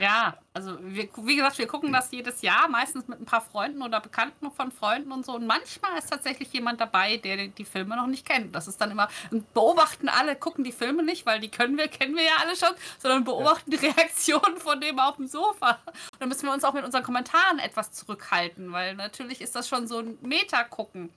[0.00, 3.82] Ja, also wir, wie gesagt, wir gucken das jedes Jahr, meistens mit ein paar Freunden
[3.82, 5.34] oder Bekannten von Freunden und so.
[5.34, 8.54] Und manchmal ist tatsächlich jemand dabei, der die- Filme noch nicht kennt.
[8.54, 9.08] Das ist dann immer,
[9.52, 12.70] beobachten alle, gucken die Filme nicht, weil die können wir, kennen wir ja alle schon,
[12.98, 15.78] sondern beobachten die Reaktionen von dem auf dem Sofa.
[15.86, 19.68] Und dann müssen wir uns auch mit unseren Kommentaren etwas zurückhalten, weil natürlich ist das
[19.68, 21.10] schon so ein Meta-Gucken.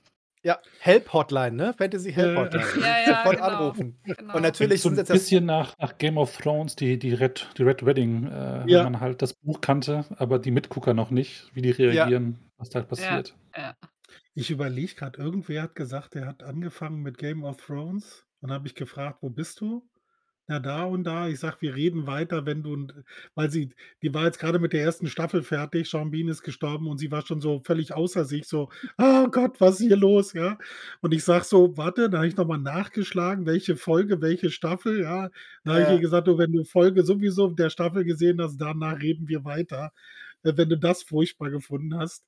[0.48, 1.74] Ja, Help-Hotline, ne?
[1.78, 2.64] Fantasy Help-Hotline.
[2.80, 3.48] Ja, ja, Sofort genau.
[3.48, 4.00] anrufen.
[4.06, 4.36] Genau.
[4.36, 7.64] Und natürlich so sind ein bisschen nach, nach Game of Thrones, die, die, Red, die
[7.64, 8.86] Red Wedding, äh, Ja.
[8.86, 12.70] wenn man halt das Buch kannte, aber die Mitgucker noch nicht, wie die reagieren, was
[12.70, 13.36] da halt passiert.
[13.58, 13.76] Ja.
[14.36, 18.24] Ich überlege gerade, irgendwer hat gesagt, er hat angefangen mit Game of Thrones.
[18.40, 19.84] Und habe ich gefragt, wo bist du?
[20.50, 21.28] Na, da und da.
[21.28, 22.88] Ich sag, wir reden weiter, wenn du.
[23.36, 25.90] Weil sie, die war jetzt gerade mit der ersten Staffel fertig.
[25.90, 29.60] Sean Bean ist gestorben und sie war schon so völlig außer sich, so, oh Gott,
[29.60, 30.32] was ist hier los?
[30.34, 30.58] Ja.
[31.02, 35.30] Und ich sag so, warte, da habe ich nochmal nachgeschlagen, welche Folge, welche Staffel, ja.
[35.66, 39.02] Da habe ich ihr gesagt, du, wenn du Folge sowieso der Staffel gesehen hast, danach
[39.02, 39.92] reden wir weiter.
[40.44, 42.26] Äh, Wenn du das furchtbar gefunden hast.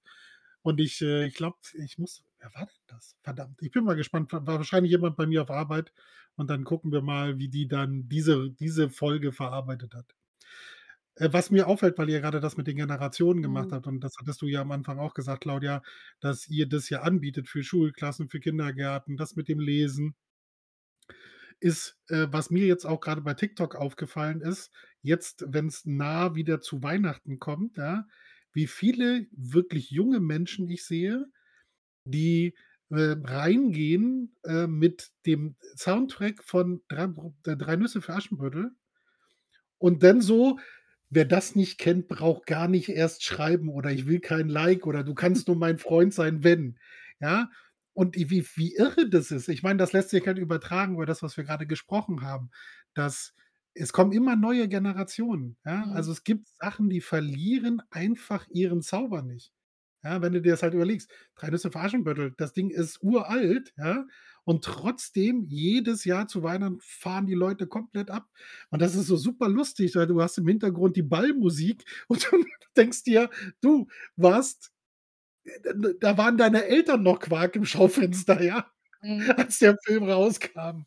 [0.62, 2.24] Und ich, äh, ich glaube, ich muss.
[2.40, 3.16] Wer war denn das?
[3.24, 3.62] Verdammt.
[3.62, 4.32] Ich bin mal gespannt.
[4.34, 5.94] War wahrscheinlich jemand bei mir auf Arbeit.
[6.36, 10.16] Und dann gucken wir mal, wie die dann diese, diese Folge verarbeitet hat.
[11.16, 13.72] Äh, Was mir auffällt, weil ihr gerade das mit den Generationen gemacht Mhm.
[13.72, 15.82] habt, und das hattest du ja am Anfang auch gesagt, Claudia,
[16.20, 20.16] dass ihr das ja anbietet für Schulklassen, für Kindergärten, das mit dem Lesen,
[21.60, 24.72] ist, äh, was mir jetzt auch gerade bei TikTok aufgefallen ist,
[25.02, 28.08] jetzt, wenn es nah wieder zu Weihnachten kommt, ja,
[28.54, 31.28] wie viele wirklich junge Menschen ich sehe,
[32.06, 32.56] die
[32.90, 37.08] äh, reingehen äh, mit dem Soundtrack von Drei,
[37.46, 38.72] äh, Drei Nüsse für Aschenbrödel
[39.78, 40.60] und dann so,
[41.10, 45.04] wer das nicht kennt, braucht gar nicht erst schreiben oder ich will kein Like oder
[45.04, 46.78] du kannst nur mein Freund sein, wenn.
[47.20, 47.50] Ja,
[47.94, 49.50] und wie, wie irre das ist.
[49.50, 52.50] Ich meine, das lässt sich halt übertragen über das, was wir gerade gesprochen haben.
[52.94, 53.34] Dass
[53.74, 55.58] es kommen immer neue Generationen.
[55.66, 55.86] Ja?
[55.86, 55.94] Mhm.
[55.94, 59.52] Also es gibt Sachen, die verlieren einfach ihren Zauber nicht.
[60.04, 63.74] Ja, wenn du dir das halt überlegst, drei Nüsse für Aschenbrödel, das Ding ist uralt,
[63.78, 64.06] ja,
[64.46, 68.28] und trotzdem jedes Jahr zu Weihnachten fahren die Leute komplett ab.
[68.70, 72.44] Und das ist so super lustig, weil du hast im Hintergrund die Ballmusik und du
[72.78, 73.30] denkst dir,
[73.62, 74.72] du warst,
[76.00, 78.66] da waren deine Eltern noch Quark im Schaufenster, ja,
[79.02, 79.32] Mhm.
[79.38, 80.84] als der Film rauskam.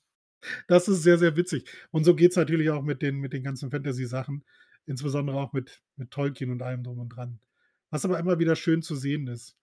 [0.68, 1.70] Das ist sehr, sehr witzig.
[1.90, 4.44] Und so geht es natürlich auch mit den, mit den ganzen Fantasy-Sachen,
[4.86, 7.40] insbesondere auch mit, mit Tolkien und allem drum und dran.
[7.92, 9.54] Was aber immer wieder schön zu sehen ist.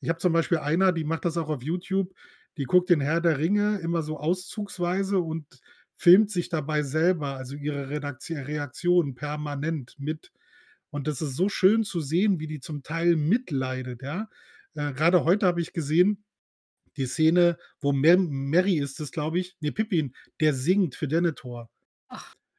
[0.00, 2.12] Ich habe zum Beispiel einer, die macht das auch auf YouTube,
[2.56, 5.46] die guckt den Herr der Ringe immer so auszugsweise und
[5.96, 10.32] filmt sich dabei selber, also ihre Reaktionen permanent mit.
[10.90, 14.28] Und das ist so schön zu sehen, wie die zum Teil mitleidet, ja.
[14.74, 16.24] Äh, Gerade heute habe ich gesehen,
[16.96, 21.70] die Szene, wo Mary ist es, glaube ich, nee, Pippin, der singt für Denethor.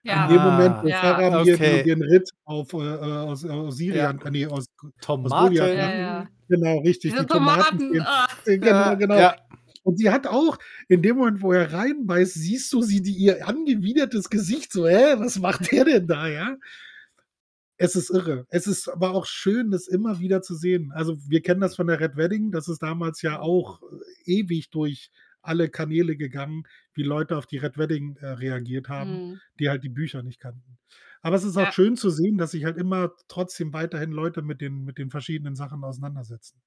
[0.04, 0.26] Ja.
[0.28, 1.02] In dem Moment, wo Ah, Ja.
[1.02, 1.84] Faramir okay.
[1.84, 4.26] den, den Ritt auf, äh, aus, aus Syrien, Ja.
[4.28, 4.66] äh, nee, aus,
[5.02, 5.47] Tomaten.
[5.56, 5.99] Goliath, Ja, ne?
[6.02, 6.28] ja.
[6.49, 7.12] Genau, richtig.
[7.12, 7.78] Diese die Tomaten.
[7.80, 8.02] Tomaten.
[8.02, 8.28] ah.
[8.45, 9.16] Genau, Ja, genau.
[9.18, 9.36] ja.
[9.84, 10.58] Und sie hat auch,
[10.89, 15.16] in dem Moment, wo er reinbeißt, siehst du sie, die, ihr angewidertes Gesicht, so, hä,
[15.18, 16.56] was macht der denn da, ja?
[17.78, 18.45] Es ist irre.
[18.49, 20.91] Es ist aber auch schön, das immer wieder zu sehen.
[20.93, 23.82] Also, wir kennen das von der Red Wedding, das ist damals ja auch
[24.26, 25.10] äh, ewig durch
[25.42, 26.64] alle Kanäle gegangen,
[26.94, 29.39] wie Leute auf die Red Wedding äh, reagiert haben, Mhm.
[29.60, 30.78] die halt die Bücher nicht kannten.
[31.22, 31.72] Aber es ist auch Ja.
[31.72, 35.56] schön zu sehen, dass sich halt immer trotzdem weiterhin Leute mit den, mit den verschiedenen
[35.56, 36.62] Sachen auseinandersetzen.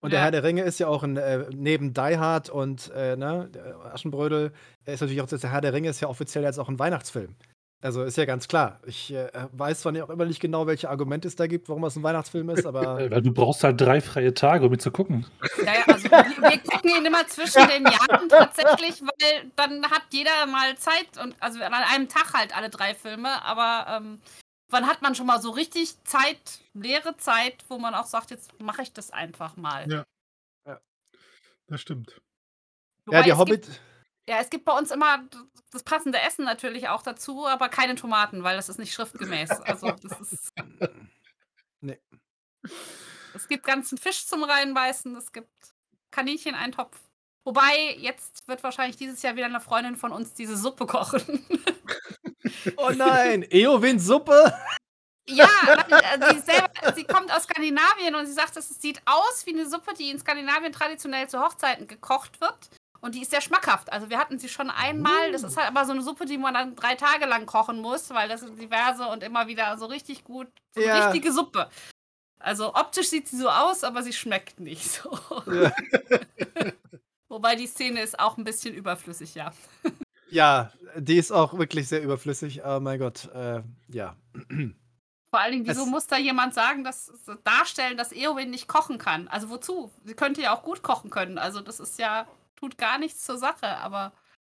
[0.00, 0.24] Und der Ja.
[0.24, 3.76] Herr der Ringe ist ja auch ein, äh, neben Die Hard und äh, ne, der
[3.94, 4.52] Aschenbrödel,
[4.84, 7.36] ist natürlich auch, der Herr der Ringe ist ja offiziell jetzt auch ein Weihnachtsfilm.
[7.82, 8.78] Also ist ja ganz klar.
[8.86, 11.82] Ich äh, weiß zwar nicht, auch immer nicht genau, welche Argumente es da gibt, warum
[11.82, 14.92] es ein Weihnachtsfilm ist, aber Weil du brauchst halt drei freie Tage, um ihn zu
[14.92, 15.26] gucken.
[15.58, 16.10] Ja, ja, also wir,
[16.50, 21.34] wir gucken ihn immer zwischen den Jahren tatsächlich, weil dann hat jeder mal Zeit und
[21.40, 24.20] also an einem Tag halt alle drei Filme, aber ähm,
[24.70, 28.60] wann hat man schon mal so richtig Zeit, leere Zeit, wo man auch sagt, jetzt
[28.60, 29.90] mache ich das einfach mal.
[29.90, 30.04] Ja.
[30.68, 30.80] Ja.
[31.66, 32.20] Das stimmt.
[33.06, 33.62] Wobei ja, die es Hobbit.
[33.62, 33.80] Gibt,
[34.28, 35.24] ja, es gibt bei uns immer
[35.70, 39.50] das passende Essen natürlich auch dazu, aber keine Tomaten, weil das ist nicht schriftgemäß.
[39.50, 40.52] Also das ist.
[41.84, 42.00] Nee.
[43.34, 45.50] Es gibt ganzen Fisch zum Reinbeißen, es gibt
[46.12, 46.96] Kaninchen-Eintopf.
[47.44, 51.44] Wobei, jetzt wird wahrscheinlich dieses Jahr wieder eine Freundin von uns diese Suppe kochen.
[52.76, 54.52] Oh nein, Eowyn-Suppe?
[55.26, 55.48] ja,
[55.88, 59.54] nein, äh, sie, selber, sie kommt aus Skandinavien und sie sagt, es sieht aus wie
[59.54, 62.70] eine Suppe, die in Skandinavien traditionell zu Hochzeiten gekocht wird.
[63.02, 63.92] Und die ist sehr schmackhaft.
[63.92, 65.32] Also wir hatten sie schon einmal.
[65.32, 68.08] Das ist halt aber so eine Suppe, die man dann drei Tage lang kochen muss,
[68.10, 70.46] weil das sind diverse und immer wieder so richtig gut.
[70.74, 71.04] So eine Ja.
[71.10, 71.68] richtige Suppe.
[72.38, 75.18] Also optisch sieht sie so aus, aber sie schmeckt nicht so.
[75.52, 75.72] Ja.
[77.28, 79.52] Wobei die Szene ist auch ein bisschen überflüssig, ja.
[80.30, 82.62] ja, die ist auch wirklich sehr überflüssig.
[82.64, 84.16] Oh mein Gott, äh, ja.
[85.30, 87.10] Vor allen Dingen, wieso Es- muss da jemand sagen, dass
[87.42, 89.28] darstellen, dass Eowyn nicht kochen kann?
[89.28, 89.90] Also wozu?
[90.04, 91.38] Sie könnte ja auch gut kochen können.
[91.38, 92.26] Also das ist ja
[92.62, 93.76] tut gar nichts zur Sache.
[93.78, 94.12] Aber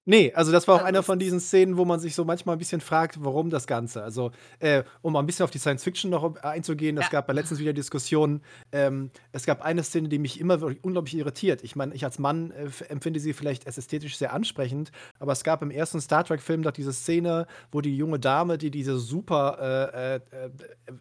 [0.06, 2.56] Ne, also das war auch Also, einer von diesen Szenen, wo man sich so manchmal
[2.56, 4.02] 'n bisschen fragt, warum das Ganze?
[4.02, 7.08] Also, äh, um mal 'n bisschen auf die Science Fiction noch einzugehen, es Ja.
[7.08, 8.42] gab letztens wieder Diskussionen.
[8.72, 11.62] Ähm, es gab eine Szene, die mich immer wirklich unglaublich irritiert.
[11.62, 14.90] Ich meine, ich als Mann, äh, empfinde sie vielleicht als ästhetisch sehr ansprechend,
[15.20, 18.72] aber es gab im ersten Star Trek-Film doch diese Szene, wo die junge Dame, die
[18.72, 19.58] diese super,
[19.94, 20.50] äh, äh, äh,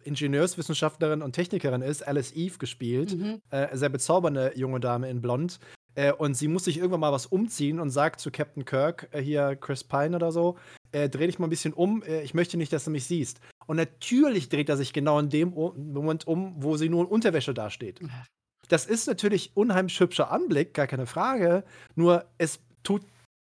[0.04, 3.42] Ingenieurswissenschaftlerin und Technikerin ist, Alice Eve gespielt, Mhm.
[3.50, 5.58] äh, sehr bezaubernde junge Dame in blond.
[5.94, 9.20] Äh, und sie muss sich irgendwann mal was umziehen und sagt zu Captain Kirk, äh,
[9.20, 10.56] hier Chris Pine oder so:
[10.92, 13.40] „Äh, dreh dich mal 'n bisschen um, äh, ich möchte nicht, dass du mich siehst.“
[13.66, 17.54] Und natürlich dreht er sich genau in dem Moment um, wo sie nur in Unterwäsche
[17.54, 18.00] dasteht.
[18.68, 21.64] Das ist natürlich unheimlich hübscher Anblick, gar keine Frage,
[21.94, 23.02] nur es tut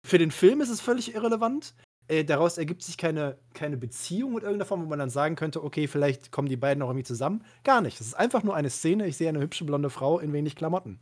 [0.07, 1.75] für den Film ist es völlig irrelevant.
[2.07, 5.63] Äh, daraus ergibt sich keine keine Beziehung in irgendeiner Form, wo man dann sagen könnte:
[5.63, 7.99] „Okay, vielleicht kommen die beiden auch irgendwie zusammen.“ Gar nicht.
[8.01, 10.99] Es ist einfach nur eine Szene, ich sehe eine hübsche blonde Frau in wenig Klamotten.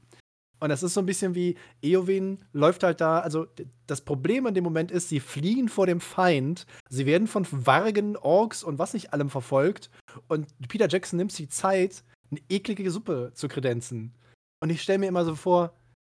[0.59, 3.47] Und das ist so 'n bisschen wie Eowyn läuft halt da also,
[3.87, 6.65] das Problem in dem Moment ist, sie fliehen vor dem Feind.
[6.89, 9.89] Sie werden von Wargen, Orks und was nicht allem verfolgt.
[10.27, 14.13] Und Peter Jackson nimmt sich Zeit, 'ne eklige Suppe zu kredenzen.
[14.61, 15.73] Und ich stelle mir immer so vor,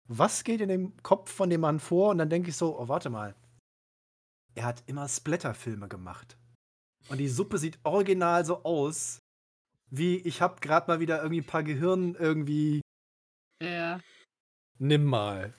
[0.08, 2.10] was geht in dem Kopf von dem Mann vor?
[2.10, 3.34] Und dann denke ich so: „Oh, warte mal.
[4.56, 6.36] Er hat immer Splatter-Filme gemacht.
[7.08, 9.18] Und die Suppe sieht original so aus,
[9.90, 12.82] wie ich habe grad mal wieder irgendwie 'n paar Gehirn irgendwie
[13.62, 14.00] Ja.
[14.84, 15.54] Nimm mal.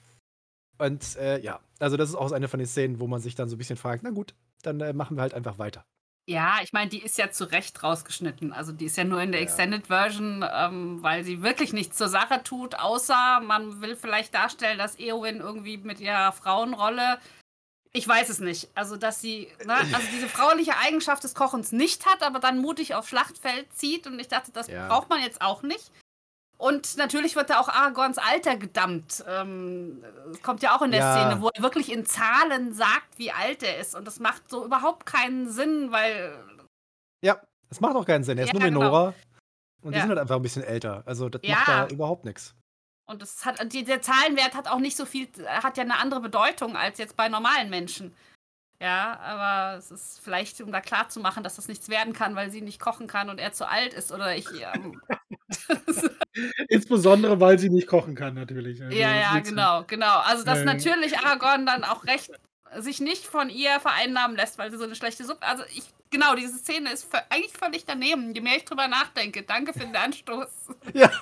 [0.78, 3.48] Und, äh, ja, also das ist auch eine von den Szenen, wo man sich dann
[3.48, 5.84] so 'n bisschen fragt: „Na gut, dann, äh, machen wir halt einfach weiter.“
[6.28, 8.52] Ja, ich meine, die ist ja zu Recht rausgeschnitten.
[8.54, 9.42] Also, die ist ja nur in der Ja.
[9.42, 14.78] Extended Version, ähm, weil sie wirklich nichts zur Sache tut, außer man will vielleicht darstellen,
[14.78, 17.18] dass Eowyn irgendwie mit ihrer Frauenrolle
[17.92, 18.70] ich weiß es nicht.
[18.76, 22.94] Also, dass sie ne, also diese frauliche Eigenschaft des Kochens nicht hat, aber dann mutig
[22.94, 24.88] aufs Schlachtfeld zieht und ich dachte, das Ja.
[24.88, 25.90] braucht man jetzt auch nicht.
[26.60, 29.24] Und natürlich wird da auch Aragorns Alter gedammt.
[29.28, 31.02] Ähm, es kommt ja auch in der Ja.
[31.02, 34.64] Szene, wo er wirklich in Zahlen sagt, wie alt er ist und das macht so
[34.64, 36.32] überhaupt keinen Sinn, weil
[37.22, 38.38] Ja, das macht auch keinen Sinn.
[38.38, 38.94] Er ist Ja, nur genau.
[39.02, 39.20] Menora
[39.82, 40.02] und die Ja.
[40.02, 41.04] sind halt einfach 'n bisschen älter.
[41.06, 42.54] Also, das macht da überhaupt nix.
[43.08, 46.20] Und das hat die der Zahlenwert hat auch nicht so viel hat ja 'ne andere
[46.20, 48.14] Bedeutung als jetzt bei normalen Menschen.
[48.80, 52.62] Ja, aber es ist vielleicht, um da klarzumachen, dass das nichts werden kann, weil sie
[52.62, 55.02] nicht kochen kann und er zu alt ist oder ich, ähm
[56.68, 58.82] Insbesondere, weil sie nicht kochen kann natürlich.
[58.82, 60.18] Also, Ja, ja, willst du genau, genau.
[60.20, 60.66] Also, dass Ähm.
[60.66, 62.30] natürlich Aragorn dann auch recht
[62.78, 66.34] sich nicht von ihr vereinnahmen lässt, weil sie so 'ne schlechte Suppe also, ich genau,
[66.34, 69.42] diese Szene ist eigentlich völlig daneben, je mehr ich drüber nachdenke.
[69.44, 70.48] Danke für den Anstoß.
[70.94, 71.10] Ja.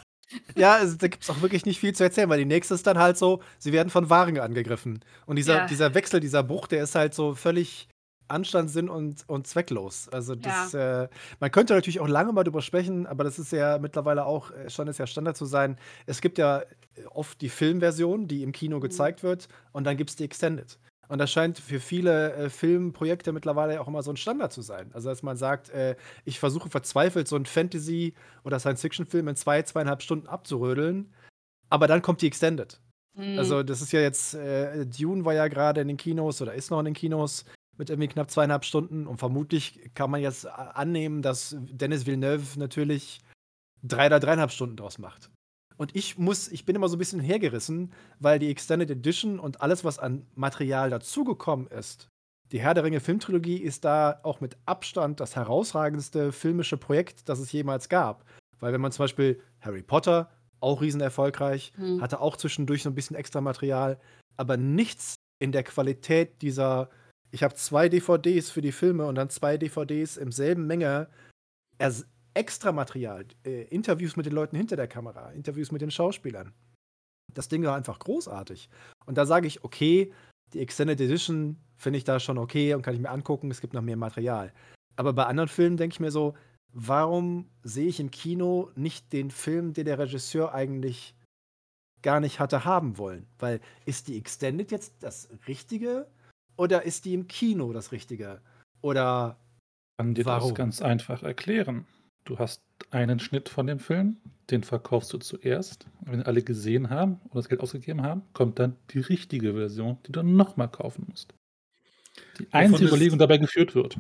[0.56, 2.98] Ja, also, da gibt's auch wirklich nicht viel zu erzählen, weil die nächste ist dann
[2.98, 5.04] halt so, sie werden von Wargen angegriffen.
[5.26, 5.66] Und dieser Ja.
[5.66, 7.88] dieser Wechsel, dieser Bruch, der ist halt so völlig
[8.32, 10.08] Anstandssinn und und zwecklos.
[10.10, 11.08] Also, das, äh
[11.40, 14.70] man könnte natürlich auch lange mal drüber sprechen, aber das ist ja mittlerweile auch äh,
[14.70, 15.78] scheint es ja Standard zu sein.
[16.06, 16.66] Es gibt ja, äh,
[17.10, 18.80] oft die Filmversion, die im Kino Mhm.
[18.80, 20.78] gezeigt wird, und dann gibt's die Extended.
[21.08, 24.90] Und das scheint für viele, äh, Filmprojekte mittlerweile auch immer so 'n Standard zu sein.
[24.94, 28.14] Also, dass man sagt, äh, ich versuche verzweifelt, so 'n Fantasy
[28.44, 31.12] oder Science-Fiction-Film in 2, 2,5 Stunden abzurödeln,
[31.70, 32.80] aber dann kommt die Extended.
[33.14, 33.24] Mhm.
[33.36, 36.70] Also, das ist ja jetzt äh, Dune war ja grade in den Kinos oder ist
[36.70, 37.44] noch in den Kinos
[37.82, 43.20] mit irgendwie knapp 2,5 Stunden und vermutlich kann man jetzt annehmen, dass Denis Villeneuve natürlich
[43.82, 45.30] 3 oder 3,5 Stunden draus macht.
[45.78, 49.60] Und ich muss ich bin immer so 'n bisschen hergerissen, weil die Extended Edition und
[49.62, 52.08] alles, was an Material dazugekommen ist
[52.52, 57.38] die Herr der Ringe Filmtrilogie ist da auch mit Abstand das herausragendste filmische Projekt, das
[57.38, 58.26] es jemals gab.
[58.60, 60.30] Weil wenn man zum Beispiel Harry Potter,
[60.60, 62.02] auch riesenerfolgreich, Mhm.
[62.02, 63.98] hatte auch zwischendurch so 'n bisschen Extramaterial,
[64.36, 66.90] aber nichts in der Qualität dieser
[67.32, 71.08] ich habe 2 DVDs für die Filme und dann 2 DVDs im selben Menge
[71.78, 76.52] ers Extramaterial, äh, Interviews mit den Leuten hinter der Kamera, Interviews mit den Schauspielern.
[77.34, 78.70] Das Ding war einfach großartig.
[79.04, 80.12] Und da sage ich: „Okay,
[80.52, 83.74] die Extended Edition finde ich da schon okay und kann ich mir angucken, es gibt
[83.74, 84.52] noch mehr Material.“
[84.96, 86.34] Aber bei anderen Filmen denke ich mir so:
[86.72, 91.14] „Warum sehe ich im Kino nicht den Film, den der Regisseur eigentlich
[92.02, 96.06] gar nicht hatte haben wollen?“ Weil ist die Extended jetzt das Richtige
[96.56, 98.40] oder ist die im Kino das Richtige?
[98.80, 99.38] Oder
[99.96, 100.54] Kann dir das warum?
[100.54, 101.86] ganz einfach erklären.
[102.24, 104.16] Du hast einen Schnitt von dem Film,
[104.50, 105.86] den verkaufst du zuerst.
[106.02, 110.12] Wenn alle gesehen haben und das Geld ausgegeben haben, kommt dann die richtige Version, die
[110.12, 111.34] du noch mal kaufen musst.
[112.38, 113.98] Die einzige Überlegung dabei geführt wird.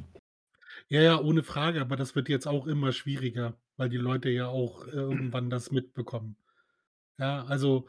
[0.88, 4.48] Ja, ja, ohne Frage, aber das wird jetzt auch immer schwieriger, weil die Leute ja
[4.48, 6.36] auch irgendwann das mitbekommen.
[7.18, 7.86] Ja, also,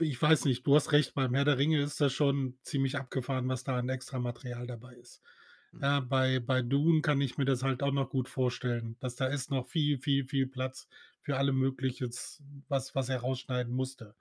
[0.00, 3.48] ich weiß nicht, du hast recht, beim Herr der Ringe ist das schon ziemlich abgefahren,
[3.48, 5.22] was da an Extramaterial dabei ist.
[5.80, 9.26] Ja, bei bei Dune kann ich mir das halt auch noch gut vorstellen, dass da
[9.26, 10.88] ist noch viel, viel, viel Platz
[11.22, 14.14] für alle Mögliches, was was er rausschneiden musste.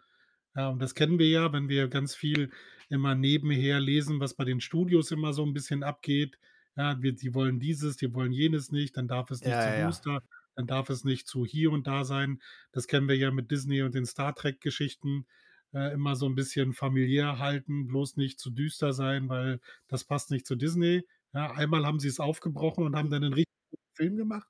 [0.55, 2.51] Ja, und das kennen wir ja, wenn wir ganz viel
[2.89, 6.37] immer nebenher lesen, was bei den Studios immer so ein bisschen abgeht.
[6.75, 9.73] Ja, wir die wollen dieses, die wollen jenes nicht, dann darf es nicht Ja, zu
[9.75, 10.23] ja, düster,
[10.55, 12.41] dann darf es nicht zu hier und da sein.
[12.73, 15.25] Das kennen wir ja mit Disney und den Star Trek-Geschichten,
[15.73, 20.31] äh, immer so ein bisschen familiär halten, bloß nicht zu düster sein, weil das passt
[20.31, 21.07] nicht zu Disney.
[21.33, 24.49] Ja, einmal haben sie es aufgebrochen und haben dann 'nen richtig guten Film gemacht.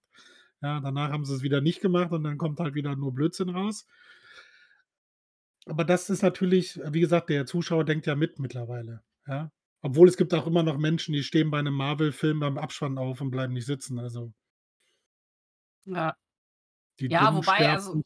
[0.61, 3.49] Ja, danach haben sie es wieder nicht gemacht und dann kommt halt wieder nur Blödsinn
[3.49, 3.84] raus.
[5.67, 9.51] Aber das ist natürlich wie gesagt, der Zuschauer denkt ja mit mittlerweile, ja?
[9.84, 13.22] Obwohl es gibt auch immer noch Menschen, die stehen bei 'nem Marvel-Film beim Abspann auf
[13.22, 14.34] und bleiben nicht sitzen, also
[15.86, 16.15] Ja.
[16.99, 18.01] die Ja, wobei, also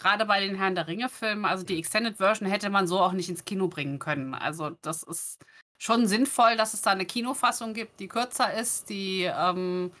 [0.00, 3.28] grade bei den Herrn der Ringe-Filmen, also die Extended Version hätte man so auch nicht
[3.30, 4.34] ins Kino bringen können.
[4.34, 5.44] Also, das ist
[5.78, 9.92] schon sinnvoll, dass es da 'ne Kinofassung gibt, die kürzer ist, die, ähm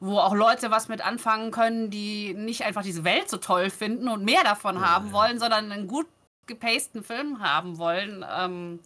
[0.00, 4.08] wo auch Leute was mit anfangen können, die nicht einfach diese Welt so toll finden
[4.08, 5.12] und mehr davon Ja, haben ja.
[5.12, 6.06] wollen, sondern 'nen gut
[6.46, 8.24] gepaceden Film haben wollen.
[8.30, 8.80] Ähm,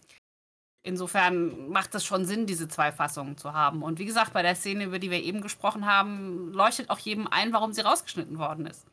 [0.83, 3.83] insofern macht es schon Sinn, diese 2 Fassungen zu haben.
[3.83, 7.27] Und wie gesagt, bei der Szene, über die wir eben gesprochen haben, leuchtet auch jedem
[7.27, 8.85] ein, warum sie rausgeschnitten worden ist.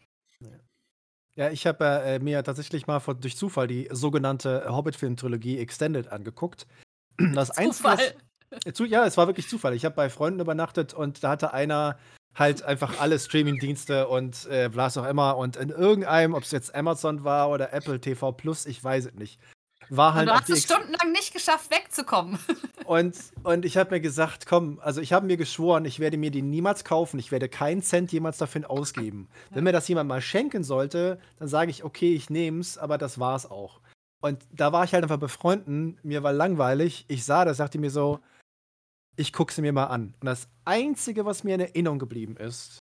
[1.35, 6.66] Ja, ich habe, äh, mir tatsächlich mal von durch Zufall die sogenannte Hobbit-Film-Trilogie Extended angeguckt.
[7.35, 8.14] Das Einzige, was Zufall.
[8.64, 9.74] äh, zu ja, es war wirklich Zufall.
[9.74, 11.99] Ich habe bei Freunden übernachtet und da hatte einer
[12.35, 17.24] halt einfach alle Streamingdienste und, äh, was auch immer und in irgendeinem, ob's jetzt Amazon
[17.24, 19.39] war oder Apple TV Plus, ich weiß es nicht,
[19.97, 22.38] war Und halt du hast es stundenlang nicht geschafft, wegzukommen.
[22.86, 26.30] und und ich habe mir gesagt: „Komm“ also, ich habe mir geschworen, ich werde mir
[26.30, 27.18] die niemals kaufen.
[27.18, 29.28] Ich werde keinen Cent jemals dafür ausgeben.
[29.51, 32.99] Wenn mir das jemand mal schenken sollte, dann sage ich: „Okay, ich nehme es“, aber
[32.99, 33.80] das war's auch.
[34.22, 37.05] Und da war ich halt einfach bei Freunden, mir war langweilig.
[37.09, 38.20] Ich sah das, dachte mir so:
[39.16, 42.78] „Ich gucke sie mir mal an.“ Und das Einzige, was mir in Erinnerung geblieben ist,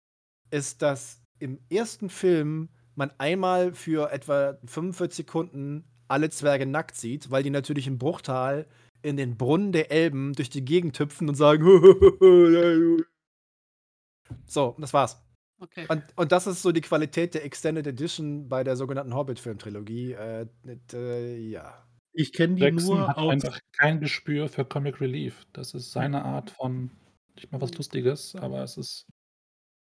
[0.50, 7.30] ist, dass im ersten Film man einmal für etwa 45 Sekunden alle Zwerge nackt sieht,
[7.30, 8.66] weil die natürlich im Bruchtal
[9.02, 11.64] in den Brunnen der Elben durch die Gegend hüpfen und sagen:
[14.46, 15.22] So, das war's.
[15.58, 15.86] Okay.
[15.88, 20.12] Und und das ist so die Qualität der Extended Edition bei der sogenannten Hobbit-Film-Trilogie.
[20.12, 20.46] Äh,
[20.92, 21.86] äh, ja.
[22.12, 25.46] Ich kenne die Jackson nur hat aus einfach kein Gespür für Comic Relief.
[25.52, 26.90] Das ist seine Art von
[27.34, 29.06] nicht mal was Lustiges, aber es ist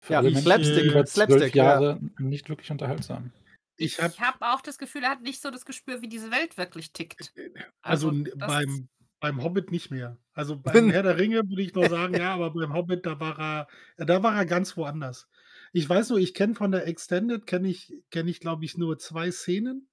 [0.01, 1.63] für Ja, Slapstick, über Slapstick, 12 ja.
[1.63, 3.32] Jahre nicht wirklich unterhaltsam.
[3.78, 6.58] Ich habe habe auch das Gefühl, er hat nicht so das Gespür, wie diese Welt
[6.58, 7.34] wirklich tickt.
[7.82, 10.18] also, Also, n das beim beim Hobbit nicht mehr.
[10.34, 13.40] Also, beim Herr der Ringe würde ich noch sagen, ja, aber beim Hobbit, da war
[13.40, 13.68] er
[14.06, 15.30] da war er ganz woanders.
[15.74, 18.98] Ich weiß nur, ich kenne von der Extended kenne ich kenne ich, glaube ich, nur
[19.00, 19.88] 2 Szenen.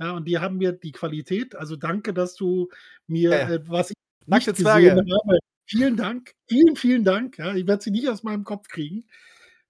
[0.00, 2.68] Ja, und die haben mir die Qualität also, danke, dass du
[3.08, 3.96] mir, Ja, äh, was ich
[4.26, 4.96] Nackte nicht gesehen Zwerge.
[4.98, 6.34] habe vielen Dank.
[6.48, 7.54] Vielen, vielen Dank, ja.
[7.54, 9.06] Ich werde sie nicht aus meinem Kopf kriegen.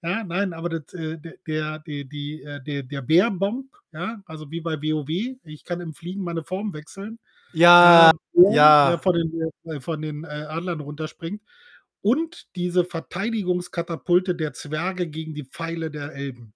[0.03, 4.61] Ja, nein, aber das, äh, der der die äh, der der Bärbomb, ja, also wie
[4.61, 5.09] bei WoW,
[5.43, 7.19] ich kann im Fliegen meine Form wechseln.
[7.53, 8.73] Ja, Äh, ja.
[8.85, 11.43] der von den äh, von den, äh, Adlern runterspringt
[12.03, 16.55] und diese Verteidigungskatapulte der Zwerge gegen die Pfeile der Elben.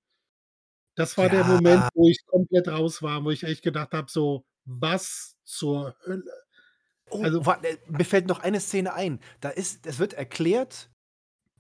[0.97, 1.91] Das war der Moment, Ja.
[1.95, 6.25] wo ich komplett raus war, wo ich echt gedacht habe, so: „Was zur Hölle?“
[7.09, 9.21] Oh, Also wa äh, mir fällt noch eine Szene ein.
[9.41, 10.91] Da ist es wird erklärt,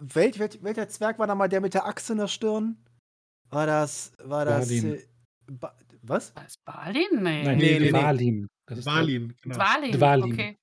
[0.01, 2.76] welch welch welcher Zwerg war da mal der mit der Axt in der Stirn?
[3.51, 4.94] War das war das, Balin.
[4.94, 5.03] äh,
[5.51, 6.34] Ba was?
[6.34, 7.05] War das Balin?
[7.22, 7.42] Ne.
[7.44, 7.88] Nein, Ne, ne, ne.
[7.90, 8.46] Dvalin.
[8.66, 9.57] Das ist Balin, genau.
[9.57, 10.32] Dvalin, Dvalin.
[10.32, 10.57] okay.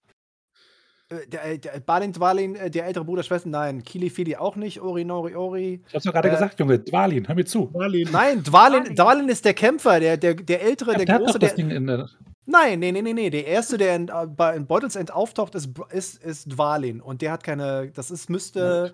[1.10, 4.56] Äh, der äh, der Balin Dvalin, äh, der ältere Bruder, Schwester nein, Kili Fili auch
[4.56, 5.82] nicht, Ori Nori Ori.
[5.88, 7.68] Ich hab's doch grade Äh gesagt, Junge, Dvalin, hör mir zu.
[7.68, 8.10] Balin.
[8.12, 8.96] Nein, Dvalin Dvalin.
[8.96, 11.56] Dvalin ist der Kämpfer, der der der ältere, Ja, der der hat große, doch das
[11.56, 12.10] der Ding in der
[12.50, 13.30] Nein, ne, ne, ne, ne.
[13.30, 17.22] Der erste, der in, äh, bei in Beutels End auftaucht, ist ist ist Dvalin und
[17.22, 18.94] der hat keine das ist müsste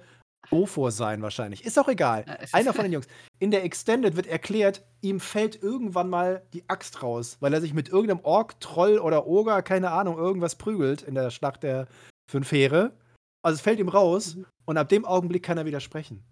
[0.51, 1.63] Ofor sein wahrscheinlich.
[1.65, 2.25] Ist auch egal.
[2.27, 3.07] Äh, es Einer von den Jungs.
[3.39, 7.73] In der Extended wird erklärt, ihm fällt irgendwann mal die Axt raus, weil er sich
[7.73, 11.87] mit irgendeinem Ork, Troll oder Oger, keine Ahnung, irgendwas prügelt in der Schlacht der
[12.29, 12.93] Fünf Heere.
[13.41, 16.23] Also, es fällt ihm raus und ab dem Augenblick kann er wieder sprechen.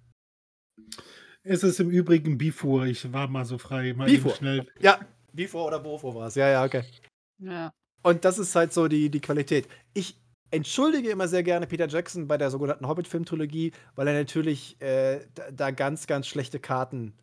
[1.43, 2.86] Es ist im Übrigen Bifur.
[2.86, 4.34] Ich war mal so frei, mal Bifur.
[4.36, 4.68] schnell.
[4.80, 4.99] Ja,
[5.34, 6.36] Bifur oder Bofur war's.
[6.36, 6.84] Ja, ja, okay.
[7.39, 7.72] Ja.
[8.03, 9.68] Und das ist halt so die die Qualität.
[9.93, 10.18] Ich
[10.52, 15.22] entschuldige immer sehr gerne Peter Jackson bei der sogenannten Hobbit-Film-Trilogie, weil er natürlich, äh,
[15.54, 17.14] da ganz, ganz schlechte Karten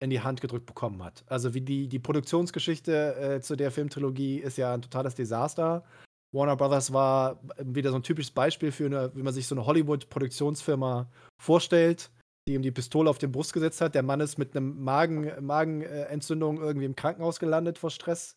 [0.00, 1.24] in die Hand gedrückt bekommen hat.
[1.28, 5.84] Also, wie die die Produktionsgeschichte, äh, zu der Filmtrilogie ist ja 'n totales Desaster.
[6.32, 9.66] Warner Brothers war wieder so 'n typisches Beispiel für 'ne wie man sich so 'ne
[9.66, 11.10] Hollywood-Produktionsfirma
[11.42, 12.10] vorstellt,
[12.48, 13.94] die ihm die Pistole auf die Brust gesetzt hat.
[13.94, 18.36] Der Mann ist mit 'nem Magen Magen äh, Entzündung irgendwie im Krankenhaus gelandet vor Stress.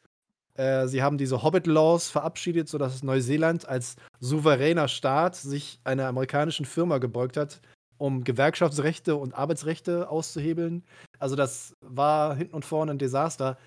[0.55, 6.97] Äh, sie haben diese Hobbit-Laws verabschiedet, sodass Neuseeland als souveräner Staat sich einer amerikanischen Firma
[6.99, 7.61] gebeugt hat,
[7.97, 10.83] um Gewerkschaftsrechte und Arbeitsrechte auszuhebeln.
[11.19, 13.57] Also, das war hinten und vorne 'n Desaster.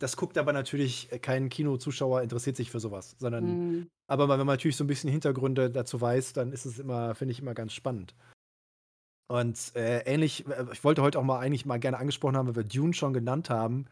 [0.00, 3.88] das guckt aber natürlich äh, kein Kinozuschauer interessiert sich für sowas, sondern Mhm.
[4.08, 7.32] aber wenn man natürlich so ein bisschen Hintergründe dazu weiß, dann ist es immer finde
[7.32, 8.14] ich immer ganz spannend.
[9.28, 12.56] Und, äh, ähnlich äh, ich wollte heute auch mal eigentlich mal gerne angesprochen haben, weil
[12.56, 13.86] wir Dune schon genannt haben,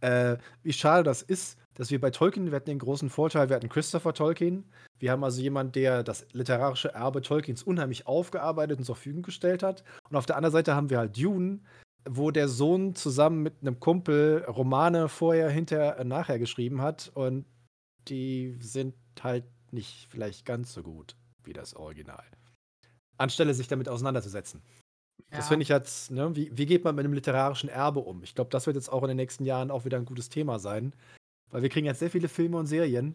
[0.00, 3.56] äh, wie schade das ist, dass wir bei Tolkien wir hatten den großen Vorteil, wir
[3.56, 4.64] hatten Christopher Tolkien.
[4.98, 9.62] Wir haben also jemanden, der das literarische Erbe Tolkiens unheimlich aufgearbeitet und zur Verfügung gestellt
[9.62, 9.82] hat.
[10.08, 11.60] Und auf der anderen Seite haben wir halt Dune,
[12.08, 17.46] wo der Sohn zusammen mit einem Kumpel Romane vorher, hinterher, äh, nachher geschrieben hat und
[18.08, 22.24] die sind halt nicht vielleicht ganz so gut wie das Original.
[23.18, 24.62] Anstelle sich damit auseinanderzusetzen.
[25.30, 25.48] Das Ja.
[25.48, 28.22] finde ich jetzt, ne, wie, wie geht man mit einem literarischen Erbe um?
[28.22, 30.58] Ich glaube, das wird jetzt auch in den nächsten Jahren auch wieder ein gutes Thema
[30.58, 30.92] sein.
[31.52, 33.14] Weil wir kriegen jetzt sehr viele Filme und Serien.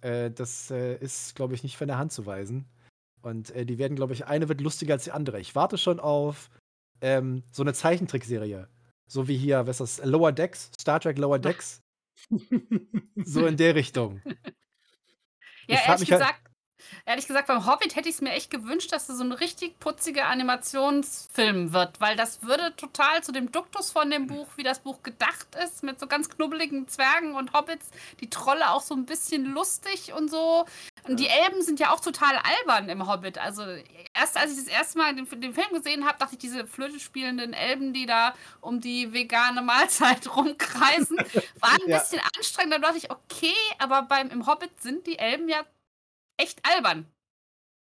[0.00, 2.66] Äh, das äh, ist, glaube ich, nicht von der Hand zu weisen.
[3.22, 5.38] Und äh, die werden, glaube ich, eine wird lustiger als die andere.
[5.38, 6.50] Ich warte schon auf
[7.00, 8.68] ähm, so eine Zeichentrickserie.
[9.06, 10.06] So wie hier, was ist das?
[10.06, 11.80] Lower Decks, Star Trek Lower Decks.
[13.24, 14.20] so in der Richtung.
[14.24, 14.34] Ja,
[15.66, 16.47] Ich ehrlich halt- gesagt,
[17.06, 19.78] ehrlich gesagt, beim Hobbit hätte ich es mir echt gewünscht, dass das so ein richtig
[19.80, 24.80] putziger Animationsfilm wird, weil das würde total zu dem Duktus von dem Buch, wie das
[24.80, 29.06] Buch gedacht ist, mit so ganz knubbeligen Zwergen und Hobbits, die Trolle auch so ein
[29.06, 30.66] bisschen lustig und so.
[31.04, 33.38] Und die Elben sind ja auch total albern im Hobbit.
[33.38, 33.62] Also
[34.14, 37.00] erst als ich das erste Mal den, den Film gesehen habe, dachte ich, diese Flöte
[37.00, 41.16] spielenden Elben, die da um die vegane Mahlzeit rumkreisen,
[41.60, 41.98] waren ein Ja.
[41.98, 42.74] bisschen anstrengend.
[42.74, 45.62] Da dachte ich, okay, aber beim im Hobbit sind die Elben ja
[46.38, 47.06] echt albern.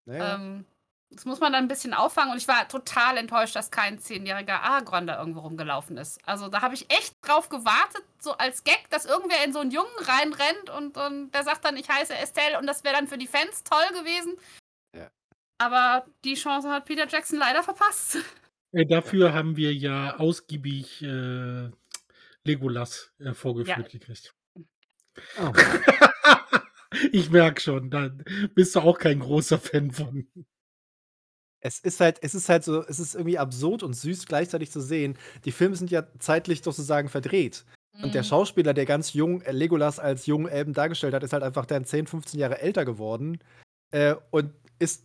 [0.06, 0.34] Naja.
[0.34, 0.64] Ähm,
[1.10, 4.62] das muss man dann ein bisschen auffangen und ich war total enttäuscht, dass kein zehnjähriger
[4.62, 6.18] Aragorn da irgendwo rumgelaufen ist.
[6.26, 9.70] Also da habe ich echt drauf gewartet, so als Gag, dass irgendwer in so einen
[9.70, 13.18] Jungen reinrennt und, und der sagt dann, ich heiße Estelle und das wäre dann für
[13.18, 14.36] die Fans toll gewesen.
[14.94, 15.08] Ja.
[15.58, 18.18] Aber die Chance hat Peter Jackson leider verpasst.
[18.72, 21.70] Äh, dafür haben wir ja ausgiebig äh,
[22.44, 24.34] Legolas äh, vorgeführt gekriegt.
[25.38, 25.52] Oh.
[27.12, 28.10] ich merke schon, da
[28.54, 30.26] bist du auch kein großer Fan von.
[31.60, 34.80] Es ist halt, es ist halt so, es ist irgendwie absurd und süß gleichzeitig zu
[34.80, 35.18] sehen.
[35.44, 37.64] Die Filme sind ja zeitlich sozusagen verdreht.
[38.02, 38.26] Und der Mhm.
[38.26, 41.84] Schauspieler, der ganz jung äh, Legolas als jungen Elben dargestellt hat, ist halt einfach dann
[41.84, 43.38] 10, 15 Jahre älter geworden.
[43.90, 45.04] Äh, und ist,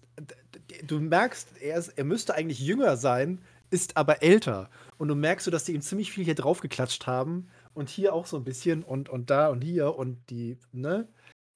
[0.83, 4.69] du merkst, er, ist, er müsste eigentlich jünger sein, ist aber älter.
[4.97, 7.47] Und du merkst so, dass die ihm ziemlich viel hier drauf geklatscht haben.
[7.73, 11.07] Und hier auch so ein bisschen und, und da und hier und die, ne?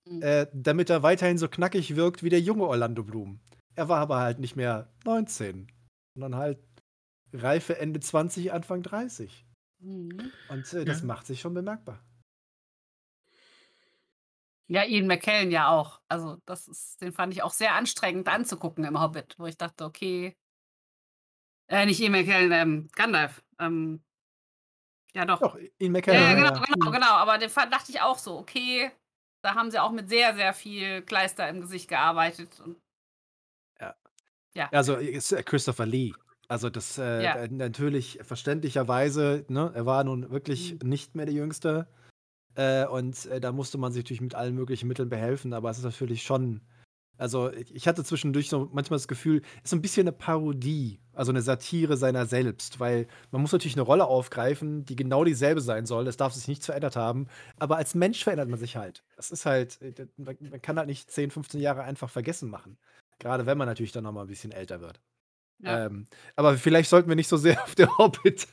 [0.07, 0.21] Mhm.
[0.21, 3.39] Äh, damit er weiterhin so knackig wirkt wie der junge Orlando Bloom.
[3.75, 5.71] Er war aber halt nicht mehr 19,
[6.13, 6.59] sondern halt
[7.33, 9.45] reife Ende 20, Anfang 30.
[9.79, 10.31] Mhm.
[10.49, 11.05] Und äh, das Ja.
[11.07, 11.99] macht sich schon bemerkbar.
[14.67, 16.01] Ja, Ian McKellen ja auch.
[16.07, 19.85] Also, das ist, den fand ich auch sehr anstrengend anzugucken im Hobbit, wo ich dachte,
[19.85, 20.35] okay.
[21.67, 23.43] Äh, nicht Ian McKellen, ähm, Gandalf.
[23.59, 24.03] Ähm,
[25.13, 25.39] ja, doch.
[25.39, 26.21] Doch, Ian McKellen.
[26.21, 26.65] ja, ja, genau, ja.
[26.73, 27.11] genau, genau.
[27.11, 28.91] Aber den fand, dachte ich auch so, okay,
[29.45, 32.59] da haben sie auch mit sehr, sehr viel Kleister im Gesicht gearbeitet.
[32.59, 32.77] Und
[34.71, 36.13] Also ist, äh, Christopher Lee.
[36.47, 37.35] Also das äh, Ja.
[37.35, 40.89] äh, natürlich verständlicherweise, ne, er war nun wirklich Mhm.
[40.89, 41.87] nicht mehr der Jüngste.
[42.55, 45.77] Äh, und äh, da musste man sich natürlich mit allen möglichen Mitteln behelfen, aber es
[45.77, 46.61] ist natürlich schon.
[47.17, 50.99] Also ich hatte zwischendurch so manchmal das Gefühl, es ist so ein bisschen eine Parodie,
[51.13, 55.61] also eine Satire seiner selbst, weil man muss natürlich eine Rolle aufgreifen, die genau dieselbe
[55.61, 56.07] sein soll.
[56.07, 59.03] Es darf sich nichts verändert haben, aber als Mensch verändert man sich halt.
[59.15, 62.77] Das ist halt, äh, man kann halt nicht 10, 15 Jahre einfach vergessen machen.
[63.19, 64.99] Gerade wenn man natürlich dann noch mal ein bisschen älter wird.
[65.59, 65.85] ja.
[65.85, 68.47] Ähm, aber vielleicht sollten wir nicht so sehr auf der Hobbit.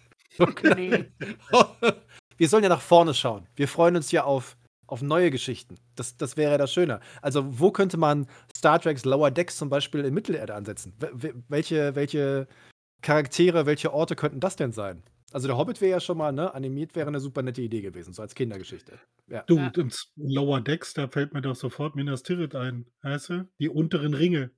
[0.77, 1.05] Nee.
[2.37, 3.47] wir sollen ja nach vorne schauen.
[3.55, 4.57] Wir freuen uns ja auf,
[4.87, 5.77] auf neue Geschichten.
[5.95, 7.01] Das, das wäre das Schöne.
[7.21, 8.27] Also, wo könnte man
[8.63, 10.93] Star Trek's Lower Decks zum Beispiel in Mittelerde ansetzen?
[11.01, 12.47] Wel- wel- welche, welche
[13.03, 15.03] Charaktere, welche Orte könnten das denn sein?
[15.33, 16.55] Also, der Hobbit wäre ja schon mal, ne?
[16.55, 19.01] Animiert wäre eine super nette Idee gewesen, so als Kindergeschichte.
[19.27, 19.43] Ja.
[19.49, 22.87] Du, im S- Lower Decks, da fällt mir doch sofort Minas Tirith ein.
[23.03, 23.49] Weißt du?
[23.59, 24.53] Die unteren Ringe.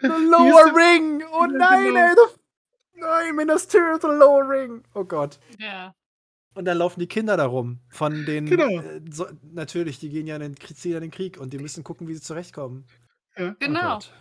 [0.00, 1.24] The Lower Ring!
[1.32, 1.98] Oh nein, genau.
[2.06, 2.14] ey!
[2.14, 4.84] the- Nein, Minas Tirith, the Lower Ring!
[4.94, 5.40] Oh Gott.
[5.58, 5.92] ja.
[6.56, 7.80] Und dann laufen die Kinder da rum.
[7.90, 8.46] Von den.
[8.46, 8.68] Genau.
[8.80, 11.52] Äh, so, natürlich, die gehen ja in den, Krieg- ziehen ja in den Krieg und
[11.52, 12.86] die müssen gucken, wie sie zurechtkommen.
[13.36, 13.50] Ja.
[13.50, 13.94] Oh Genau.
[13.94, 14.12] Gott.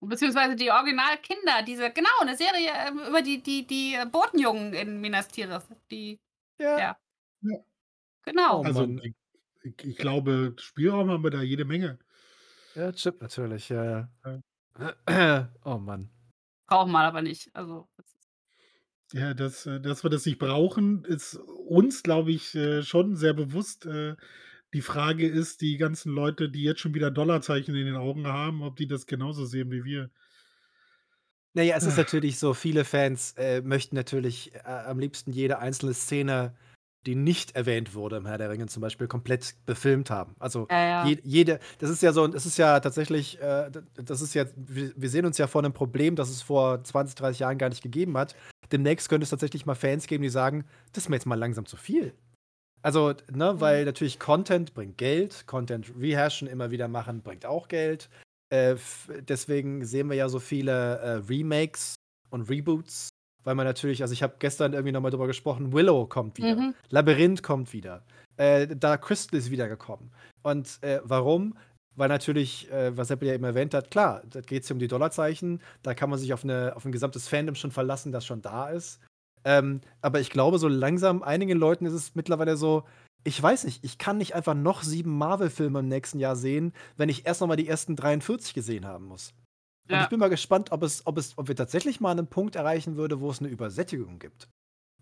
[0.00, 5.28] Beziehungsweise die Originalkinder, diese, genau, eine Serie ähm, über die, die, die Botenjungen in Minas
[5.28, 5.64] Tirith.
[5.90, 6.18] Die,
[6.60, 6.78] Ja.
[6.78, 6.96] Ja.
[7.40, 7.58] Ja.
[8.24, 8.60] genau.
[8.60, 9.14] Oh Also, ich,
[9.82, 11.98] ich- glaube, Spielraum haben wir da jede Menge.
[12.74, 14.08] Ja, Chip natürlich, ja.
[15.64, 16.10] Oh Mann.
[16.68, 17.50] Brauchen wir aber nicht.
[17.54, 18.13] Also, das
[19.14, 23.32] Ja, dass, äh, dass wir das nicht brauchen, ist uns, glaube ich, äh, schon sehr
[23.32, 23.86] bewusst.
[23.86, 24.16] Äh,
[24.72, 28.60] Die Frage ist, die ganzen Leute, die jetzt schon wieder Dollarzeichen in den Augen haben,
[28.62, 30.10] ob die das genauso sehen wie wir.
[31.52, 31.98] Naja, es ist Ah.
[31.98, 36.54] natürlich so, viele Fans äh, möchten natürlich äh, am liebsten jede einzelne Szene
[37.06, 40.34] die nicht erwähnt wurde im Herr der Ringe, zum Beispiel komplett befilmt haben.
[40.38, 41.06] Also Ja, ja.
[41.06, 44.90] je, jede, das ist ja so, das ist ja tatsächlich, äh, das ist ja, wir,
[44.96, 47.82] wir sehen uns ja vor einem Problem, das es vor 20, 30 Jahren gar nicht
[47.82, 48.34] gegeben hat.
[48.74, 51.64] Demnächst könnte es tatsächlich mal Fans geben, die sagen, das ist mir jetzt mal langsam
[51.64, 52.12] zu viel.
[52.82, 58.10] Also, ne, weil natürlich Content bringt Geld, Content rehashen, immer wieder machen, bringt auch Geld.
[58.50, 58.74] Äh,
[59.28, 61.94] deswegen sehen wir ja so viele äh, Remakes
[62.30, 63.10] und Reboots,
[63.44, 66.74] weil man natürlich, also ich habe gestern irgendwie nochmal drüber gesprochen, Willow kommt wieder, Mhm.
[66.90, 68.02] Labyrinth kommt wieder,
[68.38, 70.10] äh, Dark Crystal ist wiedergekommen.
[70.42, 71.56] Und äh, warum?
[71.96, 74.88] Weil natürlich, äh, was Apple ja eben erwähnt hat, klar, da geht es um die
[74.88, 78.42] Dollarzeichen, da kann man sich auf, eine, auf ein gesamtes Fandom schon verlassen, das schon
[78.42, 79.00] da ist.
[79.44, 82.84] Ähm, aber ich glaube, so langsam, einigen Leuten ist es mittlerweile so,
[83.24, 87.08] ich weiß nicht, ich kann nicht einfach noch sieben Marvel-Filme im nächsten Jahr sehen, wenn
[87.08, 89.32] ich erst noch mal die ersten 43 gesehen haben muss.
[89.88, 90.02] Und Ja.
[90.02, 92.96] ich bin mal gespannt, ob, es, ob, es, ob wir tatsächlich mal einen Punkt erreichen
[92.96, 94.48] würde, wo es eine Übersättigung gibt.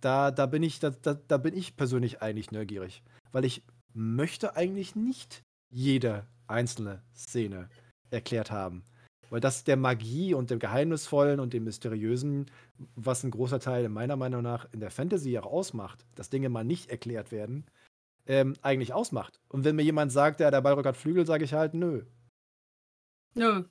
[0.01, 3.03] Da, da, bin ich, da, da, da bin ich persönlich eigentlich neugierig.
[3.31, 3.63] Weil ich
[3.95, 7.69] möchte eigentlich nicht jede einzelne Szene
[8.11, 8.85] erklärt haben.
[9.31, 12.51] Weil das der Magie und dem Geheimnisvollen und dem Mysteriösen,
[12.97, 16.65] was ein großer Teil meiner Meinung nach in der Fantasy auch ausmacht, dass Dinge mal
[16.65, 17.65] nicht erklärt werden,
[18.27, 19.41] ähm, eigentlich ausmacht.
[19.49, 22.05] Und wenn mir jemand sagt, ja, der Balrog hat Flügel, sage ich halt, nö.
[23.35, 23.65] Nö.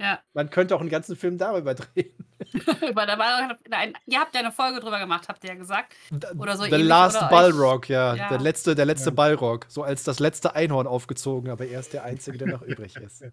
[0.00, 0.20] Ja.
[0.32, 2.12] Man könnte auch einen ganzen Film darüber drehen.
[2.88, 5.94] Über der Ball, nein, ihr habt ja eine Folge drüber gemacht, habt ihr ja gesagt.
[6.38, 8.14] Oder so The ähnlich, Last oder Balrog, ja.
[8.14, 8.28] Ja.
[8.28, 9.14] Der letzte, der letzte Ja.
[9.14, 9.66] Balrog.
[9.68, 13.24] So als das letzte Einhorn aufgezogen, aber er ist der Einzige, der noch übrig ist.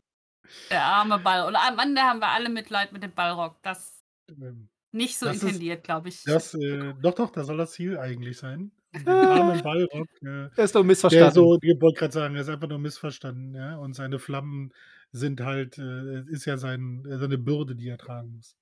[0.69, 1.45] Der arme Ball.
[1.47, 3.57] Und am Ende haben wir alle Mitleid mit dem Ballrock.
[3.61, 6.23] Das Ähm, nicht so Das intendiert, glaube ich.
[6.23, 8.71] Das, äh, doch, doch, das soll das Ziel eigentlich sein.
[8.95, 11.33] Den armen Ballrock, äh, Er ist doch der missverstanden.
[11.33, 13.75] so, ich wollte gerade sagen, er ist einfach nur missverstanden, ja.
[13.77, 14.71] Und seine Flammen
[15.15, 18.55] sind halt, äh, ist ja sein, äh, seine Bürde, die er tragen muss.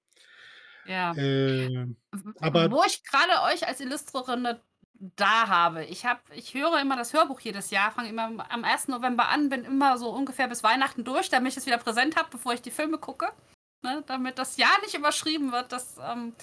[0.85, 1.13] ja.
[1.15, 1.87] Äh,
[2.39, 4.61] aber- Wo ich gerade euch als Illustrierende
[5.17, 5.83] da habe.
[5.85, 8.87] Ich, hab, ich höre immer das Hörbuch jedes Jahr, fange immer am 1.
[8.87, 12.29] November an, bin immer so ungefähr bis Weihnachten durch, damit ich es wieder präsent habe,
[12.31, 13.29] bevor ich die Filme gucke.
[13.81, 15.73] Ne, damit das Jahr nicht überschrieben wird.
[15.73, 16.33] Das, ähm,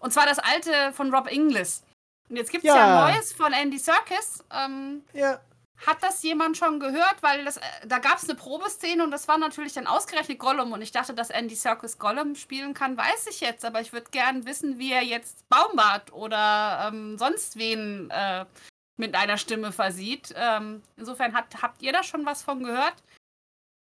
[0.00, 1.84] und zwar das alte von Rob Inglis.
[2.28, 2.76] Und jetzt gibt es ja.
[2.76, 3.06] Ja.
[3.06, 4.44] ein neues von Andy Serkis.
[4.52, 5.40] Ähm, ja.
[5.86, 7.16] Hat das jemand schon gehört?
[7.22, 10.72] Weil das, äh, da gab es eine Probeszene und das war natürlich dann ausgerechnet Gollum.
[10.72, 13.64] Und ich dachte, dass Andy Serkis Gollum spielen kann, weiß ich jetzt.
[13.64, 18.44] Aber ich würde gern wissen, wie er jetzt Baumbart oder ähm, sonst wen äh,
[18.96, 20.34] mit einer Stimme versieht.
[20.36, 22.94] Ähm, insofern hat, habt ihr da schon was von gehört?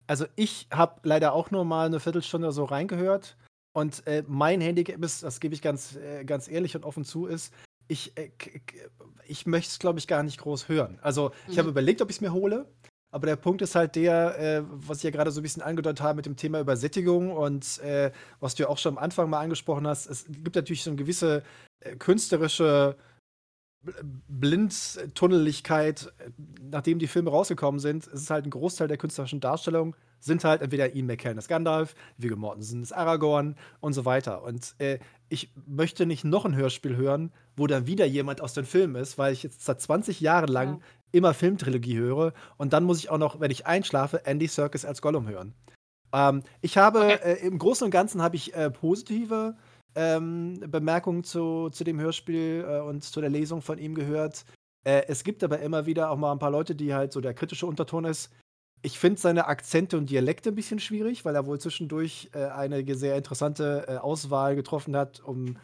[0.06, 3.36] Also ich habe leider auch nur mal eine Viertelstunde so reingehört.
[3.76, 7.26] Und äh, mein Handicap ist, das gebe ich ganz, äh, ganz ehrlich und offen zu,
[7.26, 7.52] ist,
[7.88, 8.30] ich, äh,
[9.26, 10.98] ich möchte es, glaube ich, gar nicht groß hören.
[11.02, 11.58] Also ich Mhm.
[11.60, 12.66] habe überlegt, ob ich es mir hole.
[13.12, 16.02] Aber der Punkt ist halt der, äh, was ich ja gerade so ein bisschen angedeutet
[16.02, 18.10] habe mit dem Thema Übersättigung und äh,
[18.40, 20.06] was du ja auch schon am Anfang mal angesprochen hast.
[20.06, 21.42] Es gibt natürlich so eine gewisse
[21.80, 22.96] äh, künstlerische
[23.86, 26.30] Bl- Blindtunneligkeit, äh,
[26.60, 29.94] nachdem die Filme rausgekommen sind, ist es halt ein Großteil der künstlerischen Darstellung
[30.26, 34.42] sind halt entweder Ian McKellen als Gandalf, Viggo Mortensen als Aragorn und so weiter.
[34.42, 34.98] Und äh,
[35.30, 39.16] ich möchte nicht noch ein Hörspiel hören, wo dann wieder jemand aus den Filmen ist,
[39.18, 40.78] weil ich jetzt seit 20 Jahren lang Ja.
[41.12, 45.00] immer Filmtrilogie höre und dann muss ich auch noch, wenn ich einschlafe, Andy Serkis als
[45.00, 45.54] Gollum hören.
[46.12, 47.18] Ähm, ich habe Okay.
[47.22, 49.56] äh, im Großen und Ganzen habe ich äh, positive
[49.94, 54.44] ähm, Bemerkungen zu, zu dem Hörspiel äh, und zu der Lesung von ihm gehört.
[54.84, 57.34] Äh, es gibt aber immer wieder auch mal ein paar Leute, die halt so der
[57.34, 58.30] kritische Unterton ist.
[58.86, 62.94] Ich finde seine Akzente und Dialekte ein bisschen schwierig, weil er wohl zwischendurch äh, eine
[62.94, 65.58] sehr interessante äh, Auswahl getroffen hat, um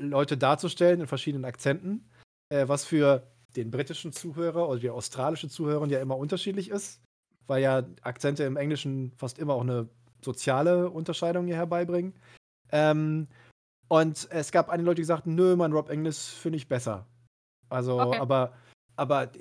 [0.00, 2.08] Leute darzustellen in verschiedenen Akzenten,
[2.50, 3.26] äh, was für
[3.56, 7.02] den britischen Zuhörer oder die australische Zuhörer ja immer unterschiedlich ist,
[7.48, 9.88] weil ja Akzente im Englischen fast immer auch eine
[10.24, 12.14] soziale Unterscheidung hier herbeibringen.
[12.70, 13.26] Ähm,
[13.88, 17.08] und es gab einige Leute, die sagten, nö, mein Rob English finde ich besser.
[17.70, 18.18] Also, Okay.
[18.18, 18.52] aber,
[18.94, 19.32] aber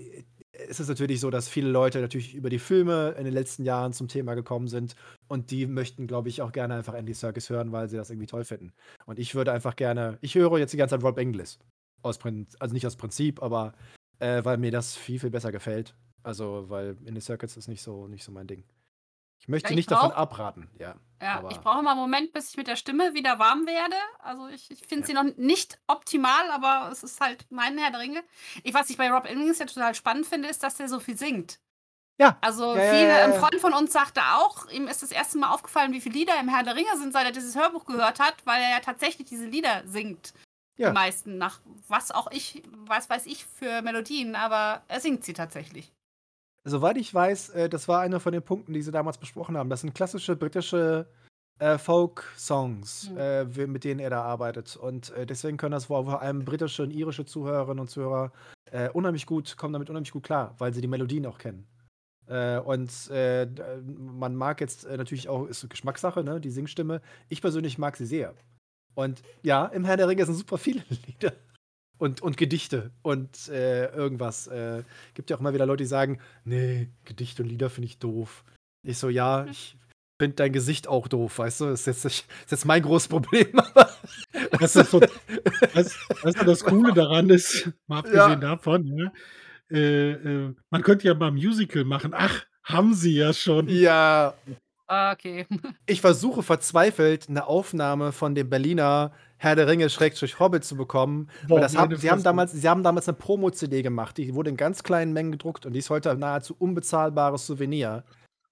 [0.70, 3.94] es ist natürlich so, dass viele Leute natürlich über die Filme in den letzten Jahren
[3.94, 4.96] zum Thema gekommen sind
[5.28, 8.28] und die möchten, glaube ich, auch gerne einfach Andy Serkis hören, weil sie das irgendwie
[8.28, 8.74] toll finden.
[9.06, 11.58] Und ich würde einfach gerne, ich höre jetzt die ganze Zeit Rob English.
[12.02, 12.20] Aus
[12.60, 13.74] also nicht aus Prinzip, aber
[14.20, 15.96] äh, weil mir das viel, viel besser gefällt.
[16.24, 18.64] Also, weil Andy Serkis ist nicht so, nicht so mein Ding.
[19.40, 20.96] Ich möchte Ja, ich nicht davon brauch- abraten, ja.
[21.22, 23.96] Ja, ich brauche mal einen Moment, bis ich mit der Stimme wieder warm werde.
[24.20, 28.02] Also ich, ich finde sie noch nicht optimal, aber es ist halt mein Herr der
[28.02, 28.24] Ringe.
[28.64, 31.18] Ich, was ich bei Rob Illings ja total spannend finde, ist, dass der so viel
[31.18, 31.60] singt.
[32.20, 32.38] Ja.
[32.42, 33.40] Also Ja, ja, viele, ja, ein ja.
[33.40, 36.50] Freund von uns sagte auch, ihm ist das erste Mal aufgefallen, wie viele Lieder im
[36.50, 39.46] Herr der Ringe sind, seit er dieses Hörbuch gehört hat, weil er ja tatsächlich diese
[39.46, 40.34] Lieder singt.
[40.78, 40.90] Ja.
[40.90, 45.34] Die meisten, nach was auch ich, was weiß ich für Melodien, aber er singt sie
[45.34, 45.92] tatsächlich.
[46.68, 49.70] Soweit ich weiß, äh, das war einer von den Punkten, die sie damals besprochen haben.
[49.70, 51.08] Das sind klassische britische
[51.60, 53.18] äh, Folk-Songs, Mhm.
[53.18, 54.76] äh, mit denen er da arbeitet.
[54.76, 58.32] Und äh, deswegen können das wohl vor allem britische und irische Zuhörerinnen und Zuhörer
[58.72, 61.66] äh, unheimlich gut, kommen damit unheimlich gut klar, weil sie die Melodien auch kennen.
[62.28, 67.02] Äh, und man mag jetzt natürlich auch, ist Geschmackssache, ne, die Singstimme.
[67.30, 68.34] Ich persönlich mag sie sehr.
[68.94, 71.32] Und ja, im Herr der Ringe sind super viele Lieder
[71.98, 74.48] und, und Gedichte und äh, irgendwas.
[74.48, 74.84] Äh,
[75.14, 78.44] gibt ja auch immer wieder Leute, die sagen, nee, Gedichte und Lieder finde ich doof.
[78.84, 79.78] Ich so, ja, ich
[80.20, 81.66] finde dein Gesicht auch doof, weißt du?
[81.66, 83.48] Das ist jetzt, das ist jetzt mein großes Problem.
[84.60, 88.36] das, ist so, das, das, das Coole daran ist, mal abgesehen ja.
[88.36, 89.12] davon, ja,
[89.70, 92.14] äh, äh, man könnte ja mal ein Musical machen.
[92.16, 93.68] Ach, haben sie ja schon.
[93.70, 94.34] Ja.
[94.88, 95.46] Ah, okay.
[95.86, 101.30] Ich versuche verzweifelt eine Aufnahme von dem Berliner Herr der Ringe Schrägstrich Hobbit zu bekommen.
[101.48, 104.58] Boah, das haben, sie, haben damals, sie haben damals eine Promo-CD gemacht, die wurde in
[104.58, 108.04] ganz kleinen Mengen gedruckt und die ist heute ein nahezu unbezahlbares Souvenir.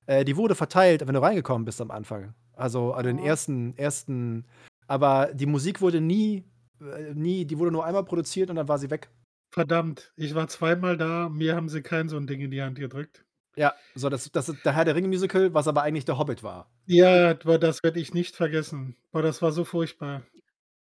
[0.05, 2.33] Äh, die wurde verteilt, wenn du reingekommen bist am Anfang.
[2.53, 4.45] Also an den ersten, ersten.
[4.87, 6.43] Aber die Musik wurde nie,
[6.79, 9.09] äh, nie, die wurde nur einmal produziert und dann war sie weg.
[9.51, 12.77] Verdammt, ich war zweimal da, mir haben sie kein so ein Ding in die Hand
[12.77, 13.24] gedrückt.
[13.55, 16.43] Ja, so das, das ist der Herr der Ringe Musical, was aber eigentlich der Hobbit
[16.43, 16.69] war.
[16.85, 18.95] Ja, das werde ich nicht vergessen.
[19.11, 20.23] Boah, das war so furchtbar.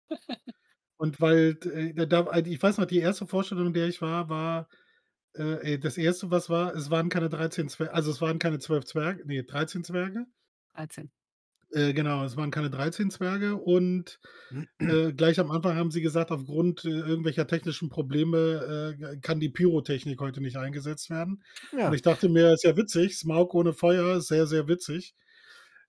[0.97, 4.29] Und weil, äh, da, also ich weiß noch, die erste Vorstellung, in der ich war,
[4.29, 4.69] war
[5.33, 8.85] äh, das erste, was war, es waren keine 13 Zwerge, also es waren keine 12
[8.85, 10.25] Zwerge, nee, 13 Zwerge.
[10.75, 11.11] 13.
[11.71, 14.19] Äh, genau, es waren keine 13 Zwerge und
[14.79, 19.49] äh, gleich am Anfang haben sie gesagt, aufgrund äh, irgendwelcher technischen Probleme äh, kann die
[19.49, 21.43] Pyrotechnik heute nicht eingesetzt werden.
[21.77, 21.87] Ja.
[21.87, 25.15] Und ich dachte mir, ist ja witzig, Smaug ohne Feuer ist sehr, sehr witzig.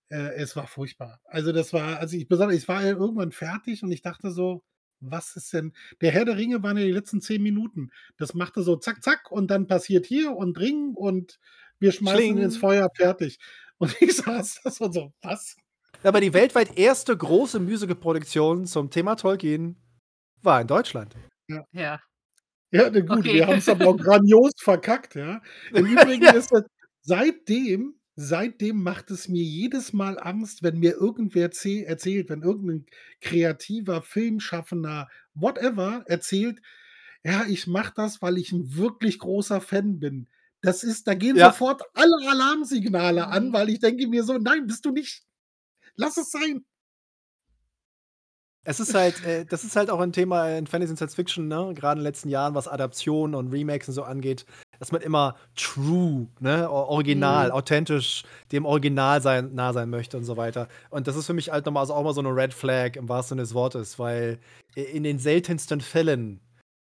[0.09, 1.21] Äh, es war furchtbar.
[1.25, 4.63] Also das war, also ich besonders, ich war ja irgendwann fertig und ich dachte so,
[5.01, 5.73] was ist denn?
[6.01, 7.91] Der Herr der Ringe waren ja die letzten zehn Minuten.
[8.17, 11.39] Das machte so zack, zack und dann passiert hier und Ring und
[11.79, 12.39] wir schmeißen Schling.
[12.39, 13.39] ins Feuer fertig.
[13.79, 15.57] Und ich saß das und so, was?
[16.03, 19.77] Aber die weltweit erste große Musical-Produktion zum Thema Tolkien
[20.43, 21.15] war in Deutschland.
[21.49, 21.65] Ja.
[21.73, 22.01] Ja,
[22.71, 23.35] ja ne, gut, okay.
[23.35, 25.41] wir haben es aber auch grandios verkackt, ja.
[25.73, 26.33] Im Übrigen ja.
[26.33, 26.65] ist das,
[27.03, 32.87] seitdem, seitdem macht es mir jedes Mal Angst, wenn mir irgendwer erzählt, wenn irgendein
[33.21, 36.61] kreativer, Filmschaffender, whatever, erzählt,
[37.25, 40.29] ja, ich mache das, weil ich ein wirklich großer Fan bin.
[40.63, 41.51] Das ist, da gehen ja.
[41.51, 43.53] sofort alle Alarmsignale an, mhm.
[43.53, 45.23] weil ich denke mir so, nein, bist du nicht.
[45.97, 46.65] Lass es sein.
[48.69, 51.47] Es ist halt, äh, das ist halt auch ein Thema in Fantasy und Science Fiction,
[51.47, 51.73] ne?
[51.75, 54.45] Gerade in den letzten Jahren, was Adaptionen und Remakes und so angeht,
[54.81, 57.53] dass man immer true, ne, original, mhm.
[57.53, 60.69] authentisch dem Original sein, nah sein möchte und so weiter.
[60.91, 63.09] Und das ist für mich halt nochmal also auch mal so eine Red Flag im
[63.09, 64.39] wahrsten Sinne des Wortes, weil
[64.75, 66.41] in den seltensten Fällen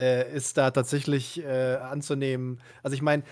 [0.02, 2.60] äh, ist da tatsächlich äh, anzunehmen.
[2.84, 3.24] Also ich meine,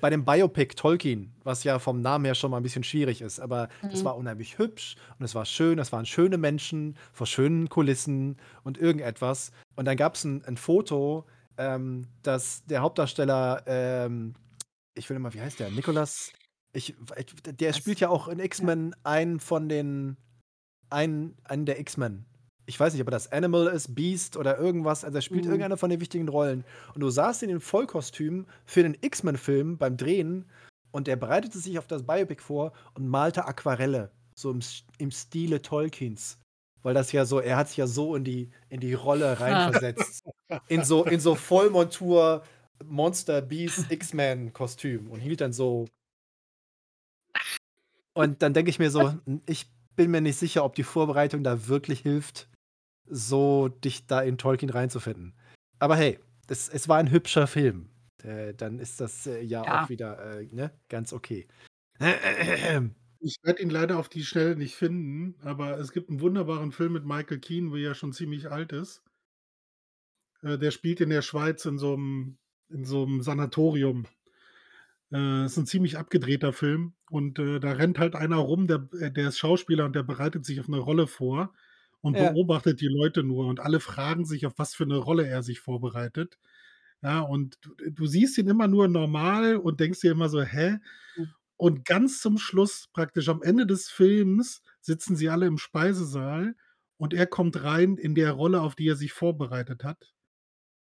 [0.00, 3.40] bei dem Biopic Tolkien, was ja vom Namen her schon mal ein bisschen schwierig ist,
[3.40, 4.04] aber es mhm.
[4.04, 8.78] war unheimlich hübsch und es war schön, es waren schöne Menschen vor schönen Kulissen und
[8.78, 9.52] irgendetwas.
[9.74, 11.24] Und dann gab es ein, ein, Foto,
[11.56, 14.34] ähm, dass der Hauptdarsteller, ähm,
[14.94, 15.70] ich will immer, wie heißt der?
[15.70, 16.32] Nikolas.
[16.72, 16.94] Ich,
[17.44, 20.18] der spielt ja auch in X-Men einen von den,
[20.90, 22.26] einen, einen der X-Men
[22.66, 25.04] ich weiß nicht, ob er das Animal ist, Beast oder irgendwas.
[25.04, 25.50] Also er spielt mhm.
[25.50, 26.64] irgendeine von den wichtigen Rollen.
[26.94, 30.44] Und du saßt in dem Vollkostüm für den X-Men-Film beim Drehen
[30.90, 34.10] und er bereitete sich auf das Biopic vor und malte Aquarelle.
[34.34, 34.60] So im,
[34.98, 36.38] im Stile Tolkiens.
[36.82, 40.24] Weil das ja so, er hat sich ja so in die, in die Rolle reinversetzt.
[40.68, 42.42] in so, in so Vollmontur
[42.84, 45.86] Monster Beast X-Men-Kostüm und hielt dann so.
[48.12, 49.14] Und dann denke ich mir so,
[49.46, 52.48] ich bin mir nicht sicher, ob die Vorbereitung da wirklich hilft,
[53.08, 55.34] so dich da in Tolkien reinzufinden.
[55.78, 57.90] Aber hey, es, es war ein hübscher Film.
[58.22, 61.46] Äh, dann ist das äh, ja, ja, auch wieder äh, ne, ganz okay.
[63.18, 66.92] Ich werde ihn leider auf die Schnelle nicht finden, aber es gibt einen wunderbaren Film
[66.92, 69.02] mit Michael Keane, wo er ja schon ziemlich alt ist.
[70.42, 72.36] Äh, der spielt in der Schweiz in so einem,
[72.68, 74.04] in so einem Sanatorium.
[75.10, 79.28] Äh, ist ein ziemlich abgedrehter Film und äh, da rennt halt einer rum, der, der
[79.28, 81.54] ist Schauspieler und der bereitet sich auf eine Rolle vor
[82.02, 82.36] und Ja.
[82.36, 85.60] beobachtet die Leute nur und alle fragen sich, auf was für eine Rolle er sich
[85.60, 86.38] vorbereitet.
[87.02, 90.78] Ja, und du du siehst ihn immer nur normal und denkst dir immer so: „Hä?“
[91.16, 91.36] Mhm.
[91.58, 96.54] Und ganz zum Schluss, praktisch am Ende des Films, sitzen sie alle im Speisesaal
[96.98, 100.14] und er kommt rein in der Rolle, auf die er sich vorbereitet hat.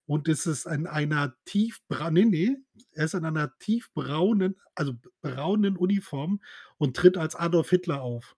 [0.07, 2.57] Und es ist in einer tiefbrau ne, ne,
[2.93, 6.41] er ist in einer tiefbraunen also braunen Uniform
[6.77, 8.35] und tritt als Adolf Hitler auf.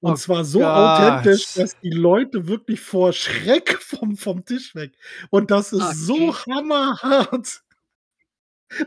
[0.00, 4.92] Und Oh zwar so authentisch, dass die Leute wirklich vor Schreck vom vom Tisch weg
[5.30, 7.62] und das ist so hammerhart.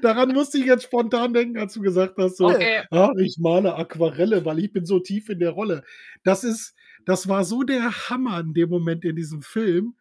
[0.02, 2.84] Daran musste ich jetzt spontan denken, als du gesagt hast, so: Okay.
[2.92, 5.84] „Ah, ich male Aquarelle, weil ich bin so tief in der Rolle.“
[6.24, 9.96] Das ist das war so der Hammer in dem Moment in diesem Film.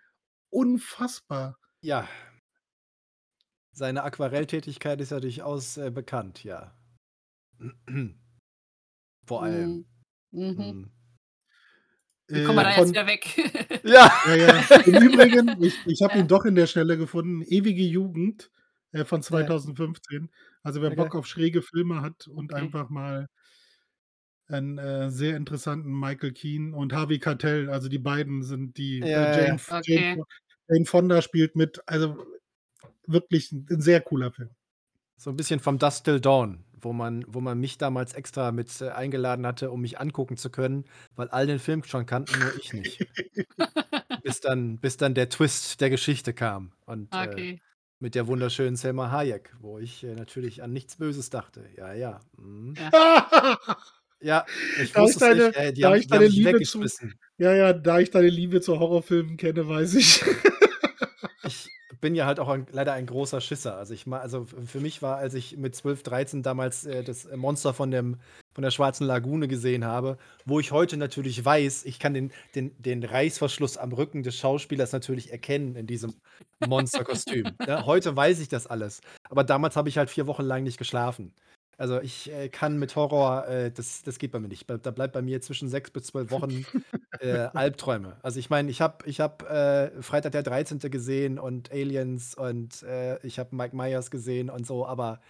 [0.50, 1.58] Unfassbar.
[1.82, 2.08] Ja.
[3.72, 6.74] seine Aquarelltätigkeit ist ja durchaus äh, bekannt, ja.
[9.26, 9.84] Vor allem.
[10.32, 10.54] Mhm.
[10.56, 10.90] Mhm.
[12.30, 13.80] Wie kommen wir da Äh, jetzt wieder weg?
[13.84, 14.12] Ja.
[14.26, 14.60] ja, ja.
[14.86, 17.42] Im Übrigen, ich, ich habe ihn doch in der Stelle gefunden.
[17.42, 18.50] Ewige Jugend
[18.92, 19.26] äh, von Ja.
[19.26, 20.30] 2015.
[20.62, 20.96] Also wer Okay.
[20.96, 22.62] Bock auf schräge Filme hat und Okay.
[22.62, 23.28] einfach mal
[24.48, 29.06] einen äh, sehr interessanten Michael Keane und Harvey Keitel, also die beiden sind die, Ja,
[29.06, 30.14] äh, ja, Jane, Jane, Okay.
[30.16, 30.26] Fo-
[30.68, 32.24] Jane Fonda spielt mit, also
[33.06, 34.50] wirklich ein, ein sehr cooler Film.
[35.20, 38.80] So ein bisschen vom Dust Till Dawn, wo man, wo man mich damals extra mit
[38.80, 42.54] äh, eingeladen hatte, um mich angucken zu können, weil all den Film schon kannten, nur
[42.58, 43.06] ich nicht.
[44.22, 46.72] bis, dann, bis dann der Twist der Geschichte kam.
[46.86, 47.60] Und äh, Okay.
[47.98, 51.66] mit der wunderschönen Selma Hayek, wo ich äh, natürlich an nichts Böses dachte.
[51.76, 52.20] Ja, ja.
[52.38, 52.74] Mhm.
[52.78, 52.90] Ja.
[54.22, 54.44] Ja,
[54.82, 55.56] ich Da ich wusste es nicht.
[55.56, 56.84] deine, Äh, die da haben, ich die haben deine mich Liebe zu,
[57.38, 60.22] ja, ja, da ich deine Liebe zu Horrorfilmen kenne, weiß ich.
[62.00, 63.76] Ich bin ja halt auch ein, leider ein großer Schisser.
[63.76, 67.74] Also ich also für mich war, als ich mit 12, 13 damals äh, das Monster
[67.74, 68.16] von dem
[68.54, 72.74] von der Schwarzen Lagune gesehen habe, wo ich heute natürlich weiß, ich kann den, den,
[72.82, 76.14] den Reißverschluss am Rücken des Schauspielers natürlich erkennen in diesem
[76.66, 77.50] Monsterkostüm.
[77.66, 79.02] ja, heute weiß ich das alles.
[79.28, 81.34] Aber damals habe ich halt vier Wochen lang nicht geschlafen.
[81.80, 84.68] Also ich äh, kann mit Horror, äh, das, das geht bei mir nicht.
[84.68, 86.66] Da da bleibt bei mir zwischen sechs bis zwölf Wochen
[87.20, 88.18] äh, Albträume.
[88.20, 90.78] Also ich meine, ich habe ich hab, äh, Freitag der 13.
[90.90, 95.20] gesehen und Aliens und äh, ich habe Mike Myers gesehen und so, aber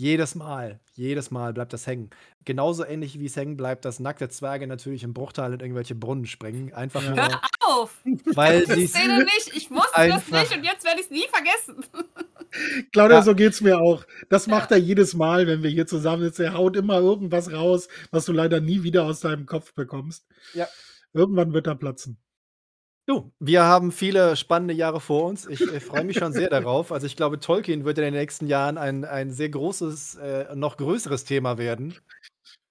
[0.00, 2.08] jedes Mal, jedes Mal bleibt das hängen.
[2.46, 6.24] Genauso ähnlich wie es hängen bleibt, dass nackte Zwerge natürlich im Bruchtal in irgendwelche Brunnen
[6.26, 6.72] springen.
[6.72, 7.10] Einfach Ja.
[7.10, 7.98] nur, Hör auf!
[8.34, 9.54] weil Die Szene nicht.
[9.54, 11.84] Ich wusste das nicht und jetzt werde ich es nie vergessen.
[12.92, 13.22] Claudia, Ja.
[13.22, 14.04] so geht's mir auch.
[14.30, 14.78] Das macht Ja.
[14.78, 16.42] er jedes Mal, wenn wir hier zusammen sitzen.
[16.44, 20.26] Er haut immer irgendwas raus, was du leider nie wieder aus deinem Kopf bekommst.
[20.54, 20.66] Ja.
[21.12, 22.16] Irgendwann wird er platzen.
[23.10, 25.44] Du, wir haben viele spannende Jahre vor uns.
[25.48, 26.92] Ich äh, freue mich schon sehr darauf.
[26.92, 30.76] Also ich glaube, Tolkien wird in den nächsten Jahren ein, ein sehr großes, äh, noch
[30.76, 31.96] größeres Thema werden.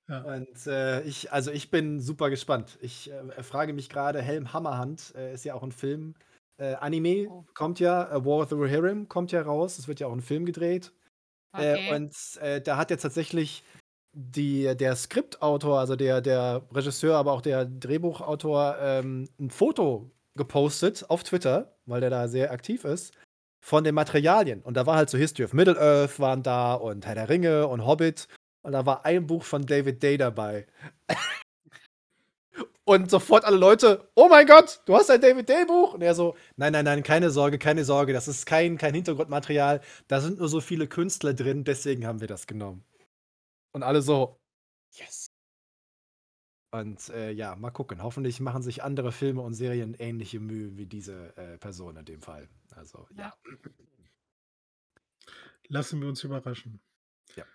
[0.07, 0.21] Ja.
[0.21, 2.77] Und äh, ich, also ich bin super gespannt.
[2.79, 6.15] Ich äh, frage mich gerade, Helm Hammerhand äh, ist ja auch ein Film.
[6.57, 7.43] Äh, Anime Oh.
[7.53, 9.77] kommt ja, War of the Rohirrim kommt ja raus.
[9.77, 10.93] Es wird ja auch ein Film gedreht.
[11.51, 11.95] Okay.
[11.95, 12.13] und
[12.63, 13.63] da hat jetzt tatsächlich
[14.13, 21.05] die, der Skriptautor, also der, der Regisseur, aber auch der Drehbuchautor, ähm, ein Foto gepostet
[21.09, 23.13] auf Twitter, weil der da sehr aktiv ist,
[23.61, 24.61] von den Materialien.
[24.61, 27.85] Und da war halt so History of Middle-earth waren da und Herr der Ringe und
[27.85, 28.27] Hobbit.
[28.61, 30.67] Und da war ein Buch von David Day dabei.
[32.89, 35.93] Und sofort alle Leute, oh mein Gott, du hast ein David Day-Buch?
[35.93, 39.81] Und er so, nein, nein, nein, keine Sorge, keine Sorge, das ist kein, kein Hintergrundmaterial.
[40.07, 42.83] Da sind nur so viele Künstler drin, deswegen haben wir das genommen.
[43.73, 44.39] Und alle so,
[44.95, 45.28] yes.
[46.71, 48.03] Und äh, ja, mal gucken.
[48.03, 52.21] Hoffentlich machen sich andere Filme und Serien ähnliche Mühe wie diese äh, Person in dem
[52.21, 52.47] Fall.
[52.75, 53.33] Also, ja.
[55.67, 56.79] Lassen wir uns überraschen.
[57.35, 57.45] Ja.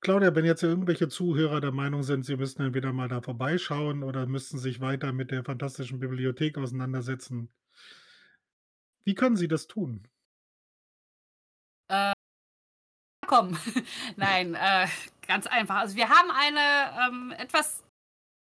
[0.00, 4.26] Claudia, wenn jetzt irgendwelche Zuhörer der Meinung sind, sie müssten entweder mal da vorbeischauen oder
[4.26, 7.52] müssten sich weiter mit der fantastischen Bibliothek auseinandersetzen,
[9.04, 10.08] wie können sie das tun?
[11.88, 12.12] Äh,
[13.26, 13.56] komm.
[14.16, 14.86] Nein, äh,
[15.26, 15.76] ganz einfach.
[15.76, 17.82] Also wir haben eine ähm, etwas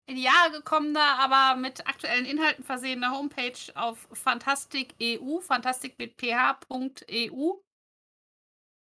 [0.08, 7.53] in die Jahre gekommene, aber mit aktuellen Inhalten versehene Homepage auf Fantastik.eu, fantastik mit ph.eu.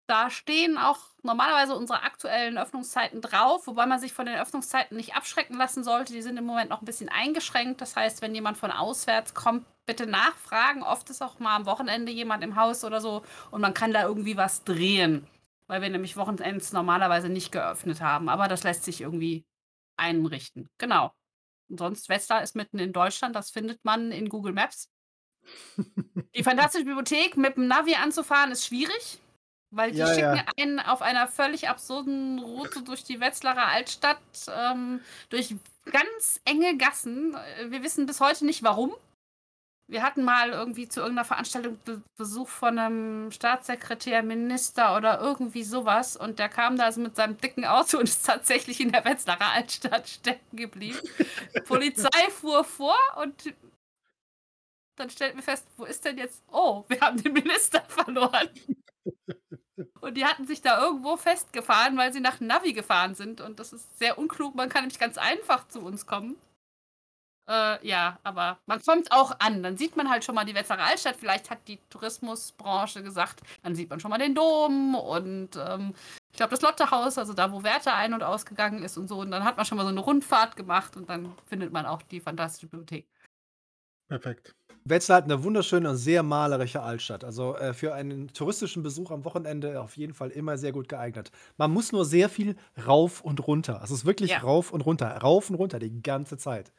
[0.07, 5.15] Da stehen auch normalerweise unsere aktuellen Öffnungszeiten drauf, wobei man sich von den Öffnungszeiten nicht
[5.15, 6.13] abschrecken lassen sollte.
[6.13, 7.79] Die sind im Moment noch ein bisschen eingeschränkt.
[7.79, 10.81] Das heißt, wenn jemand von auswärts kommt, bitte nachfragen.
[10.81, 14.03] Oft ist auch mal am Wochenende jemand im Haus oder so und man kann da
[14.03, 15.27] irgendwie was drehen,
[15.67, 18.29] weil wir nämlich Wochenends normalerweise nicht geöffnet haben.
[18.29, 19.45] Aber das lässt sich irgendwie
[19.99, 20.69] einrichten.
[20.77, 21.13] Genau.
[21.69, 24.89] Und sonst, Wetzlar ist mitten in Deutschland, das findet man in Google Maps.
[26.35, 29.19] Die Fantastische Bibliothek mit dem Navi anzufahren ist schwierig,
[29.71, 30.45] weil die Ja, schicken ja.
[30.57, 34.19] einen auf einer völlig absurden Route durch die Wetzlarer Altstadt,
[34.51, 37.35] ähm, durch ganz enge Gassen.
[37.35, 38.93] Äh, Wir wissen bis heute nicht warum.
[39.89, 45.63] Wir hatten mal irgendwie zu irgendeiner Veranstaltung Be Besuch von einem Staatssekretär, Minister oder irgendwie
[45.63, 49.03] sowas und der kam da also mit seinem dicken Auto und ist tatsächlich in der
[49.03, 50.99] Wetzlarer Altstadt stecken geblieben.
[51.65, 53.55] Polizei fuhr vor und
[54.95, 56.43] dann stellten wir fest, wo ist denn jetzt?
[56.51, 58.49] Oh, wir haben den Minister verloren.
[60.01, 63.41] Und die hatten sich da irgendwo festgefahren, weil sie nach Navi gefahren sind.
[63.41, 64.53] Und das ist sehr unklug.
[64.53, 66.35] Man kann nämlich ganz einfach zu uns kommen.
[67.49, 69.63] Äh, ja, aber man kommt auch an.
[69.63, 71.15] Dann sieht man halt schon mal die Wetzlarer Altstadt.
[71.17, 75.95] Vielleicht hat die Tourismusbranche gesagt, dann sieht man schon mal den Dom und ähm,
[76.31, 79.19] ich glaube das Lottehaus, also da, wo Werther ein- und ausgegangen ist und so.
[79.19, 82.03] Und dann hat man schon mal so eine Rundfahrt gemacht und dann findet man auch
[82.03, 83.07] die fantastische Bibliothek.
[84.07, 84.55] Perfekt.
[84.85, 87.23] Wetzlar hat eine wunderschöne und sehr malerische Altstadt.
[87.23, 91.31] Also, äh, für einen touristischen Besuch am Wochenende auf jeden Fall immer sehr gut geeignet.
[91.57, 92.55] Man muss nur sehr viel
[92.87, 93.81] rauf und runter.
[93.81, 94.39] Also, es ist wirklich Ja.
[94.39, 96.71] rauf und runter, rauf und runter die ganze Zeit.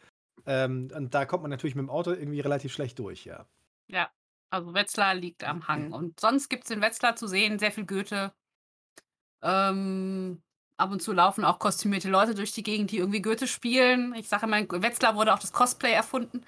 [0.47, 3.47] Ähm, und da kommt man natürlich mit dem Auto irgendwie relativ schlecht durch, ja.
[3.89, 4.11] Ja,
[4.51, 5.93] also Wetzlar liegt am Hang.
[5.93, 8.33] Und sonst gibt es in Wetzlar zu sehen sehr viel Goethe.
[9.43, 10.43] Ähm,
[10.77, 14.15] ab und zu laufen auch kostümierte Leute durch die Gegend, die irgendwie Goethe spielen.
[14.15, 16.45] Ich sage immer, in Wetzlar wurde auch das Cosplay erfunden.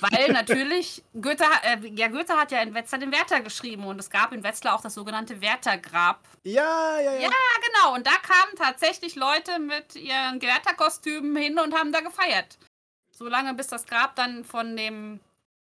[0.00, 4.10] Weil natürlich, Goethe, äh, ja, Goethe hat ja in Wetzlar den Werther geschrieben und es
[4.10, 6.20] gab in Wetzlar auch das sogenannte Werther-Grab.
[6.44, 7.20] Ja, ja, ja.
[7.22, 7.30] Ja.
[7.66, 12.58] Genau, und da kamen tatsächlich Leute mit ihren Werther-Kostümen hin und haben da gefeiert.
[13.16, 15.20] So lange, bis das Grab dann von dem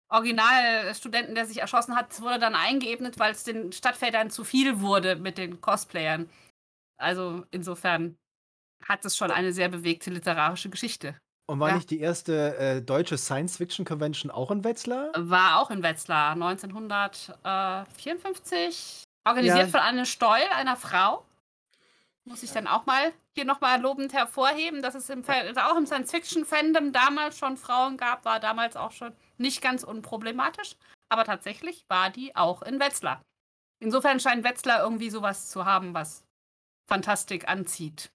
[0.10, 5.16] Originalstudenten, der sich erschossen hat, wurde dann eingeebnet, weil es den Stadtvätern zu viel wurde
[5.16, 6.30] mit den Cosplayern.
[7.00, 8.16] Also insofern
[8.88, 11.16] hat es schon eine sehr bewegte literarische Geschichte.
[11.50, 11.76] Und war Ja.
[11.76, 15.10] nicht die erste äh, deutsche Science-Fiction-Convention auch in Wetzlar?
[15.18, 19.04] War auch in Wetzlar 1954.
[19.28, 19.68] Organisiert Ja.
[19.68, 21.26] von Anne Steul, einer Frau.
[22.24, 25.88] Muss ich dann auch mal hier nochmal lobend hervorheben, dass es im, Fa- auch im
[25.88, 30.76] Science-Fiction-Fandom damals schon Frauen gab, war damals auch schon nicht ganz unproblematisch.
[31.10, 33.22] Aber tatsächlich war die auch in Wetzlar.
[33.80, 36.24] Insofern scheint Wetzlar irgendwie sowas zu haben, was
[36.88, 38.12] Fantastik anzieht.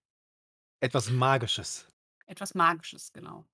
[0.80, 1.90] Etwas Magisches.
[2.26, 3.44] Etwas Magisches, genau.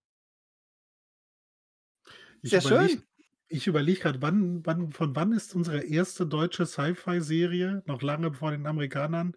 [2.42, 3.02] Ich Sehr schön.
[3.48, 7.82] Ich überlege gerade, wann, wann, von wann ist unsere erste deutsche Sci-Fi-Serie?
[7.86, 9.36] Noch lange vor den Amerikanern.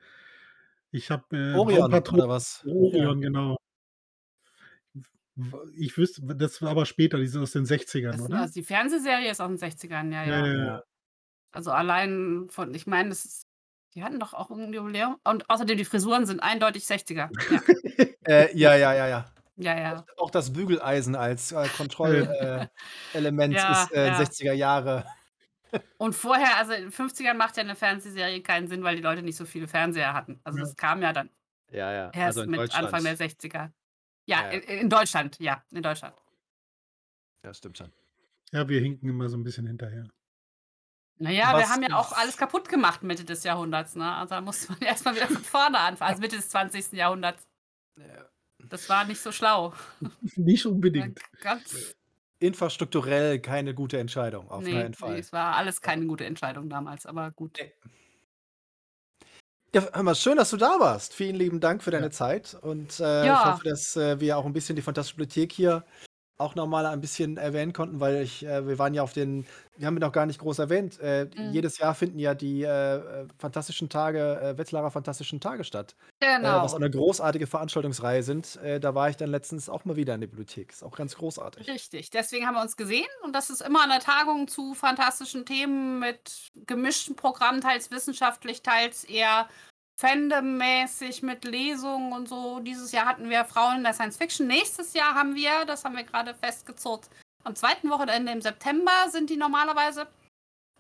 [0.96, 2.64] Ich habe äh, Orion oder was?
[2.66, 3.58] Orion, genau.
[5.78, 8.40] Ich wüsste, das war aber später, die sind aus den 60ern, Das, oder?
[8.40, 10.38] also die Fernsehserie ist aus den 60ern, ja, ja.
[10.38, 10.84] Ja, ja, Ja.
[11.52, 13.48] Also allein von, ich meine, das ist,
[13.94, 15.18] die hatten doch auch ein Jubiläum.
[15.26, 17.30] Und außerdem die Frisuren sind eindeutig 60er.
[17.50, 17.62] Ja,
[18.28, 19.26] Äh, ja, ja, ja, ja.
[19.58, 19.78] ja.
[19.78, 20.06] ja.
[20.18, 24.20] Auch das Bügeleisen als äh, Kontrollelement äh, ist äh, ja.
[24.20, 25.06] 60er Jahre.
[25.98, 29.22] Und vorher, also in den 50ern macht ja eine Fernsehserie keinen Sinn, weil die Leute
[29.24, 30.40] nicht so viele Fernseher hatten.
[30.44, 30.64] Also Ja.
[30.66, 31.30] das kam ja dann
[31.72, 32.12] Ja, ja.
[32.14, 33.54] erst mit Anfang der 60er.
[33.54, 33.72] Ja,
[34.26, 34.50] Ja, ja.
[34.52, 36.16] In, in Deutschland, ja, in Deutschland.
[37.44, 37.92] Ja, stimmt schon.
[38.52, 40.08] Ja, wir hinken immer so ein bisschen hinterher.
[41.18, 44.14] Naja, Was- wir haben ja auch alles kaputt gemacht Mitte des Jahrhunderts, ne?
[44.16, 46.10] Also da muss man erstmal wieder von vorne anfangen.
[46.10, 46.94] Also Mitte des 20.
[46.94, 47.46] Jahrhunderts.
[48.60, 49.74] Das war nicht so schlau.
[50.36, 51.20] Nicht unbedingt.
[51.42, 51.96] Ganz,
[52.40, 55.20] Infrastrukturell keine gute Entscheidung, auf nee, keinen nee, Fall.
[55.20, 57.58] es war alles keine gute Entscheidung damals, aber gut.
[59.74, 61.14] Ja, hör mal, schön, dass du da warst.
[61.14, 62.12] Vielen lieben Dank für deine Ja.
[62.12, 63.34] Zeit und äh, Ja.
[63.34, 65.86] ich hoffe, dass äh, wir auch ein bisschen die Fantastische Bibliothek hier
[66.38, 69.46] auch nochmal ein bisschen erwähnen konnten, weil ich, äh, wir waren ja auf den,
[69.78, 71.00] wir haben ihn noch gar nicht groß erwähnt.
[71.00, 71.52] Äh, Mhm.
[71.54, 75.96] Jedes Jahr finden ja die äh, Fantastischen Tage, äh, Wetzlarer Fantastischen Tage statt.
[76.20, 76.64] Äh, Genau.
[76.64, 78.58] was auch eine großartige Veranstaltungsreihe sind.
[78.58, 80.72] Äh, da war ich dann letztens auch mal wieder in der Bibliothek.
[80.72, 81.68] Ist auch ganz großartig.
[81.68, 86.00] Richtig, deswegen haben wir uns gesehen und das ist immer eine Tagung zu fantastischen Themen
[86.00, 89.48] mit gemischten Programmen, teils wissenschaftlich, teils eher
[90.00, 92.60] Fandom-mäßig mit Lesungen und so.
[92.60, 94.48] Dieses Jahr hatten wir Frauen in der Science Fiction.
[94.48, 97.08] Nächstes Jahr haben wir, das haben wir gerade festgezurrt,
[97.44, 100.08] am zweiten Wochenende im September sind die normalerweise,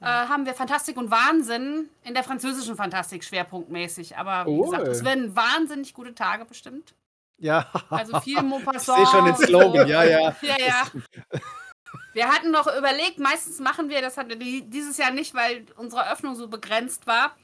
[0.01, 4.17] äh, haben wir Fantastik und Wahnsinn in der französischen Fantastik schwerpunktmäßig.
[4.17, 4.91] Aber wie gesagt, Oh.
[4.91, 6.93] es werden wahnsinnig gute Tage bestimmt.
[7.37, 7.69] Ja.
[7.89, 8.97] Also viel ich Maupassant.
[8.97, 9.43] sehe schon den so.
[9.45, 9.87] Slogan.
[9.87, 10.35] Ja, ja.
[10.41, 10.83] Ja, ja.
[12.13, 15.65] Wir hatten noch überlegt, meistens machen wir das hatten wir die- dieses Jahr nicht, weil
[15.77, 17.35] unsere Öffnung so begrenzt war.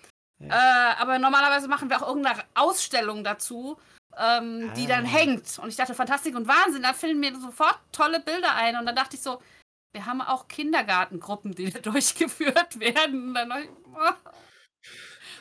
[0.50, 3.78] Äh, aber normalerweise machen wir auch irgendeine Ausstellung dazu,
[4.18, 5.10] ähm, die dann Ah.
[5.10, 5.60] hängt.
[5.60, 8.76] Und ich dachte, Fantastik und Wahnsinn, da finden mir sofort tolle Bilder ein.
[8.78, 9.42] Und dann dachte ich so,
[9.94, 13.30] wir haben auch Kindergartengruppen, die da durchgeführt werden.
[13.30, 14.30] Und dann dachte ich, oh,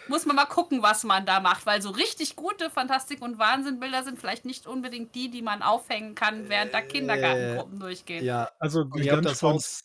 [0.08, 4.02] muss man mal gucken, was man da macht, weil so richtig gute Fantastik- und Wahnsinn-Bilder
[4.02, 8.24] sind vielleicht nicht unbedingt die, die man aufhängen kann, während da Kindergartengruppen durchgehen.
[8.24, 9.82] Ja, Also die ganz das Haus.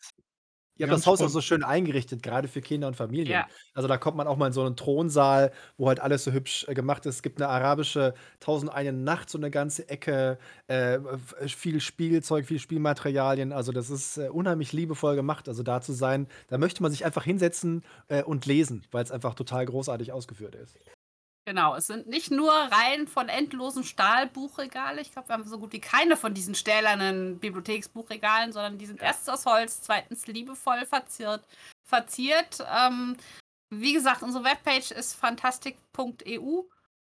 [0.77, 3.31] Ihr habt das Haus auch so schön eingerichtet, gerade für Kinder und Familien.
[3.31, 3.47] Ja.
[3.73, 6.65] Also da kommt man auch mal in so einen Thronsaal, wo halt alles so hübsch
[6.67, 7.15] äh, gemacht ist.
[7.15, 10.37] Es gibt eine arabische Tausend eine Nacht, so eine ganze Ecke,
[10.67, 10.99] äh,
[11.47, 13.53] viel Spielzeug, viel Spielmaterialien.
[13.53, 15.47] Also das ist äh, unheimlich liebevoll gemacht.
[15.47, 19.11] Also da zu sein, da möchte man sich einfach hinsetzen äh, und lesen, weil es
[19.11, 20.77] einfach total großartig ausgeführt ist.
[21.47, 24.99] Genau, es sind nicht nur Reihen von endlosen Stahlbuchregale.
[25.01, 28.99] Ich glaube, wir haben so gut wie keine von diesen stählernen Bibliotheksbuchregalen, sondern die sind
[28.99, 31.45] erstens aus Holz, zweitens liebevoll verziert.
[31.87, 32.65] verziert.
[32.75, 33.15] Ähm,
[33.69, 36.63] wie gesagt, unsere Webpage ist fantastik.eu.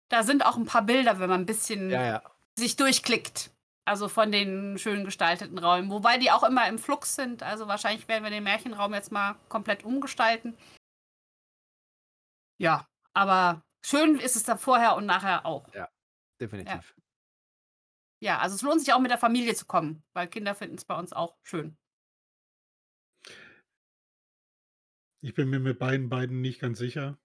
[0.08, 2.22] Da sind auch ein paar Bilder, wenn man ein bisschen Ja, ja.
[2.58, 3.50] sich durchklickt.
[3.84, 5.90] Also von den schön gestalteten Räumen.
[5.90, 7.42] Wobei die auch immer im Flux sind.
[7.42, 10.56] Also wahrscheinlich werden wir den Märchenraum jetzt mal komplett umgestalten.
[12.58, 15.68] Ja, aber schön ist es da vorher und nachher auch.
[16.40, 16.94] Definitiv.
[18.22, 20.84] Ja, also es lohnt sich auch mit der Familie zu kommen, weil Kinder finden es
[20.84, 21.76] bei uns auch schön.
[25.22, 27.18] Ich bin mir mit beiden beiden nicht ganz sicher.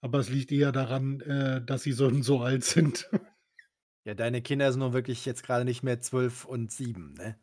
[0.00, 3.10] Aber es liegt eher daran, äh, dass sie so so alt sind.
[4.04, 7.38] Ja, deine Kinder sind nun wirklich jetzt gerade nicht mehr 12 und 7, ne?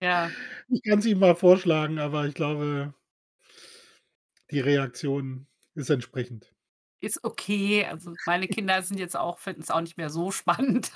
[0.00, 0.30] Ja.
[0.68, 2.94] Ich kann's ihm mal vorschlagen, aber ich glaube
[4.50, 6.52] die Reaktion ist entsprechend.
[7.02, 7.84] Ist okay.
[7.86, 10.90] Also, meine Kinder sind jetzt auch finden's auch nicht mehr so spannend.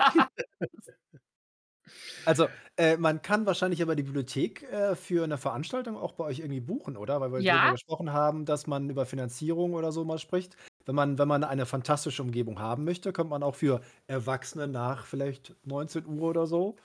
[2.25, 2.47] Also,
[2.77, 6.61] äh, man kann wahrscheinlich aber die Bibliothek, äh, für 'ne Veranstaltung auch bei euch irgendwie
[6.61, 7.19] buchen, oder?
[7.19, 7.73] Weil wir Ja.
[7.73, 10.55] gesprochen haben, dass man über Finanzierung oder so mal spricht.
[10.85, 15.05] Wenn man wenn man eine fantastische Umgebung haben möchte, könnte man auch für Erwachsene nach
[15.05, 16.77] vielleicht 19:00 oder so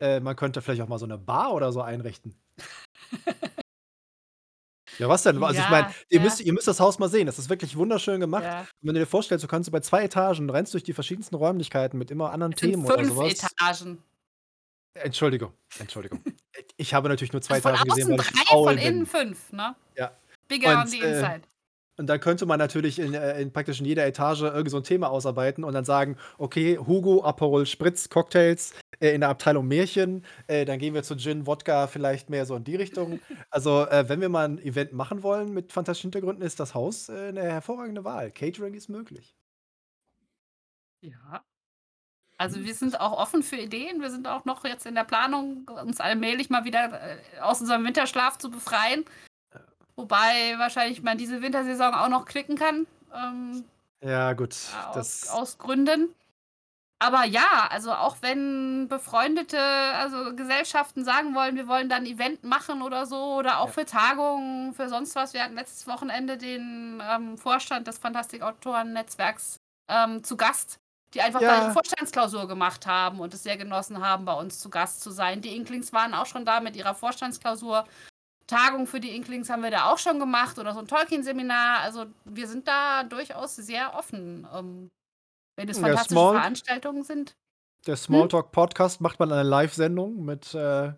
[0.00, 2.36] äh, man könnte vielleicht auch mal so 'ne Bar oder so einrichten.
[5.00, 5.42] Ja, was denn?
[5.42, 6.24] Also, ich meine, Ja, ihr ja.
[6.24, 7.26] müsst ihr müsst das Haus mal sehen.
[7.26, 8.44] Das ist wirklich wunderschön gemacht.
[8.44, 8.60] Ja.
[8.60, 11.34] Und wenn du dir vorstellst, du kannst so bei 2 Etagen rennst durch die verschiedensten
[11.36, 13.32] Räumlichkeiten mit immer anderen Es sind Themen oder 5 so was.
[13.32, 14.02] Etagen.
[14.94, 16.22] Entschuldigung, Entschuldigung.
[16.76, 18.76] Ich habe natürlich nur 2 Also, von Etagen gesehen, außen weil ich 3, faul von
[18.76, 18.86] bin.
[18.86, 19.76] innen 5, ne?
[19.96, 20.10] Ja.
[20.48, 21.42] Bigger on Und, the äh, inside.
[22.00, 24.84] Und dann könnte man natürlich in äh, in praktisch in jeder Etage irgend so 'n
[24.84, 30.24] Thema ausarbeiten und dann sagen: „Okay, Hugo, Aperol Spritz, Cocktails, äh, in der Abteilung Märchen.
[30.48, 33.20] Äh, dann gehen wir zu Gin, Wodka, vielleicht mehr so in die Richtung.“
[33.50, 37.08] Also, äh, wenn wir mal 'n Event machen wollen mit fantastischen Hintergründen, ist das Haus,
[37.08, 38.32] äh, 'ne hervorragende Wahl.
[38.32, 39.32] Catering ist möglich.
[41.02, 41.44] Ja.
[42.38, 44.00] Also, wir sind auch offen für Ideen.
[44.00, 47.84] Wir sind auch noch jetzt in der Planung, uns allmählich mal wieder, äh, aus unserem
[47.86, 49.04] Winterschlaf zu befreien.
[50.00, 53.66] Wobei wahrscheinlich man diese Wintersaison auch noch knicken kann, ähm,
[54.02, 54.56] Ja, gut,
[54.88, 56.14] aus das aus Gründen.
[57.00, 62.44] Aber ja, also, auch wenn befreundete also, Gesellschaften sagen wollen, wir wollen da 'n Event
[62.44, 63.70] machen oder so oder auch Ja.
[63.70, 65.34] für Tagungen, für sonst was.
[65.34, 69.58] Wir hatten letztes Wochenende den, ähm, Vorstand des Fantastik-Autoren-Netzwerks,
[69.90, 70.78] ähm, zu Gast,
[71.14, 71.72] die einfach Ja.
[71.72, 75.42] Vorstandsklausur gemacht haben und es sehr genossen haben, bei uns zu Gast zu sein.
[75.42, 77.86] Die Inklings waren auch schon da mit ihrer Vorstandsklausur.
[78.50, 81.80] Tagung für die Inklings haben wir da auch schon gemacht oder so 'n Tolkien-Seminar.
[81.80, 84.88] Also, wir sind da durchaus sehr offen, ähm,
[85.56, 87.34] wenn es fantastische Small Veranstaltungen sind.
[87.86, 88.30] der Hm?
[88.30, 90.92] Smalltalk-Podcast macht man eine Live-Sendung mit, äh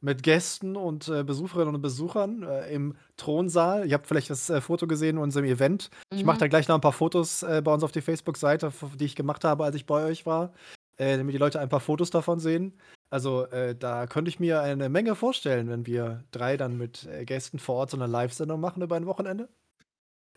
[0.00, 3.84] mit Gästen und, äh, Besucherinnen und Besuchern, äh, im Thronsaal.
[3.88, 5.90] Ihr habt vielleicht das, äh, Foto gesehen in unserem Event.
[6.14, 6.38] Ich mache Mhm.
[6.38, 9.42] da gleich noch 'n paar Fotos, äh, bei uns auf die Facebook-Seite, die ich gemacht
[9.42, 10.52] habe, als ich bei euch war,
[10.98, 12.78] äh, damit die Leute ein paar Fotos davon sehen.
[13.12, 17.24] Also, äh, da könnte ich mir eine Menge vorstellen, wenn wir 3 dann mit, äh,
[17.24, 19.48] Gästen vor Ort so 'ne Live-Sendung machen über ein Wochenende.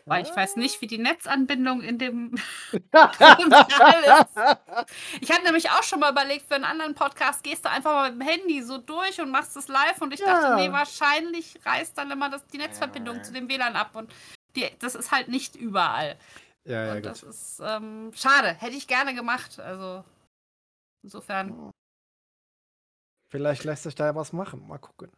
[0.08, 2.34] Weil ich weiß nicht, wie die Netzanbindung in dem
[3.12, 4.44] Thronsaal ist.
[5.20, 8.10] Ich hatte nämlich auch schon mal überlegt, für 'n anderen Podcast gehst du einfach mal
[8.12, 10.72] mit'm Handy so durch und machst es live und ich dachte: „Ne, Ja.
[10.72, 14.12] wahrscheinlich reißt dann immer das die Netzverbindung zu dem WLAN ab“ und
[14.56, 16.18] die das ist halt nicht überall.
[16.64, 17.30] Ja, ja, Und das gut.
[17.30, 18.48] ist, ähm, schade.
[18.60, 19.60] Hätte ich gerne gemacht.
[19.60, 20.04] Also,
[21.02, 21.56] insofern
[23.32, 24.66] Vielleicht lässt sich da ja was machen.
[24.68, 25.10] Mal gucken.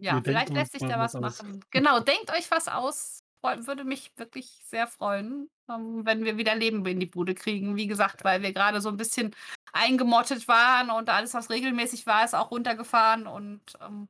[0.00, 1.40] Ja, wir vielleicht lässt sich da was was aus.
[1.40, 1.60] machen.
[1.70, 3.20] Genau, denkt euch was aus.
[3.42, 7.76] Würde mich wirklich sehr freuen, ähm, wenn wir wieder Leben in die Bude kriegen.
[7.76, 9.34] Wie gesagt, weil wir grade so 'n bisschen
[9.72, 14.08] eingemottet waren und alles, was regelmäßig war, ist auch runtergefahren und, ähm,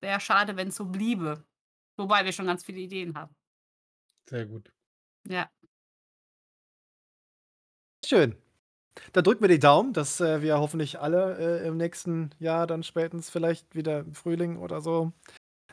[0.00, 1.44] wäre schade, wenn's so bliebe.
[1.98, 3.34] Wobei wir schon ganz viele Ideen haben.
[4.28, 4.70] Sehr gut.
[5.28, 5.50] Ja.
[8.04, 8.36] Schön.
[9.12, 12.82] Dann drücken wir die Daumen, dass, äh, wir hoffentlich alle, äh, im nächsten Jahr dann
[12.82, 15.12] spätestens vielleicht wieder im Frühling oder so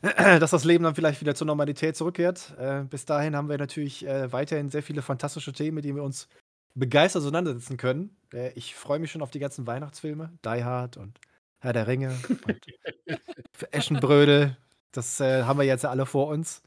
[0.39, 2.55] dass das Leben dann vielleicht wieder zur Normalität zurückkehrt.
[2.57, 6.03] Äh, bis dahin haben wir natürlich, äh, weiterhin sehr viele fantastische Themen, mit denen wir
[6.03, 6.27] uns
[6.73, 8.15] begeistert auseinandersetzen können.
[8.33, 11.19] Äh, ich freue mich schon auf die ganzen Weihnachtsfilme, Die Hard und
[11.59, 12.17] Herr der Ringe
[12.47, 12.65] und
[13.53, 14.57] für Eschenbrödel.
[14.91, 16.61] Das, äh, haben wir jetzt ja alle vor uns.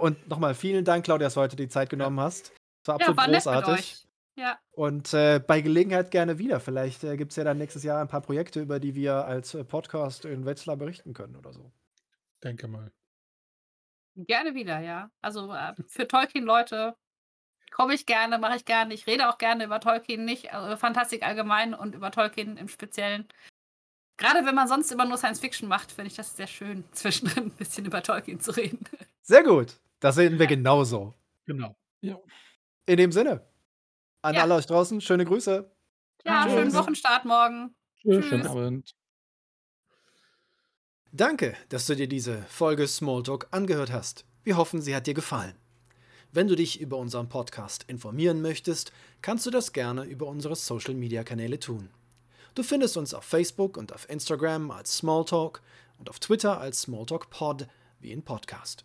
[0.00, 2.52] Und noch mal vielen Dank, Claudia, dass du heute die Zeit genommen hast.
[2.82, 4.05] Es war Ja, absolut war nett mit großartig.
[4.36, 4.58] Ja.
[4.72, 6.60] Und, äh, bei Gelegenheit gerne wieder.
[6.60, 9.64] Vielleicht, äh, gibt's ja dann nächstes Jahr ein paar Projekte, über die wir als, äh,
[9.64, 11.72] Podcast in Wetzlar berichten können oder so.
[12.44, 12.92] Denke mal.
[14.16, 15.10] Gerne wieder, ja.
[15.22, 16.96] Also, äh, für Tolkien-Leute
[17.72, 18.94] komme ich gerne, mache ich gerne.
[18.94, 22.68] Ich rede auch gerne über Tolkien, nicht also, über Fantastik allgemein und über Tolkien im
[22.68, 23.28] Speziellen.
[24.18, 27.44] Grade wenn man sonst immer nur Science Fiction macht, finde ich das sehr schön, zwischendrin
[27.46, 28.84] 'n bisschen über Tolkien zu reden.
[29.22, 29.80] Sehr gut.
[30.00, 31.14] Das sehen wir genauso.
[31.46, 31.76] Genau.
[32.00, 32.18] Ja.
[32.86, 33.46] In dem Sinne,
[34.22, 34.42] an Ja.
[34.42, 35.70] alle euch draußen, schöne Grüße.
[36.24, 36.52] Ja, Tschüss.
[36.54, 37.74] schönen Wochenstart morgen.
[38.00, 38.26] Tschüss.
[38.26, 38.46] Schönen.
[38.46, 38.94] Abend.
[41.12, 44.24] Danke, dass du dir diese Folge Smalltalk angehört hast.
[44.44, 45.54] Wir hoffen, sie hat dir gefallen.
[46.32, 51.58] Wenn du dich über unseren Podcast informieren möchtest, kannst du das gerne über unsere Social-Media-Kanäle
[51.58, 51.88] tun.
[52.54, 55.62] Du findest uns auf Facebook und auf Instagram als Smalltalk
[55.98, 57.68] und auf Twitter als SmalltalkPod
[58.00, 58.84] wie in Podcast.